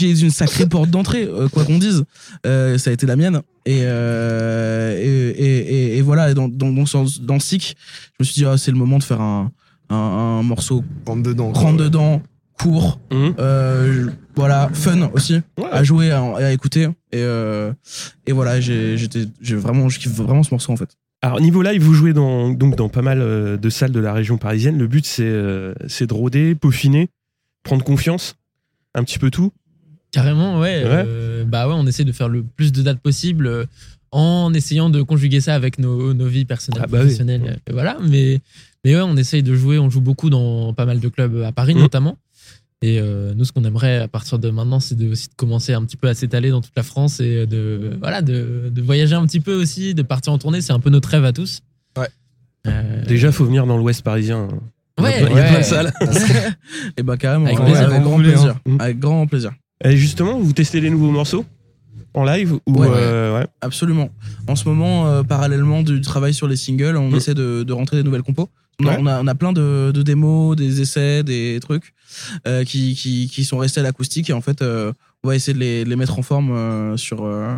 est 0.00 0.20
une 0.22 0.30
sacrée 0.30 0.66
porte 0.66 0.90
d'entrée, 0.90 1.24
euh, 1.24 1.48
quoi 1.48 1.64
qu'on 1.64 1.78
dise. 1.78 2.04
Euh, 2.46 2.78
ça 2.78 2.90
a 2.90 2.92
été 2.92 3.04
la 3.06 3.16
mienne. 3.16 3.40
Et, 3.66 3.80
euh, 3.82 4.96
et, 4.96 5.30
et, 5.42 5.74
et, 5.94 5.98
et 5.98 6.02
voilà, 6.02 6.32
dans, 6.34 6.48
dans, 6.48 6.70
dans, 6.70 6.84
dans, 7.22 7.40
Sick, 7.40 7.76
je 8.12 8.16
me 8.20 8.24
suis 8.24 8.34
dit, 8.34 8.44
ah, 8.46 8.56
c'est 8.56 8.70
le 8.70 8.76
moment 8.78 8.98
de 8.98 9.02
faire 9.04 9.20
un, 9.20 9.50
un, 9.90 9.94
un 9.96 10.42
morceau 10.42 10.84
Rentre 11.06 11.22
dedans. 11.22 11.52
rentre 11.52 11.76
dedans, 11.78 12.22
court, 12.62 13.00
Mhm. 13.10 13.34
euh, 13.38 14.06
voilà, 14.36 14.70
fun 14.72 15.10
aussi, 15.14 15.34
Ouais. 15.58 15.64
à 15.70 15.82
jouer, 15.82 16.10
à, 16.10 16.22
à 16.36 16.52
écouter. 16.52 16.84
Et, 17.12 17.22
euh, 17.22 17.72
et 18.26 18.32
voilà, 18.32 18.60
j'ai 18.60 18.96
j'étais- 18.96 19.26
j'ai 19.40 19.56
vraiment, 19.56 19.88
je 19.88 19.98
kiffe 19.98 20.12
vraiment 20.12 20.42
ce 20.42 20.52
morceau 20.52 20.72
en 20.72 20.76
fait. 20.76 20.96
Alors 21.22 21.40
niveau 21.40 21.62
live, 21.62 21.82
vous 21.82 21.92
jouez 21.94 22.12
dans, 22.12 22.50
donc 22.50 22.76
dans 22.76 22.88
pas 22.88 23.02
mal 23.02 23.20
euh, 23.20 23.56
de 23.56 23.68
salles 23.70 23.92
de 23.92 24.00
la 24.00 24.12
région 24.12 24.38
parisienne. 24.38 24.78
Le 24.78 24.86
but 24.86 25.04
c'est 25.04 25.22
euh, 25.24 25.74
c'est 25.86 26.06
de 26.06 26.14
rôder, 26.14 26.54
peaufiner, 26.54 27.08
prendre 27.62 27.84
confiance, 27.84 28.36
un 28.94 29.04
petit 29.04 29.18
peu 29.18 29.30
tout. 29.30 29.52
Carrément, 30.12 30.58
ouais. 30.58 30.82
Ouais. 30.82 31.04
euh, 31.06 31.44
bah 31.44 31.68
ouais, 31.68 31.74
on 31.76 31.86
essaie 31.86 32.04
de 32.04 32.12
faire 32.12 32.28
le 32.28 32.42
plus 32.42 32.72
de 32.72 32.82
dates 32.82 33.00
possible 33.00 33.66
en 34.12 34.52
essayant 34.54 34.90
de 34.90 35.02
conjuguer 35.02 35.40
ça 35.40 35.54
avec 35.54 35.78
nos, 35.78 36.12
nos 36.14 36.26
vies 36.26 36.44
personnelles, 36.44 36.82
Ah 36.84 36.88
bah 36.88 36.98
oui. 36.98 37.04
professionnelles. 37.04 37.60
et 37.68 37.72
voilà, 37.72 37.96
mais, 38.02 38.40
mais 38.84 38.96
ouais, 38.96 39.02
on 39.02 39.16
essaye 39.16 39.42
de 39.44 39.54
jouer. 39.54 39.78
On 39.78 39.88
joue 39.90 40.00
beaucoup 40.00 40.30
dans 40.30 40.72
pas 40.74 40.84
mal 40.86 40.98
de 41.00 41.08
clubs 41.08 41.42
à 41.44 41.52
Paris 41.52 41.74
Mhm. 41.74 41.82
notamment. 41.82 42.16
Et 42.82 42.98
euh, 42.98 43.34
nous, 43.34 43.44
ce 43.44 43.52
qu'on 43.52 43.64
aimerait 43.64 43.98
à 43.98 44.08
partir 44.08 44.38
de 44.38 44.48
maintenant, 44.50 44.80
c'est 44.80 44.94
de, 44.94 45.10
aussi 45.10 45.28
de 45.28 45.34
commencer 45.34 45.74
un 45.74 45.84
petit 45.84 45.98
peu 45.98 46.08
à 46.08 46.14
s'étaler 46.14 46.48
dans 46.50 46.62
toute 46.62 46.72
la 46.76 46.82
France 46.82 47.20
et 47.20 47.46
de, 47.46 47.92
voilà, 48.00 48.22
de, 48.22 48.70
de 48.72 48.82
voyager 48.82 49.14
un 49.14 49.26
petit 49.26 49.40
peu 49.40 49.52
aussi, 49.54 49.94
de 49.94 50.02
partir 50.02 50.32
en 50.32 50.38
tournée. 50.38 50.62
C'est 50.62 50.72
un 50.72 50.80
peu 50.80 50.88
notre 50.88 51.10
rêve 51.10 51.24
à 51.26 51.32
tous. 51.34 51.60
Ouais. 51.98 52.08
Euh, 52.66 53.04
Déjà, 53.04 53.32
faut 53.32 53.44
venir 53.44 53.66
dans 53.66 53.76
l'Ouest 53.76 54.02
parisien. 54.02 54.48
Il 54.98 55.04
y 55.04 55.06
a 55.06 55.10
Ouais, 55.10 55.18
plein- 55.26 55.30
il 55.30 55.36
y 55.36 55.40
a 55.40 55.42
plein 55.44 55.52
de 55.52 55.56
ouais. 55.56 55.62
salles. 55.62 55.92
Et 56.96 57.02
bah 57.02 57.16
carrément, 57.18 57.46
Avec 57.46 57.58
plaisir. 57.58 57.82
avec 57.84 57.96
Quand 57.98 58.02
grand 58.02 58.16
voulez, 58.16 58.32
plaisir. 58.32 58.54
hein. 58.66 58.76
Avec 58.78 58.98
grand 58.98 59.26
plaisir. 59.26 59.52
Et 59.84 59.96
justement, 59.96 60.38
vous 60.38 60.52
testez 60.52 60.80
les 60.80 60.90
nouveaux 60.90 61.10
morceaux 61.10 61.44
en 62.14 62.24
live 62.24 62.54
ou 62.66 62.78
Ouais. 62.80 62.88
euh, 62.90 63.38
ouais. 63.40 63.46
Absolument. 63.60 64.10
En 64.48 64.56
ce 64.56 64.66
moment, 64.68 65.06
euh, 65.06 65.22
parallèlement 65.22 65.82
du 65.82 66.00
travail 66.00 66.32
sur 66.34 66.48
les 66.48 66.56
singles, 66.56 66.96
on 66.96 67.10
Mm. 67.10 67.14
essaie 67.16 67.34
de, 67.34 67.62
de 67.62 67.72
rentrer 67.74 67.96
des 67.98 68.02
nouvelles 68.02 68.22
compos. 68.22 68.48
On 68.80 68.84
Ouais. 68.86 68.96
on 68.98 69.06
a, 69.06 69.20
on 69.22 69.26
a 69.26 69.34
plein 69.34 69.52
de, 69.52 69.90
de 69.94 70.02
démos, 70.02 70.56
des 70.56 70.80
essais, 70.80 71.22
des 71.22 71.58
trucs 71.60 71.92
euh, 72.46 72.64
qui, 72.64 72.94
qui, 72.94 73.28
qui 73.28 73.44
sont 73.44 73.58
restés 73.58 73.80
à 73.80 73.82
l'acoustique 73.82 74.30
et 74.30 74.32
en 74.32 74.40
fait, 74.40 74.62
euh, 74.62 74.92
on 75.22 75.28
va 75.28 75.36
essayer 75.36 75.54
de 75.54 75.58
les, 75.58 75.84
de 75.84 75.90
les 75.90 75.96
mettre 75.96 76.18
en 76.18 76.22
forme 76.22 76.50
euh, 76.52 76.96
sur, 76.96 77.24
euh, 77.24 77.56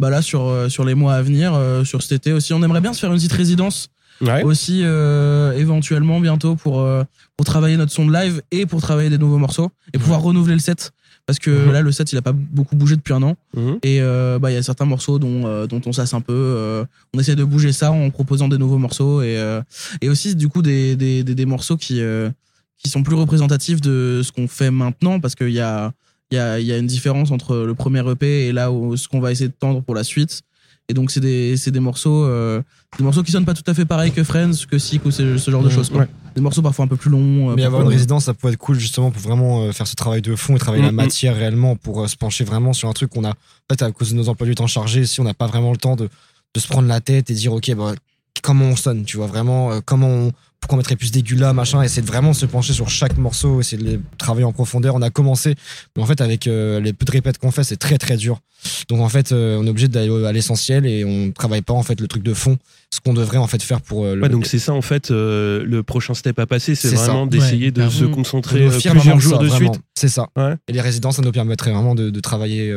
bah 0.00 0.10
là, 0.10 0.22
sur, 0.22 0.42
euh, 0.46 0.68
sur 0.68 0.84
les 0.84 0.94
mois 0.94 1.14
à 1.14 1.22
venir, 1.22 1.54
euh, 1.54 1.84
sur 1.84 2.02
cet 2.02 2.12
été 2.12 2.32
aussi. 2.32 2.52
On 2.52 2.62
aimerait 2.62 2.80
bien 2.80 2.92
se 2.92 3.00
faire 3.00 3.10
une 3.12 3.16
petite 3.18 3.32
résidence 3.32 3.88
Ouais. 4.22 4.42
aussi 4.44 4.80
euh, 4.82 5.52
éventuellement 5.58 6.20
bientôt 6.20 6.56
pour, 6.56 6.80
euh, 6.80 7.04
pour 7.36 7.44
travailler 7.44 7.76
notre 7.76 7.92
son 7.92 8.06
de 8.06 8.12
live 8.14 8.40
et 8.50 8.64
pour 8.64 8.80
travailler 8.80 9.10
des 9.10 9.18
nouveaux 9.18 9.36
morceaux 9.36 9.70
et 9.92 9.98
pouvoir 9.98 10.22
renouveler 10.22 10.54
le 10.54 10.60
set. 10.60 10.90
Parce 11.26 11.40
que 11.40 11.50
Mhm. 11.50 11.72
là, 11.72 11.82
le 11.82 11.90
set, 11.90 12.12
il 12.12 12.18
a 12.18 12.22
pas 12.22 12.32
beaucoup 12.32 12.76
bougé 12.76 12.94
depuis 12.96 13.12
un 13.12 13.22
an. 13.22 13.36
Mhm. 13.56 13.78
Et 13.82 14.00
euh, 14.00 14.38
bah 14.38 14.50
il 14.52 14.54
y 14.54 14.56
a 14.56 14.62
certains 14.62 14.84
morceaux 14.84 15.18
dont 15.18 15.44
euh, 15.46 15.66
dont 15.66 15.80
on 15.84 15.92
sasse 15.92 16.14
un 16.14 16.20
peu. 16.20 16.32
euh, 16.32 16.84
on 17.14 17.18
essaie 17.18 17.34
de 17.36 17.42
bouger 17.44 17.72
ça 17.72 17.90
en 17.90 18.10
proposant 18.10 18.46
des 18.48 18.58
nouveaux 18.58 18.78
morceaux 18.78 19.22
et 19.22 19.36
euh, 19.36 19.60
et 20.00 20.08
aussi 20.08 20.36
du 20.36 20.48
coup 20.48 20.62
des 20.62 20.94
des 20.96 21.24
des, 21.24 21.34
des 21.34 21.46
morceaux 21.46 21.76
qui 21.76 22.00
euh, 22.00 22.30
qui 22.78 22.88
sont 22.90 23.02
plus 23.02 23.16
représentatifs 23.16 23.80
de 23.80 24.20
ce 24.24 24.30
qu'on 24.30 24.46
fait 24.48 24.70
maintenant 24.70 25.18
parce 25.18 25.34
qu'il 25.34 25.50
y 25.50 25.60
a 25.60 25.92
il 26.30 26.36
y 26.36 26.38
a 26.38 26.60
il 26.60 26.66
y 26.66 26.72
a 26.72 26.78
une 26.78 26.86
différence 26.86 27.30
entre 27.32 27.56
le 27.56 27.74
premier 27.74 28.08
EP 28.08 28.46
et 28.48 28.52
là 28.52 28.70
où 28.70 28.96
ce 28.96 29.08
qu'on 29.08 29.20
va 29.20 29.32
essayer 29.32 29.48
de 29.48 29.54
tendre 29.58 29.80
pour 29.82 29.94
la 29.96 30.04
suite. 30.04 30.42
Et 30.88 30.94
donc 30.94 31.10
c'est 31.10 31.20
des 31.20 31.56
c'est 31.56 31.72
des 31.72 31.80
morceaux 31.80 32.24
euh, 32.24 32.62
des 32.96 33.02
morceaux 33.04 33.22
qui 33.24 33.32
sonnent 33.32 33.44
pas 33.44 33.54
tout 33.54 33.68
à 33.68 33.74
fait 33.74 33.84
pareil 33.84 34.12
que 34.12 34.22
Friends, 34.22 34.52
que 34.70 34.78
Sick 34.78 35.04
ou 35.04 35.10
ce, 35.10 35.36
ce 35.36 35.50
genre 35.50 35.62
de 35.64 35.68
choses. 35.68 35.90
Ouais. 35.90 36.06
Des 36.36 36.40
morceaux 36.40 36.62
parfois 36.62 36.84
un 36.84 36.88
peu 36.88 36.96
plus 36.96 37.10
longs. 37.10 37.50
euh, 37.50 37.54
Mais 37.56 37.64
avoir 37.64 37.80
une 37.82 37.86
parfois- 37.86 37.92
résidence, 37.92 38.24
ça 38.24 38.34
pourrait 38.34 38.52
être 38.52 38.58
cool 38.58 38.78
justement 38.78 39.10
pour 39.10 39.20
vraiment 39.20 39.62
euh, 39.64 39.72
faire 39.72 39.86
ce 39.88 39.96
travail 39.96 40.22
de 40.22 40.36
fond 40.36 40.54
et 40.54 40.58
travailler 40.60 40.84
la 40.84 40.90
Mm, 40.90 40.94
mm. 40.94 40.96
matière 40.96 41.34
réellement 41.36 41.74
pour 41.74 42.02
euh, 42.02 42.06
se 42.06 42.16
pencher 42.16 42.44
vraiment 42.44 42.72
sur 42.72 42.88
un 42.88 42.92
truc 42.92 43.10
qu'on 43.10 43.24
a. 43.24 43.30
En 43.30 43.34
fait, 43.72 43.82
à 43.82 43.90
cause 43.90 44.10
de 44.12 44.16
nos 44.16 44.28
emplois 44.28 44.46
du 44.46 44.54
temps 44.54 44.68
chargés, 44.68 45.06
si 45.06 45.20
on 45.20 45.24
n'a 45.24 45.34
pas 45.34 45.48
vraiment 45.48 45.72
le 45.72 45.76
temps 45.78 45.96
de, 45.96 46.08
de 46.54 46.60
se 46.60 46.68
prendre 46.68 46.86
la 46.86 47.00
tête 47.00 47.30
et 47.30 47.34
dire, 47.34 47.52
ok, 47.52 47.74
bah, 47.74 47.94
comment 48.42 48.66
on 48.66 48.76
sonne, 48.76 49.04
tu 49.04 49.16
vois, 49.16 49.26
vraiment, 49.26 49.72
euh, 49.72 49.80
comment 49.84 50.08
on. 50.08 50.32
Pourquoi 50.66 50.78
on 50.78 50.78
mettrait 50.78 50.96
plus 50.96 51.12
d'aigus 51.12 51.38
là, 51.38 51.52
machin, 51.52 51.80
essayer 51.82 52.02
de 52.02 52.08
vraiment 52.08 52.32
se 52.32 52.44
pencher 52.44 52.72
sur 52.72 52.88
chaque 52.88 53.16
morceau, 53.18 53.60
essayer 53.60 53.80
de 53.80 53.88
les 53.88 54.00
travailler 54.18 54.44
en 54.46 54.52
profondeur. 54.52 54.96
On 54.96 55.02
a 55.02 55.10
commencé, 55.10 55.54
mais 55.96 56.02
en 56.02 56.06
fait, 56.06 56.20
avec 56.20 56.48
euh, 56.48 56.80
les 56.80 56.92
peu 56.92 57.04
de 57.04 57.12
répètes 57.12 57.38
qu'on 57.38 57.52
fait, 57.52 57.62
c'est 57.62 57.76
très 57.76 57.98
très 57.98 58.16
dur. 58.16 58.40
Donc 58.88 58.98
en 58.98 59.08
fait, 59.08 59.30
euh, 59.30 59.58
on 59.60 59.64
est 59.64 59.70
obligé 59.70 59.86
d'aller 59.86 60.24
à 60.26 60.32
l'essentiel 60.32 60.84
et 60.84 61.04
on 61.04 61.30
travaille 61.30 61.62
pas 61.62 61.72
en 61.72 61.84
fait 61.84 62.00
le 62.00 62.08
truc 62.08 62.24
de 62.24 62.34
fond, 62.34 62.58
ce 62.92 62.98
qu'on 62.98 63.14
devrait 63.14 63.38
en 63.38 63.46
fait 63.46 63.62
faire 63.62 63.80
pour 63.80 64.06
euh, 64.06 64.16
le. 64.16 64.22
Ouais, 64.22 64.28
donc 64.28 64.44
c'est 64.44 64.58
ça 64.58 64.72
en 64.72 64.82
fait 64.82 65.10
le 65.10 65.82
prochain 65.82 66.14
step 66.14 66.36
à 66.40 66.46
passer, 66.46 66.74
c'est 66.74 66.96
ça. 66.96 67.04
vraiment 67.04 67.26
d'essayer 67.28 67.66
Ouais, 67.66 67.70
de 67.70 67.88
se 67.88 68.04
concentrer 68.06 68.66
plusieurs 68.68 69.20
jours 69.20 69.34
ça, 69.36 69.38
de 69.38 69.46
vraiment. 69.46 69.72
suite. 69.72 69.82
C'est 69.94 70.08
ça. 70.08 70.30
Ouais. 70.36 70.54
Et 70.66 70.72
les 70.72 70.80
résidences, 70.80 71.14
ça 71.14 71.22
nous 71.22 71.30
permettrait 71.30 71.70
vraiment 71.70 71.94
de, 71.94 72.10
de 72.10 72.20
travailler 72.20 72.72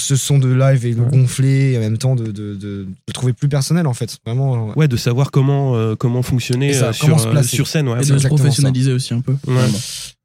ce 0.00 0.16
son 0.16 0.38
de 0.38 0.48
live 0.52 0.86
et 0.86 0.94
de 0.94 1.00
Ouais. 1.00 1.10
gonfler 1.10 1.72
et 1.72 1.76
en 1.76 1.80
même 1.80 1.98
temps 1.98 2.16
de, 2.16 2.24
de, 2.26 2.54
de, 2.56 2.86
de 3.06 3.12
trouver 3.12 3.32
plus 3.32 3.48
personnel 3.48 3.86
en 3.86 3.92
fait. 3.94 4.18
Vraiment. 4.26 4.72
Ouais, 4.76 4.88
de 4.88 4.96
savoir 4.96 5.30
comment 5.30 5.76
euh, 5.76 5.94
comment 5.96 6.22
fonctionner 6.22 6.72
ça, 6.72 6.86
euh, 6.88 6.92
comment 7.00 7.18
sur 7.18 7.22
se 7.24 7.28
euh, 7.28 7.32
placer. 7.32 7.56
sur 7.56 7.66
scène. 7.66 7.88
Ouais, 7.88 8.02
et 8.02 8.06
de 8.06 8.18
se 8.18 8.26
professionnaliser 8.26 8.92
aussi 8.92 9.14
un 9.14 9.20
peu. 9.20 9.36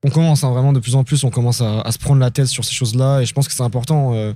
On 0.03 0.10
commence 0.10 0.43
hein, 0.43 0.51
vraiment 0.51 0.73
de 0.73 0.80
plus 0.80 0.95
en 0.95 1.03
plus, 1.03 1.23
on 1.23 1.30
commence 1.32 1.62
à, 1.62 1.82
à 1.82 1.91
se 1.91 1.97
prendre 1.99 2.19
la 2.21 2.32
tête 2.32 2.47
sur 2.47 2.63
ces 2.63 2.73
choses-là 2.73 3.21
et 3.21 3.25
je 3.25 3.34
pense 3.34 3.47
que 3.47 3.53
c'est 3.53 3.63
important 3.63 4.13
euh, 4.13 4.34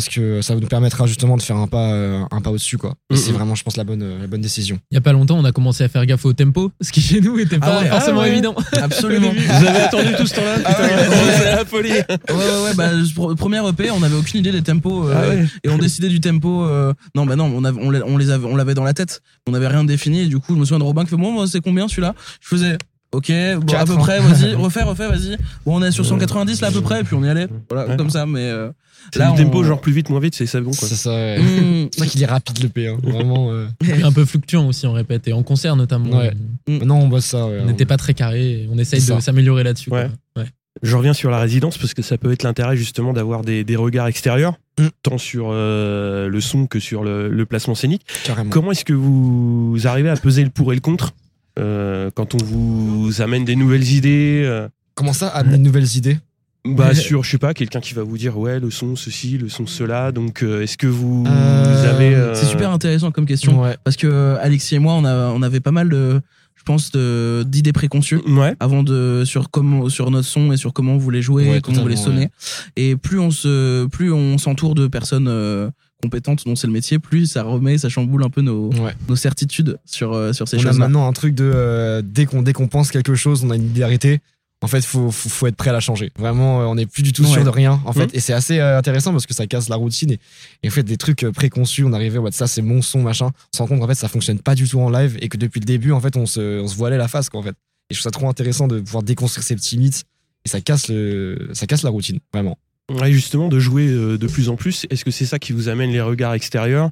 parce 0.00 0.08
que 0.14 0.40
ça 0.40 0.54
nous 0.54 0.66
permettra 0.66 1.06
justement 1.06 1.36
de 1.36 1.42
faire 1.42 1.56
un 1.56 1.66
pas, 1.66 1.92
euh, 1.92 2.22
un 2.30 2.40
pas 2.40 2.48
au-dessus 2.50 2.78
quoi. 2.78 2.94
Et 3.12 3.16
c'est 3.16 3.32
vraiment, 3.32 3.54
je 3.54 3.62
pense, 3.62 3.76
la 3.76 3.84
bonne, 3.84 4.02
euh, 4.02 4.18
la 4.18 4.26
bonne 4.26 4.40
décision. 4.40 4.78
Il 4.90 4.94
y 4.94 4.98
a 4.98 5.02
pas 5.02 5.12
longtemps, 5.12 5.36
on 5.38 5.44
a 5.44 5.52
commencé 5.52 5.84
à 5.84 5.88
faire 5.90 6.06
gaffe 6.06 6.24
au 6.24 6.32
tempo, 6.32 6.72
ce 6.80 6.90
qui 6.90 7.02
chez 7.02 7.20
nous 7.20 7.38
était 7.38 7.58
Ah 7.60 7.66
pas 7.66 7.80
ouais, 7.82 7.88
forcément 7.90 8.20
ah 8.20 8.24
ouais. 8.24 8.30
évident. 8.32 8.54
Absolument. 8.80 9.30
Vous 9.30 9.66
avez 9.66 9.78
attendu 9.80 10.14
tout 10.16 10.26
ce 10.26 10.36
temps-là 10.36 10.54
Ah 10.64 10.80
ouais, 10.80 11.54
la 11.54 11.64
folie. 11.66 11.90
Ouais, 11.90 11.96
ouais, 12.30 12.64
ouais, 12.64 12.74
bah, 12.74 12.90
premier 13.36 13.58
EP, 13.68 13.90
on 13.90 14.02
avait 14.02 14.14
aucune 14.16 14.40
idée 14.40 14.52
des 14.52 14.62
tempos, 14.62 15.06
euh, 15.08 15.14
Ah 15.14 15.28
ouais. 15.28 15.44
et 15.64 15.68
on 15.68 15.76
décidait 15.76 16.08
du 16.08 16.20
tempo, 16.20 16.64
euh, 16.64 16.94
non, 17.14 17.26
bah 17.26 17.36
non, 17.36 17.52
on, 17.54 17.62
avait, 17.64 17.78
on, 17.82 18.16
les- 18.16 18.30
avait, 18.30 18.46
on 18.46 18.56
l'avait 18.56 18.74
dans 18.74 18.84
la 18.84 18.94
tête, 18.94 19.20
on 19.46 19.52
n'avait 19.52 19.68
rien 19.68 19.84
défini, 19.84 20.20
et 20.22 20.26
du 20.26 20.38
coup, 20.38 20.54
je 20.54 20.60
me 20.60 20.64
souviens 20.64 20.78
de 20.78 20.84
Robin 20.84 21.04
qui 21.04 21.10
fait, 21.10 21.16
bon, 21.16 21.30
moi, 21.32 21.46
c'est 21.46 21.60
combien 21.60 21.88
celui-là? 21.88 22.14
Je 22.40 22.48
faisais, 22.48 22.78
ok, 23.12 23.32
bon, 23.60 23.74
à 23.76 23.84
peu 23.84 23.96
près, 23.96 24.20
vas-y, 24.20 24.54
refais, 24.54 24.82
refais, 24.82 25.08
vas-y. 25.08 25.36
Bon, 25.66 25.76
on 25.78 25.82
est 25.82 25.90
sur 25.90 26.04
190 26.06 26.60
là, 26.60 26.68
à 26.68 26.70
peu 26.70 26.80
près, 26.80 27.00
et 27.00 27.04
puis 27.04 27.14
on 27.14 27.24
y 27.24 27.28
allait, 27.28 27.48
voilà, 27.68 27.88
Ouais. 27.90 27.96
comme 27.96 28.10
ça, 28.10 28.26
mais, 28.26 28.40
euh, 28.50 28.70
C'est 29.12 29.18
Là, 29.18 29.32
du 29.32 29.44
tempo 29.44 29.60
on- 29.60 29.64
genre 29.64 29.80
plus 29.80 29.92
vite, 29.92 30.10
moins 30.10 30.20
vite, 30.20 30.34
c'est 30.34 30.44
ça 30.46 30.60
bon 30.60 30.72
quoi. 30.72 30.86
C'est 30.86 30.94
ça. 30.94 31.10
ouais. 31.10 31.38
mm, 31.40 31.88
C'est 31.92 32.00
ça 32.00 32.06
qu'il 32.06 32.22
est 32.22 32.26
rapide 32.26 32.62
le 32.62 32.68
P. 32.68 32.86
Hein. 32.86 32.98
Vraiment. 33.02 33.50
euh. 33.50 33.66
Un 34.04 34.12
peu 34.12 34.26
fluctuant 34.26 34.66
aussi 34.68 34.86
en 34.86 34.92
répète 34.92 35.26
et 35.26 35.32
en 35.32 35.42
concert 35.42 35.74
notamment. 35.74 36.18
Ouais. 36.18 36.32
On- 36.68 36.72
Maintenant, 36.72 36.98
on 37.00 37.08
bosse 37.08 37.24
ça. 37.24 37.46
ouais. 37.46 37.60
On 37.62 37.66
n'était 37.66 37.86
pas 37.86 37.96
très 37.96 38.12
carré. 38.12 38.68
On 38.70 38.76
essaye 38.78 39.00
de 39.04 39.18
s'améliorer 39.20 39.64
là-dessus. 39.64 39.88
quoi. 39.88 40.00
Ouais. 40.02 40.10
Ouais. 40.36 40.44
Je 40.82 40.94
reviens 40.96 41.14
sur 41.14 41.30
la 41.30 41.38
résidence 41.40 41.78
parce 41.78 41.94
que 41.94 42.02
ça 42.02 42.18
peut 42.18 42.30
être 42.30 42.42
l'intérêt 42.42 42.76
justement 42.76 43.14
d'avoir 43.14 43.42
des, 43.42 43.64
des 43.64 43.74
regards 43.76 44.06
extérieurs, 44.06 44.54
Mm. 44.78 44.86
tant 45.02 45.18
sur 45.18 45.48
euh, 45.50 46.28
le 46.28 46.40
son 46.42 46.66
que 46.66 46.78
sur 46.78 47.02
le, 47.02 47.28
le 47.30 47.46
placement 47.46 47.74
scénique. 47.74 48.02
Carrément. 48.24 48.50
Comment 48.50 48.70
est-ce 48.72 48.84
que 48.84 48.92
vous 48.92 49.78
arrivez 49.84 50.10
à 50.10 50.16
peser 50.16 50.44
le 50.44 50.50
pour 50.50 50.72
et 50.72 50.74
le 50.74 50.80
contre 50.82 51.12
euh, 51.58 52.10
quand 52.14 52.34
on 52.34 52.44
vous 52.44 53.20
amène 53.22 53.44
des 53.44 53.56
nouvelles 53.56 53.90
idées 53.92 54.42
euh, 54.44 54.68
Comment 54.94 55.12
ça, 55.12 55.28
amener 55.28 55.58
de 55.58 55.62
nouvelles 55.62 55.96
idées 55.96 56.18
bah 56.66 56.94
sur 56.94 57.24
je 57.24 57.30
sais 57.30 57.38
pas 57.38 57.54
quelqu'un 57.54 57.80
qui 57.80 57.94
va 57.94 58.02
vous 58.02 58.18
dire 58.18 58.36
ouais 58.36 58.60
le 58.60 58.70
son 58.70 58.94
ceci 58.94 59.38
le 59.38 59.48
son 59.48 59.66
cela 59.66 60.12
donc 60.12 60.42
euh, 60.42 60.60
est-ce 60.60 60.76
que 60.76 60.86
vous, 60.86 61.24
Euh, 61.26 61.90
avez 61.90 62.14
euh, 62.14 62.34
C'est 62.34 62.44
super 62.44 62.70
intéressant 62.70 63.10
comme 63.10 63.24
question. 63.24 63.62
Ouais. 63.62 63.76
Parce 63.82 63.96
que 63.96 64.06
euh, 64.06 64.36
Alexis 64.42 64.74
et 64.74 64.78
moi, 64.78 64.92
on, 64.92 65.06
a, 65.06 65.28
on 65.30 65.40
avait 65.40 65.60
pas 65.60 65.70
mal 65.72 65.88
de, 65.88 66.20
je 66.56 66.62
pense, 66.64 66.90
de- 66.92 67.44
d'idées 67.48 67.72
préconçues 67.72 68.20
ouais 68.26 68.54
avant 68.60 68.82
de 68.82 69.22
sur 69.24 69.50
comment 69.50 69.88
sur 69.88 70.10
notre 70.10 70.28
son 70.28 70.52
et 70.52 70.58
sur 70.58 70.74
comment 70.74 70.92
on 70.92 70.98
voulait 70.98 71.22
jouer, 71.22 71.48
Ouais, 71.48 71.60
comment 71.62 71.78
on 71.78 71.82
voulait 71.82 71.94
totalement, 71.94 72.18
sonner. 72.20 72.30
Et 72.76 72.94
plus 72.94 73.18
on 73.18 73.30
se, 73.30 73.86
plus 73.86 74.12
on 74.12 74.36
s'entoure 74.36 74.74
de 74.74 74.86
personnes 74.86 75.28
euh, 75.28 75.70
compétentes 76.00 76.44
dont 76.46 76.56
c'est 76.56 76.66
le 76.66 76.72
métier, 76.72 76.98
plus 76.98 77.26
ça 77.26 77.42
remet, 77.42 77.78
ça 77.78 77.88
chamboule 77.88 78.24
un 78.24 78.30
peu 78.30 78.40
nos, 78.42 78.70
Ouais. 78.74 78.94
nos 79.08 79.16
certitudes 79.16 79.78
sur 79.84 80.12
euh, 80.12 80.32
sur 80.32 80.48
ces 80.48 80.56
On 80.56 80.60
a 80.60 80.62
choses-là. 80.64 80.78
maintenant 80.86 81.06
un 81.06 81.12
truc 81.12 81.34
de 81.34 81.50
euh, 81.54 82.02
dès 82.04 82.26
qu'on 82.26 82.42
dès 82.42 82.52
qu'on 82.52 82.68
pense 82.68 82.90
quelque 82.90 83.14
chose, 83.14 83.44
on 83.44 83.50
a 83.50 83.56
une 83.56 83.66
idée 83.66 83.82
arrêtée. 83.82 84.20
En 84.62 84.66
fait, 84.66 84.84
faut, 84.84 85.10
faut, 85.10 85.30
faut 85.30 85.46
être 85.46 85.56
prêt 85.56 85.70
à 85.70 85.72
la 85.72 85.80
changer. 85.80 86.12
Vraiment, 86.18 86.60
euh, 86.60 86.64
on 86.66 86.74
n'est 86.74 86.84
plus 86.84 87.02
du 87.02 87.14
tout 87.14 87.24
sûr 87.24 87.42
de 87.44 87.48
rien. 87.48 87.80
En 87.86 87.94
fait, 87.94 88.04
Mhm. 88.04 88.10
et 88.12 88.20
c'est 88.20 88.34
assez 88.34 88.60
intéressant 88.60 89.10
parce 89.12 89.24
que 89.26 89.32
ça 89.32 89.46
casse 89.46 89.70
la 89.70 89.76
routine 89.76 90.10
et, 90.12 90.20
et 90.62 90.68
en 90.68 90.70
fait 90.70 90.82
des 90.82 90.98
trucs 90.98 91.24
préconçus. 91.30 91.82
On 91.84 91.94
arrivait, 91.94 92.18
ouais, 92.18 92.30
ça 92.30 92.46
c'est 92.46 92.60
mon 92.60 92.82
son, 92.82 93.00
machin. 93.02 93.26
On 93.54 93.56
se 93.56 93.62
rend 93.62 93.68
compte 93.68 93.80
qu'en 93.80 93.86
fait 93.86 93.94
ça 93.94 94.08
fonctionne 94.08 94.38
pas 94.38 94.54
du 94.54 94.68
tout 94.68 94.78
en 94.80 94.90
live 94.90 95.16
et 95.22 95.30
que 95.30 95.38
depuis 95.38 95.60
le 95.60 95.64
début, 95.64 95.92
en 95.92 96.00
fait, 96.00 96.14
on 96.18 96.26
se, 96.26 96.60
on 96.60 96.68
se 96.68 96.76
voilait 96.76 96.98
la 96.98 97.08
face, 97.08 97.30
quoi, 97.30 97.40
en 97.40 97.42
fait. 97.42 97.54
Et 97.88 97.94
je 97.94 98.00
trouve 98.00 98.02
ça 98.04 98.10
trop 98.10 98.28
intéressant 98.28 98.68
de 98.68 98.80
pouvoir 98.80 99.02
déconstruire 99.02 99.44
ces 99.44 99.56
petits 99.56 99.78
mythes 99.78 100.04
et 100.44 100.48
ça 100.50 100.60
casse 100.60 100.88
le, 100.88 101.48
ça 101.54 101.66
casse 101.66 101.82
la 101.82 101.90
routine, 101.90 102.18
vraiment. 102.32 102.58
Ouais, 102.90 103.12
justement 103.12 103.48
de 103.48 103.58
jouer 103.58 103.86
euh, 103.88 104.18
de 104.18 104.26
plus 104.26 104.48
en 104.48 104.56
plus 104.56 104.86
est-ce 104.90 105.04
que 105.04 105.10
c'est 105.10 105.26
ça 105.26 105.38
qui 105.38 105.52
vous 105.52 105.68
amène 105.68 105.90
les 105.90 106.00
regards 106.00 106.34
extérieurs? 106.34 106.90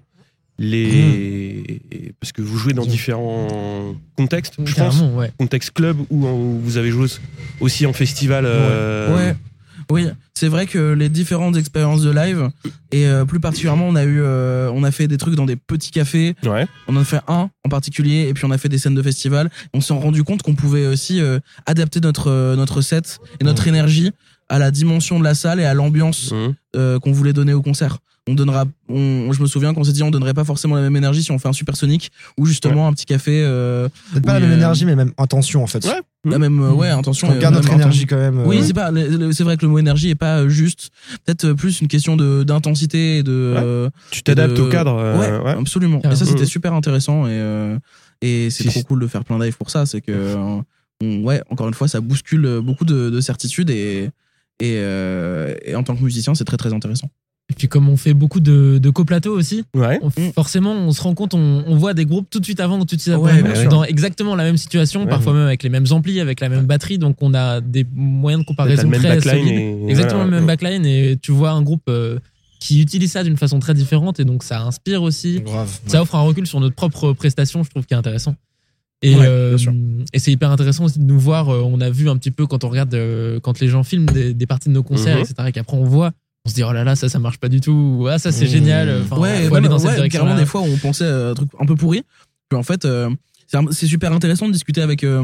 Les 0.61 1.81
parce 2.21 2.33
que 2.33 2.43
vous 2.43 2.59
jouez 2.59 2.73
dans 2.73 2.85
différents 2.85 3.95
contextes 4.17 4.55
je 4.65 4.75
pense 4.75 5.01
ouais. 5.15 5.31
contexte 5.39 5.71
club 5.71 5.99
ou 6.11 6.59
vous 6.61 6.77
avez 6.79 6.91
joué 6.91 7.07
aussi 7.61 7.87
en 7.87 7.93
festival 7.93 8.45
euh, 8.47 9.17
Ouais. 9.17 9.37
Oui, 9.91 10.07
c'est 10.35 10.49
vrai 10.49 10.67
que 10.67 10.93
les 10.93 11.09
différentes 11.09 11.57
expériences 11.57 12.03
de 12.03 12.11
live 12.11 12.51
et 12.93 13.07
euh, 13.07 13.25
plus 13.25 13.41
particulièrement, 13.41 13.89
on 13.89 13.95
a 13.95 14.05
eu, 14.05 14.21
euh, 14.21 14.71
on 14.75 14.85
a 14.85 14.91
fait 14.91 15.09
des 15.09 15.17
trucs 15.17 15.35
dans 15.35 15.47
des 15.47 15.57
petits 15.57 15.91
cafés. 15.91 16.35
ouais 16.45 16.67
On 16.89 16.97
en 16.97 17.01
a 17.01 17.05
fait 17.05 17.21
un 17.27 17.51
en 17.65 17.69
particulier 17.71 18.29
et 18.29 18.35
puis 18.35 18.45
on 18.45 18.51
a 18.51 18.59
fait 18.59 18.69
des 18.69 18.77
scènes 18.79 18.95
de 18.95 19.03
festival. 19.03 19.51
On 19.73 19.81
s'est 19.81 19.95
rendu 19.95 20.25
compte 20.25 20.43
qu'on 20.43 20.55
pouvait 20.55 20.87
aussi 20.87 21.21
euh, 21.21 21.39
adapter 21.65 22.01
notre 22.01 22.55
notre 22.55 22.83
set 22.83 23.19
et 23.41 23.45
notre 23.45 23.67
énergie 23.67 24.13
à 24.49 24.59
la 24.59 24.71
dimension 24.71 25.19
de 25.19 25.25
la 25.25 25.35
salle 25.35 25.61
et 25.61 25.65
à 25.65 25.75
l'ambiance 25.75 26.33
Mhm. 26.33 26.55
euh, 26.77 26.99
qu'on 26.99 27.13
voulait 27.13 27.33
donner 27.33 27.53
au 27.53 27.63
concert. 27.63 27.99
On 28.31 28.35
donnera, 28.35 28.67
on, 28.91 29.33
je 29.33 29.41
me 29.41 29.47
souviens 29.47 29.73
qu'on 29.73 29.85
s'est 29.85 29.93
dit 29.93 30.03
on 30.03 30.11
donnerait 30.11 30.35
pas 30.35 30.45
forcément 30.45 30.75
la 30.77 30.83
même 30.83 30.97
énergie 30.97 31.23
si 31.23 31.33
on 31.33 31.39
fait 31.39 31.49
un 31.49 31.55
supersonique 31.55 32.11
ou 32.37 32.45
justement 32.45 32.87
un 32.87 32.93
petit 32.93 33.07
café. 33.07 33.43
Euh, 33.43 33.89
Peut-être 34.13 34.27
pas 34.27 34.35
la 34.35 34.41
même 34.41 34.51
euh, 34.51 34.57
énergie, 34.57 34.85
mais 34.85 34.95
même 34.97 35.13
intention 35.17 35.63
en 35.63 35.67
fait. 35.67 35.83
Ouais. 35.87 36.03
La 36.31 36.39
même, 36.39 36.61
euh, 36.61 36.73
ouais, 36.73 36.89
intention. 36.91 37.29
On 37.31 37.39
garde 37.39 37.55
notre 37.55 37.73
énergie 37.73 38.05
quand 38.05 38.19
même. 38.19 38.43
Oui, 38.47 38.59
euh, 38.59 38.63
c'est 38.65 38.75
pas, 38.75 38.91
c'est 39.33 39.45
vrai 39.45 39.57
que 39.57 39.65
le 39.65 39.71
mot 39.73 39.79
énergie 39.79 40.11
est 40.11 40.15
pas 40.15 40.47
juste. 40.47 40.91
Peut-être 41.25 41.53
plus 41.55 41.81
une 41.81 41.89
question 41.89 42.17
de 42.17 42.43
d'intensité 42.43 43.19
et 43.19 43.23
de. 43.23 43.55
Ouais. 43.87 43.91
tu 44.11 44.23
t'adaptes 44.23 44.57
de- 44.59 44.63
au 44.63 44.69
cadre 44.69 44.99
euh, 44.99 45.19
ouais, 45.19 45.45
ouais. 45.47 45.59
absolument. 45.59 46.01
Et 46.05 46.15
ça, 46.15 46.27
c'était 46.27 46.45
super 46.45 46.75
intéressant 46.75 47.27
et 47.27 47.31
euh, 47.33 47.79
et 48.21 48.51
c'est 48.51 48.65
Si, 48.65 48.69
trop 48.69 48.83
cool 48.83 49.01
de 49.01 49.07
faire 49.07 49.25
plein 49.25 49.39
de 49.39 49.45
live 49.45 49.57
pour 49.57 49.71
ça. 49.71 49.87
C'est 49.87 50.03
que, 50.03 50.37
on- 50.37 51.23
ouais, 51.23 51.41
encore 51.49 51.69
une 51.69 51.75
fois, 51.75 51.89
ça 51.89 52.03
bouscule 52.03 52.61
beaucoup 52.63 52.85
de, 52.85 53.09
de 53.09 53.21
certitudes 53.23 53.71
et 53.71 54.11
et, 54.61 54.75
euh, 54.77 55.55
et 55.65 55.75
en 55.75 55.83
tant 55.83 55.95
que 55.97 56.03
musicien, 56.03 56.35
c'est 56.35 56.45
très 56.45 56.57
très 56.57 56.73
intéressant. 56.73 57.09
Et 57.51 57.55
puis 57.55 57.67
comme 57.67 57.89
on 57.89 57.97
fait 57.97 58.13
beaucoup 58.13 58.41
de, 58.41 58.79
de 58.83 58.91
coplateaux 58.91 59.33
aussi, 59.35 59.65
Ouais. 59.75 59.99
on- 60.03 60.09
Mm. 60.09 60.33
forcément 60.35 60.73
on 60.73 60.93
se 60.93 61.01
rend 61.01 61.15
compte, 61.15 61.33
on, 61.33 61.65
on 61.67 61.77
voit 61.77 61.95
des 61.95 62.05
groupes 62.05 62.29
tout 62.29 62.41
de 62.41 62.45
suite 62.45 62.61
avant 62.61 62.79
ou 62.79 62.85
tout 62.85 62.95
de 62.95 63.01
suite 63.01 63.15
après, 63.15 63.41
Ouais, 63.41 63.67
dans 63.69 63.85
exactement 63.85 64.37
la 64.37 64.45
même 64.45 64.59
situation, 64.59 65.05
Ouais. 65.05 65.09
parfois 65.09 65.33
même 65.33 65.47
avec 65.47 65.63
les 65.63 65.71
mêmes 65.71 65.87
amplis, 65.91 66.21
avec 66.21 66.41
la 66.41 66.51
même 66.51 66.67
batterie, 66.67 66.99
donc 66.99 67.17
on 67.23 67.33
a 67.33 67.63
des 67.63 67.87
moyens 67.95 68.43
de 68.43 68.47
comparaison 68.47 68.83
le 68.83 68.89
même 68.91 69.01
très 69.01 69.15
backline 69.17 69.47
solides. 69.47 69.59
et- 69.59 69.91
Exactement 69.91 70.25
le 70.25 70.31
même 70.31 70.45
backline 70.47 70.85
et 70.85 71.17
tu 71.23 71.33
vois 71.33 71.53
un 71.53 71.63
groupe 71.63 71.85
euh, 71.89 72.19
qui 72.61 72.83
utilise 72.83 73.13
ça 73.13 73.25
d'une 73.25 73.37
façon 73.39 73.61
très 73.61 73.73
différente 73.73 74.21
et 74.21 74.25
donc 74.27 74.43
ça 74.43 74.61
inspire 74.63 75.03
aussi. 75.03 75.41
Ça 75.87 76.03
offre 76.03 76.17
un 76.17 76.23
recul 76.23 76.47
sur 76.47 76.61
notre 76.61 76.75
propre 76.75 77.13
prestation, 77.15 77.63
je 77.63 77.71
trouve, 77.71 77.87
qui 77.87 77.95
est 77.95 77.97
intéressant. 77.97 78.35
Et, 79.03 79.15
Ouais, 79.15 79.27
euh, 79.27 79.57
et 80.13 80.19
c'est 80.19 80.33
hyper 80.33 80.51
intéressant 80.51 80.85
aussi 80.85 80.99
de 80.99 81.05
nous 81.05 81.21
voir. 81.21 81.49
euh, 81.51 81.61
on 81.65 81.81
a 81.81 81.89
vu 81.91 82.09
un 82.11 82.17
petit 82.17 82.31
peu 82.33 82.47
quand 82.47 82.65
on 82.65 82.69
regarde, 82.69 82.93
euh, 82.95 83.39
quand 83.41 83.61
les 83.61 83.69
gens 83.69 83.85
filment 83.85 84.07
des, 84.07 84.35
des 84.35 84.47
parties 84.47 84.69
de 84.69 84.75
nos 84.75 84.83
concerts, 84.83 85.17
Mhm. 85.19 85.23
etc. 85.23 85.35
Et 85.49 85.53
qu'après 85.53 85.77
on 85.77 85.85
voit, 85.85 86.11
on 86.45 86.49
se 86.51 86.55
dit 86.55 86.65
oh 86.65 86.73
là 86.73 86.83
là, 86.83 86.97
ça, 86.97 87.09
ça 87.09 87.19
marche 87.21 87.39
pas 87.39 87.49
du 87.49 87.61
tout. 87.61 87.71
Ou, 88.01 88.07
ah, 88.09 88.19
ça, 88.19 88.33
c'est 88.33 88.47
Mhm. 88.47 88.51
génial. 88.51 89.03
Enfin, 89.03 89.19
ouais, 89.21 89.43
faut 89.43 89.49
voilà, 89.51 89.57
aller 89.59 89.69
dans 89.69 89.79
cette 89.79 89.91
ouais, 89.91 89.95
direction. 89.97 90.21
carrément, 90.23 90.39
des 90.41 90.47
fois, 90.47 90.63
on 90.63 90.77
pensait 90.79 91.07
à 91.07 91.29
un 91.31 91.35
truc 91.35 91.49
un 91.61 91.67
peu 91.67 91.77
pourri. 91.77 92.03
Puis 92.49 92.59
en 92.59 92.63
fait, 92.65 92.85
euh, 92.85 93.09
c'est 93.71 93.87
super 93.87 94.13
intéressant 94.13 94.47
de 94.49 94.53
discuter 94.53 94.81
avec. 94.83 95.05
euh, 95.05 95.23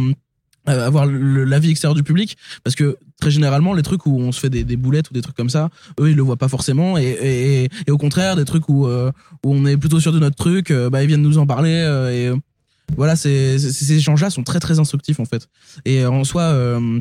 avoir 0.67 1.05
l'avis 1.05 1.69
extérieur 1.71 1.95
du 1.95 2.03
public 2.03 2.39
parce 2.63 2.75
que 2.75 2.97
très 3.21 3.31
généralement 3.31 3.75
les 3.75 3.83
trucs 3.83 4.07
où 4.07 4.19
on 4.19 4.33
se 4.33 4.41
fait 4.41 4.49
des, 4.49 4.65
des 4.65 4.79
boulettes 4.79 5.11
ou 5.11 5.13
des 5.13 5.21
trucs 5.21 5.37
comme 5.37 5.51
ça 5.51 5.69
eux 6.01 6.09
ils 6.09 6.17
le 6.17 6.23
voient 6.23 6.39
pas 6.39 6.49
forcément 6.49 6.97
et, 6.97 7.05
et, 7.05 7.69
et 7.87 7.91
au 7.91 7.99
contraire 7.99 8.35
des 8.35 8.47
trucs 8.47 8.67
où, 8.71 8.87
euh, 8.87 9.13
où 9.45 9.53
on 9.53 9.67
est 9.67 9.77
plutôt 9.77 10.01
sûr 10.01 10.11
de 10.11 10.19
notre 10.19 10.37
truc 10.37 10.71
euh, 10.71 10.89
bah 10.89 11.03
ils 11.03 11.07
viennent 11.07 11.21
nous 11.21 11.37
en 11.37 11.47
parler 11.47 11.85
euh, 11.87 12.33
et 12.33 12.41
voilà 12.97 13.16
c'est 13.16 13.59
c'est- 13.59 13.73
ces 13.73 13.92
échanges 13.94 14.20
là 14.23 14.31
sont 14.31 14.42
très 14.42 14.61
très 14.61 14.79
instructifs 14.79 15.20
en 15.20 15.25
fait 15.25 15.49
et 15.85 16.05
en 16.07 16.25
soi 16.25 16.42
euh, 16.42 17.01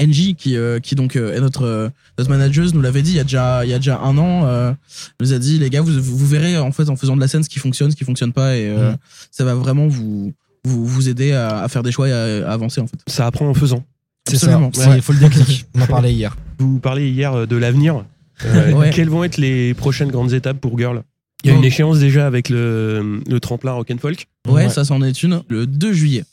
NJ 0.00 0.34
qui 0.36 0.56
euh, 0.56 0.80
qui 0.80 0.94
donc 0.94 1.16
euh, 1.16 1.36
est 1.36 1.40
notre 1.40 1.64
euh, 1.64 1.88
notre 2.18 2.30
manageuse 2.30 2.72
nous 2.74 2.80
l'avait 2.80 3.02
dit 3.02 3.10
il 3.12 3.16
y 3.16 3.20
a 3.20 3.24
déjà 3.24 3.64
il 3.64 3.70
y 3.70 3.74
a 3.74 3.78
déjà 3.78 3.98
un 4.00 4.16
an 4.18 4.44
euh, 4.46 4.72
nous 5.20 5.32
a 5.32 5.38
dit 5.38 5.58
les 5.58 5.70
gars 5.70 5.80
vous, 5.82 5.92
vous 6.00 6.26
verrez 6.26 6.56
en 6.58 6.72
fait 6.72 6.88
en 6.88 6.96
faisant 6.96 7.14
de 7.14 7.20
la 7.20 7.28
scène 7.28 7.42
ce 7.42 7.48
qui 7.48 7.58
fonctionne 7.58 7.90
ce 7.90 7.96
qui 7.96 8.04
fonctionne 8.04 8.32
pas 8.32 8.56
et 8.56 8.68
euh, 8.68 8.90
Mhm. 8.92 8.96
ça 9.30 9.44
va 9.44 9.54
vraiment 9.54 9.86
vous 9.88 10.32
vous, 10.64 10.86
vous 10.86 11.08
aider 11.08 11.32
à, 11.32 11.58
à 11.62 11.68
faire 11.68 11.82
des 11.82 11.92
choix 11.92 12.08
et 12.08 12.12
à, 12.12 12.48
à 12.48 12.52
avancer 12.52 12.80
en 12.80 12.86
fait 12.86 12.98
ça 13.06 13.26
apprend 13.26 13.48
en 13.48 13.54
faisant 13.54 13.84
C'est 14.28 14.36
ça. 14.38 14.60
Il 14.96 15.02
faut 15.02 15.12
le 15.12 15.18
déclic. 15.18 15.66
On 15.74 15.80
en 15.82 15.86
parlait 15.86 16.12
hier. 16.14 16.36
vous 16.58 16.78
parlez 16.78 17.10
hier 17.10 17.32
euh, 17.34 17.46
de 17.46 17.56
l'avenir 17.56 18.04
Euh, 18.44 18.72
Ouais. 18.78 18.90
quelles 18.90 19.10
vont 19.10 19.24
être 19.24 19.36
les 19.36 19.74
prochaines 19.74 20.10
grandes 20.10 20.32
étapes 20.32 20.58
pour 20.60 20.78
Girl? 20.78 21.02
Il 21.44 21.50
y 21.50 21.54
a 21.54 21.56
une 21.56 21.64
échéance 21.64 21.98
déjà 21.98 22.26
avec 22.26 22.48
le, 22.48 23.20
le 23.28 23.40
tremplin 23.40 23.72
Rock'n'Folk 23.72 24.26
ouais, 24.46 24.52
Ouais. 24.52 24.68
ça 24.68 24.84
c'en 24.84 25.02
est 25.02 25.22
une 25.22 25.42
le 25.48 25.66
2 25.66 25.92
juillet 25.92 26.24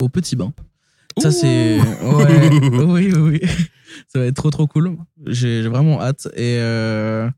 au 0.00 0.08
Petit 0.08 0.36
Bain. 0.36 0.52
Ça 1.18 1.30
c'est 1.30 1.78
ouais. 1.78 2.50
Oui 2.72 3.12
oui 3.12 3.12
oui. 3.16 3.40
Ça 4.12 4.18
va 4.18 4.26
être 4.26 4.34
trop 4.34 4.50
trop 4.50 4.66
cool. 4.66 4.96
J'ai 5.26 5.62
vraiment 5.68 6.00
hâte. 6.02 6.26
Et 6.34 6.56
euh, 6.58 7.28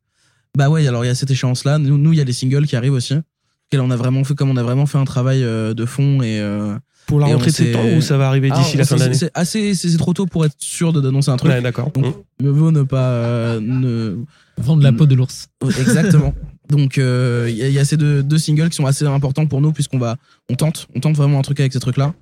bah 0.57 0.71
ouais 0.71 0.87
alors 0.87 1.05
il 1.05 1.09
y 1.09 1.11
a 1.11 1.15
cette 1.15 1.31
échéance 1.31 1.65
là 1.65 1.79
nous 1.79 1.99
nous, 1.99 2.13
il 2.13 2.19
y 2.19 2.21
a 2.21 2.25
les 2.25 2.33
singles 2.33 2.67
qui 2.67 2.77
arrivent 2.77 2.95
aussi 2.95 3.15
Auxquels 3.15 3.81
on 3.81 3.91
a 3.91 3.97
vraiment 3.97 4.25
fait 4.25 4.35
comme 4.35 4.49
on 4.51 4.57
a 4.57 4.63
vraiment 4.63 4.87
fait 4.87 4.97
un 4.99 5.05
travail 5.05 5.43
euh, 5.43 5.75
de 5.75 5.85
fond 5.85 6.23
et 6.23 6.41
euh, 6.41 6.75
pour 7.07 7.21
la 7.21 7.29
Et 7.29 7.33
rentrée 7.35 7.51
de 7.51 7.57
septembre 7.57 7.95
ou 7.97 8.01
ça 8.01 8.17
va 8.17 8.29
arriver 8.29 8.51
d'ici 8.51 8.73
ah, 8.75 8.79
la 8.79 8.85
fin 8.85 8.97
d'année 8.97 9.15
c'est 9.15 9.31
assez 9.35 9.75
c'est 9.75 9.95
trop 9.99 10.15
tôt 10.15 10.25
pour 10.27 10.45
être 10.47 10.55
sûr 10.59 10.93
de 10.93 11.01
d'annoncer 11.01 11.31
un 11.31 11.37
truc. 11.37 11.51
Ouais, 11.53 11.61
d'accord. 11.61 11.91
Donc 11.93 12.17
mieux 12.41 12.51
vaut 12.51 12.71
ne 12.71 12.83
pas 12.83 13.11
euh, 13.11 13.61
ne 13.61 14.17
Vendre 14.59 14.83
la 14.83 14.93
peau 14.93 15.05
de 15.07 15.15
l'ours. 15.15 15.49
Exactement. 15.79 16.35
Donc 16.69 16.99
euh, 16.99 17.47
il 17.49 17.57
y, 17.57 17.63
a- 17.63 17.69
il 17.69 17.73
y 17.75 17.79
a 17.79 17.85
ces 17.85 17.97
deux, 17.97 18.23
deux 18.23 18.39
singles 18.39 18.69
qui 18.71 18.77
sont 18.77 18.87
assez 18.87 19.07
importants 19.07 19.47
pour 19.47 19.61
nous 19.61 19.73
puisqu'on 19.73 19.99
va 19.99 20.17
on 20.51 20.55
tente 20.55 20.89
on 20.97 21.01
tente 21.01 21.17
vraiment 21.17 21.39
un 21.39 21.43
truc 21.43 21.61
avec 21.61 21.73
ces 21.73 21.79
trucs 21.81 21.97
là. 21.97 22.13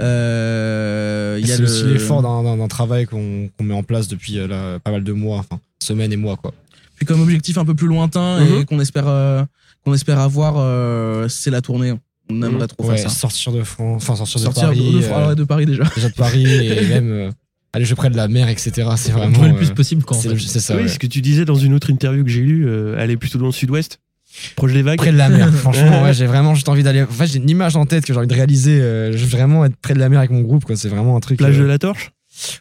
Euh, 0.00 1.38
il 1.40 1.46
y 1.46 1.52
a 1.52 1.56
C'est 1.56 1.62
le 1.62 1.68
aussi 1.68 1.84
l'effort 1.84 2.22
d'un- 2.22 2.68
travail 2.68 3.06
qu'on 3.06 3.48
qu'on 3.56 3.64
met 3.64 3.74
en 3.74 3.82
place 3.82 4.08
depuis 4.08 4.38
euh, 4.38 4.46
là, 4.46 4.78
pas 4.78 4.90
mal 4.90 5.02
de 5.04 5.12
mois, 5.12 5.38
enfin 5.38 5.58
semaines 5.82 6.12
et 6.12 6.16
mois 6.16 6.36
quoi. 6.36 6.52
puis 6.96 7.06
comme 7.06 7.20
objectif 7.20 7.58
un 7.58 7.64
peu 7.64 7.74
plus 7.74 7.86
lointain 7.88 8.40
Mhm. 8.40 8.60
et 8.60 8.64
qu'on 8.64 8.80
espère 8.80 9.08
euh, 9.08 9.42
qu'on 9.84 9.94
espère 9.94 10.18
avoir 10.18 10.54
euh, 10.58 11.28
c'est 11.28 11.50
la 11.50 11.60
tournée. 11.62 11.94
On 12.32 12.42
aimerait 12.42 12.68
trop 12.68 12.84
Ouais, 12.88 12.96
faire 12.96 13.10
ça. 13.10 13.18
sortir 13.18 13.50
de 13.52 13.64
France, 13.64 14.02
enfin 14.04 14.14
sortir, 14.14 14.38
Sortir 14.40 14.62
de 14.70 14.74
Paris, 14.74 14.92
de, 14.92 14.98
de- 15.00 15.04
euh, 15.04 15.28
ouais, 15.28 15.34
de 15.34 15.44
Paris 15.44 15.66
déjà. 15.66 15.82
déjà 15.96 16.08
de 16.08 16.14
Paris 16.14 16.46
et 16.46 16.86
même 16.88 17.10
euh, 17.10 17.30
aller 17.72 17.84
je 17.84 17.94
près 17.94 18.10
de 18.10 18.16
la 18.16 18.28
mer, 18.28 18.48
etc. 18.48 18.88
C'est 18.96 19.12
vraiment. 19.12 19.42
Le 19.44 19.54
plus 19.54 19.70
euh, 19.70 19.74
possible 19.74 20.02
quand. 20.04 20.14
c'est 20.14 20.36
c'est 20.38 20.60
ça. 20.60 20.76
oui 20.76 20.82
ouais. 20.82 20.88
ce 20.88 20.98
que 20.98 21.06
tu 21.06 21.20
disais 21.20 21.44
dans 21.44 21.54
une 21.54 21.74
autre 21.74 21.90
interview 21.90 22.24
que 22.24 22.30
j'ai 22.30 22.42
lue 22.42 22.66
euh, 22.68 22.96
elle 22.98 23.10
est 23.10 23.16
plutôt 23.16 23.38
dans 23.38 23.46
le 23.46 23.52
sud-ouest 23.52 23.98
proche 24.56 24.72
des 24.72 24.82
vagues 24.82 24.98
Près 24.98 25.10
de 25.12 25.16
la 25.16 25.28
mer, 25.28 25.52
franchement, 25.54 26.02
Ouais. 26.04 26.14
j'ai 26.14 26.26
vraiment 26.26 26.54
juste 26.54 26.68
envie 26.68 26.84
d'aller. 26.84 27.02
En 27.02 27.06
fait, 27.08 27.26
j'ai 27.26 27.38
une 27.38 27.50
image 27.50 27.74
en 27.76 27.84
tête 27.84 28.04
que 28.06 28.12
j'ai 28.12 28.18
envie 28.18 28.28
de 28.28 28.34
réaliser. 28.34 28.80
euh, 28.80 29.10
je 29.12 29.18
veux 29.18 29.26
vraiment 29.36 29.64
être 29.64 29.74
près 29.76 29.92
de 29.92 29.98
la 29.98 30.08
mer 30.08 30.20
avec 30.20 30.30
mon 30.30 30.40
groupe, 30.42 30.64
quoi. 30.64 30.76
C'est 30.76 30.88
vraiment 30.88 31.16
un 31.16 31.20
truc. 31.20 31.36
plage 31.38 31.58
euh, 31.58 31.62
de 31.62 31.66
la 31.66 31.78
torche? 31.78 32.12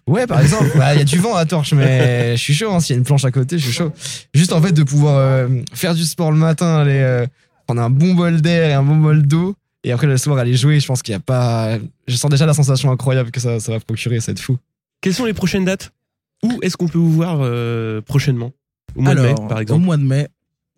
Ouais, 0.08 0.26
par 0.26 0.41
exemple. 0.41 0.72
Bah, 0.76 0.95
Il 0.95 0.98
y 0.98 1.02
a 1.02 1.06
du 1.06 1.19
vent 1.19 1.36
à 1.36 1.39
la 1.41 1.45
torche, 1.45 1.74
mais 1.74 2.32
je 2.36 2.41
suis 2.41 2.56
chaud. 2.56 2.72
hein, 2.74 2.80
S'il 2.80 2.95
y 2.95 2.98
a 2.98 2.98
une 2.98 3.04
planche 3.06 3.24
à 3.24 3.30
côté, 3.32 3.60
je 3.60 3.63
suis 3.65 3.72
chaud. 3.72 3.91
Juste 4.34 4.52
en 4.52 4.62
fait 4.62 4.72
de 4.72 4.82
pouvoir 4.82 5.17
euh, 5.17 5.48
faire 5.74 5.93
du 5.93 6.04
sport 6.06 6.32
le 6.32 6.38
matin, 6.39 6.78
aller 6.80 7.00
euh, 7.02 7.28
prendre 7.67 7.82
un 7.84 7.91
bon 7.91 8.15
bol 8.15 8.41
d'air 8.41 8.72
et 8.72 8.74
un 8.74 8.82
bon 8.84 8.95
bol 8.98 9.22
d'eau, 9.28 9.56
et 9.84 9.91
après 9.91 10.08
le 10.08 10.17
soir 10.17 10.39
aller 10.39 10.56
jouer. 10.56 10.80
Je 10.80 10.88
pense 10.88 11.04
qu'il 11.04 11.12
y 11.12 11.15
a 11.15 11.19
pas. 11.19 11.78
Je 12.08 12.15
sens 12.15 12.32
déjà 12.32 12.48
la 12.48 12.56
sensation 12.56 12.91
incroyable 12.91 13.30
que 13.30 13.39
ça, 13.39 13.60
ça 13.60 13.72
va 13.74 13.80
procurer. 13.80 14.20
Ça 14.22 14.32
va 14.32 14.34
être 14.34 14.39
fou. 14.41 14.57
Quelles 15.02 15.14
sont 15.14 15.26
les 15.26 15.34
prochaines 15.34 15.66
dates? 15.66 15.91
Où 16.43 16.60
est-ce 16.62 16.78
qu'on 16.78 16.88
peut 16.88 16.97
vous 16.97 17.12
voir 17.12 17.39
euh, 17.41 18.02
prochainement? 18.02 18.52
Au 18.95 19.02
mois 19.02 19.12
Alors 19.12 19.24
de 19.24 19.30
mai 19.30 19.36
par 19.47 19.58
au 19.58 19.62
exemple 19.62 19.86
mois 19.86 19.97
de 19.97 20.04
mai, 20.04 20.28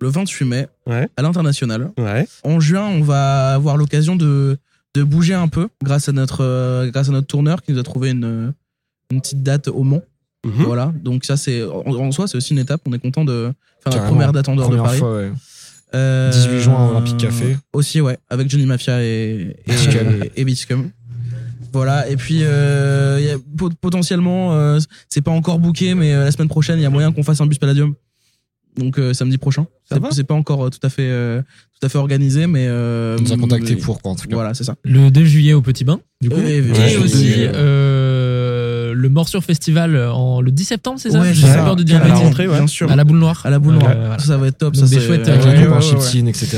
le 0.01 0.07
28 0.09 0.45
mai, 0.45 0.67
Ouais. 0.87 1.07
à 1.15 1.21
l'international. 1.21 1.91
ouais 1.97 2.27
En 2.43 2.59
juin, 2.59 2.87
on 2.87 3.01
va 3.01 3.53
avoir 3.53 3.77
l'occasion 3.77 4.15
de, 4.15 4.57
de 4.95 5.03
bouger 5.03 5.33
un 5.35 5.47
peu 5.47 5.69
grâce 5.83 6.09
à 6.09 6.11
notre, 6.11 6.43
euh, 6.43 6.89
grâce 6.91 7.09
à 7.09 7.11
notre 7.11 7.27
tourneur 7.27 7.61
qui 7.61 7.71
nous 7.71 7.79
a 7.79 7.83
trouvé 7.83 8.09
une, 8.11 8.53
une 9.11 9.21
petite 9.21 9.43
date 9.43 9.67
au 9.67 9.83
Mans. 9.83 10.01
Mhm. 10.45 10.63
Voilà, 10.63 10.91
donc 11.03 11.23
ça 11.23 11.37
c'est 11.37 11.63
en, 11.63 11.85
en 11.85 12.11
soi 12.11 12.27
c'est 12.27 12.35
aussi 12.37 12.53
une 12.53 12.59
étape. 12.59 12.81
On 12.87 12.93
est 12.93 12.99
content 12.99 13.23
de 13.23 13.53
faire 13.83 13.93
notre 13.93 14.07
première 14.07 14.31
date 14.33 14.49
en 14.49 14.55
dehors 14.55 14.69
de 14.71 14.77
Paris. 14.77 14.97
fois, 14.97 15.15
ouais. 15.17 15.31
Euh, 15.93 16.31
18 16.31 16.59
juin 16.61 16.87
au 16.87 16.91
Olympique 16.91 17.17
Café. 17.17 17.57
Aussi 17.73 18.01
ouais, 18.01 18.17
avec 18.29 18.49
Johnny 18.49 18.65
Mafia 18.65 19.03
et 19.03 19.55
et, 19.67 20.31
et 20.37 20.45
Beachcum. 20.45 20.89
Voilà, 21.73 22.09
et 22.09 22.15
puis 22.17 22.39
euh, 22.43 23.17
il 23.21 23.25
y 23.27 23.29
a 23.31 23.37
pot- 23.57 23.73
potentiellement, 23.79 24.53
euh, 24.53 24.79
c'est 25.09 25.21
pas 25.21 25.31
encore 25.31 25.57
booké, 25.59 25.95
mais 25.95 26.13
euh, 26.13 26.25
la 26.25 26.31
semaine 26.31 26.49
prochaine, 26.49 26.79
il 26.79 26.81
y 26.81 26.85
a 26.85 26.89
moyen 26.89 27.11
qu'on 27.11 27.23
fasse 27.23 27.39
un 27.41 27.45
bus 27.47 27.57
Palladium. 27.59 27.93
Donc 28.77 28.97
euh, 28.99 29.13
samedi 29.13 29.37
prochain. 29.37 29.63
Ça 29.89 29.95
C'est- 29.95 30.01
va 30.01 30.09
C'est 30.11 30.23
pas 30.23 30.33
encore 30.33 30.65
euh, 30.65 30.69
tout 30.69 30.79
à 30.83 30.89
fait, 30.89 31.09
euh, 31.09 31.41
tout 31.77 31.85
à 31.85 31.89
fait 31.89 31.97
organisé, 31.97 32.47
mais. 32.47 32.67
Euh, 32.69 33.17
On 33.19 33.23
nous 33.23 33.33
a 33.33 33.37
contacté 33.37 33.75
mais- 33.75 33.81
pour 33.81 34.01
quoi 34.01 34.11
en 34.13 34.15
tout 34.15 34.27
cas. 34.29 34.35
Voilà, 34.35 34.53
c'est 34.53 34.63
ça. 34.63 34.75
Le 34.83 35.09
2 35.11 35.25
juillet 35.25 35.51
au 35.53 35.61
Petit 35.61 35.83
Bain, 35.83 35.99
du 36.21 36.29
coup. 36.29 36.37
Et, 36.39 36.57
Et 36.57 36.61
Ouais, 36.61 36.97
aussi 36.97 37.25
le- 37.35 37.51
euh, 37.53 38.93
le 38.93 39.09
Morsure 39.09 39.43
Festival 39.43 39.97
en, 39.97 40.39
le 40.41 40.51
10 40.51 40.63
septembre, 40.65 40.99
c'est 41.01 41.09
ça? 41.11 41.19
Ouais, 41.19 41.33
J'ai 41.33 41.47
peur 41.47 41.75
de 41.75 41.83
dire 41.83 42.01
À 42.01 42.07
la 42.07 42.15
rentrée, 42.15 42.47
ouais. 42.47 42.57
Bien 42.57 42.67
sûr. 42.67 42.89
À 42.91 42.95
la 42.95 43.03
boule 43.03 43.17
noire. 43.17 43.41
À 43.45 43.49
la 43.49 43.59
boule 43.59 43.75
Ouais, 43.75 43.81
noire. 43.81 43.95
voilà. 43.97 44.19
Ça, 44.19 44.27
ça 44.27 44.37
va 44.37 44.47
être 44.47 44.57
top. 44.57 44.73
Donc 44.73 44.87
ça, 44.87 44.95
des 44.95 45.01
c'est- 45.01 45.09
euh, 45.09 45.15
Avec 45.15 45.45
ouais, 45.45 45.67
ouais, 45.67 45.73
ouais. 45.75 45.81
Chiptine, 45.81 46.27
etc. 46.29 46.57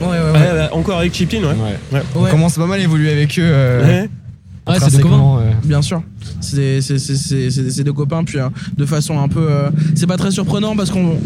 Ouais, 0.00 0.06
ouais, 0.06 0.12
ouais. 0.12 0.30
Ouais, 0.32 0.52
ouais, 0.52 0.68
encore 0.72 0.98
avec 0.98 1.14
Chiptine, 1.14 1.44
ouais. 1.44 1.54
Ouais. 1.54 1.76
Ouais. 1.92 2.02
On 2.16 2.24
commence 2.30 2.56
pas 2.56 2.66
mal 2.66 2.80
à 2.80 2.82
évoluer 2.82 3.12
avec 3.12 3.38
eux. 3.38 3.42
euh, 3.44 4.06
Ouais. 4.66 4.72
Ouais, 4.74 4.80
c'est 4.80 4.96
de 4.96 5.02
comment 5.02 5.36
intrinsèquement, 5.36 5.38
euh, 5.40 5.50
Bien 5.64 5.82
sûr, 5.82 6.02
c'est 6.40 6.80
c'est- 6.80 6.98
c'est- 6.98 7.16
c'est- 7.16 7.50
c'est- 7.50 7.70
c'est 7.70 7.84
deux 7.84 7.92
copains, 7.92 8.24
puis 8.24 8.38
euh, 8.38 8.48
de 8.78 8.86
façon 8.86 9.18
un 9.20 9.28
peu. 9.28 9.46
euh, 9.50 9.70
c'est 9.94 10.06
pas 10.06 10.16
très 10.16 10.30
surprenant 10.30 10.74
parce 10.76 10.90
qu'on. 10.90 11.18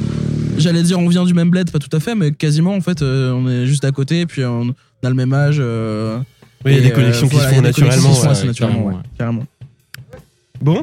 J'allais 0.59 0.83
dire 0.83 0.99
on 0.99 1.09
vient 1.09 1.25
du 1.25 1.35
même 1.35 1.51
bled, 1.51 1.71
pas 1.71 1.79
tout 1.79 1.95
à 1.97 2.01
fait, 2.01 2.17
mais 2.17 2.33
quasiment 2.33 2.75
en 2.75 2.81
fait, 2.81 3.01
euh, 3.03 3.31
on 3.33 3.49
est 3.49 3.67
juste 3.67 3.85
à 3.85 3.93
côté, 3.93 4.27
puis 4.27 4.45
on 4.45 4.75
a 5.05 5.09
le 5.09 5.15
même 5.15 5.33
âge. 5.33 5.59
euh, 5.61 6.19
Oui, 6.65 6.73
il 6.73 6.79
y 6.79 6.79
a 6.81 6.83
des 6.83 6.91
connexions 6.91 7.27
euh, 7.27 7.31
qui 7.31 7.37
voilà, 7.37 7.49
se 7.51 7.55
font 7.55 7.63
des 7.63 7.73
connexions 7.73 7.85
naturellement. 8.09 8.11
qui 8.11 8.37
se 8.37 8.41
ouais. 8.43 8.47
naturellement, 8.49 8.75
carrément, 8.81 8.97
ouais, 8.97 9.03
carrément. 9.17 9.45
Bon, 10.61 10.83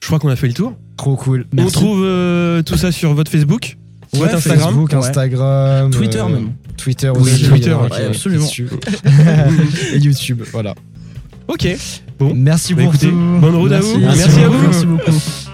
je 0.00 0.06
crois 0.06 0.20
qu'on 0.20 0.28
a 0.28 0.36
fait 0.36 0.46
le 0.46 0.52
tour. 0.54 0.74
Trop 0.96 1.16
cool. 1.16 1.46
On 1.56 1.66
trouve 1.66 2.02
euh, 2.04 2.62
tout 2.62 2.76
ça 2.76 2.92
sur 2.92 3.12
votre 3.14 3.30
Facebook, 3.30 3.76
Ouais, 4.12 4.20
votre 4.20 4.34
Instagram. 4.36 4.68
Facebook, 4.68 4.88
Ouais. 4.90 4.94
Instagram, 4.96 5.90
Twitter 5.90 6.18
euh, 6.20 6.28
même. 6.28 6.52
Twitter 6.76 7.10
Oui, 7.16 7.22
aussi. 7.22 7.42
Twitter, 7.48 7.70
ouais, 7.74 7.80
ouais, 7.82 7.90
ouais, 7.90 8.04
absolument. 8.06 8.44
YouTube. 8.44 8.68
Et 9.94 9.98
YouTube, 9.98 10.42
voilà. 10.52 10.74
Ok. 11.48 11.66
Bon. 12.18 12.32
Merci 12.34 12.74
Bah, 12.74 12.82
tout. 13.00 13.10
bonne 13.40 13.54
route 13.56 13.72
à 13.72 13.80
vous. 13.80 13.98
Merci 13.98 14.18
Merci 14.18 14.40
à 14.40 14.46
beaucoup. 14.48 14.58
vous. 14.58 14.66
Merci 14.66 14.86
beaucoup. 14.86 15.47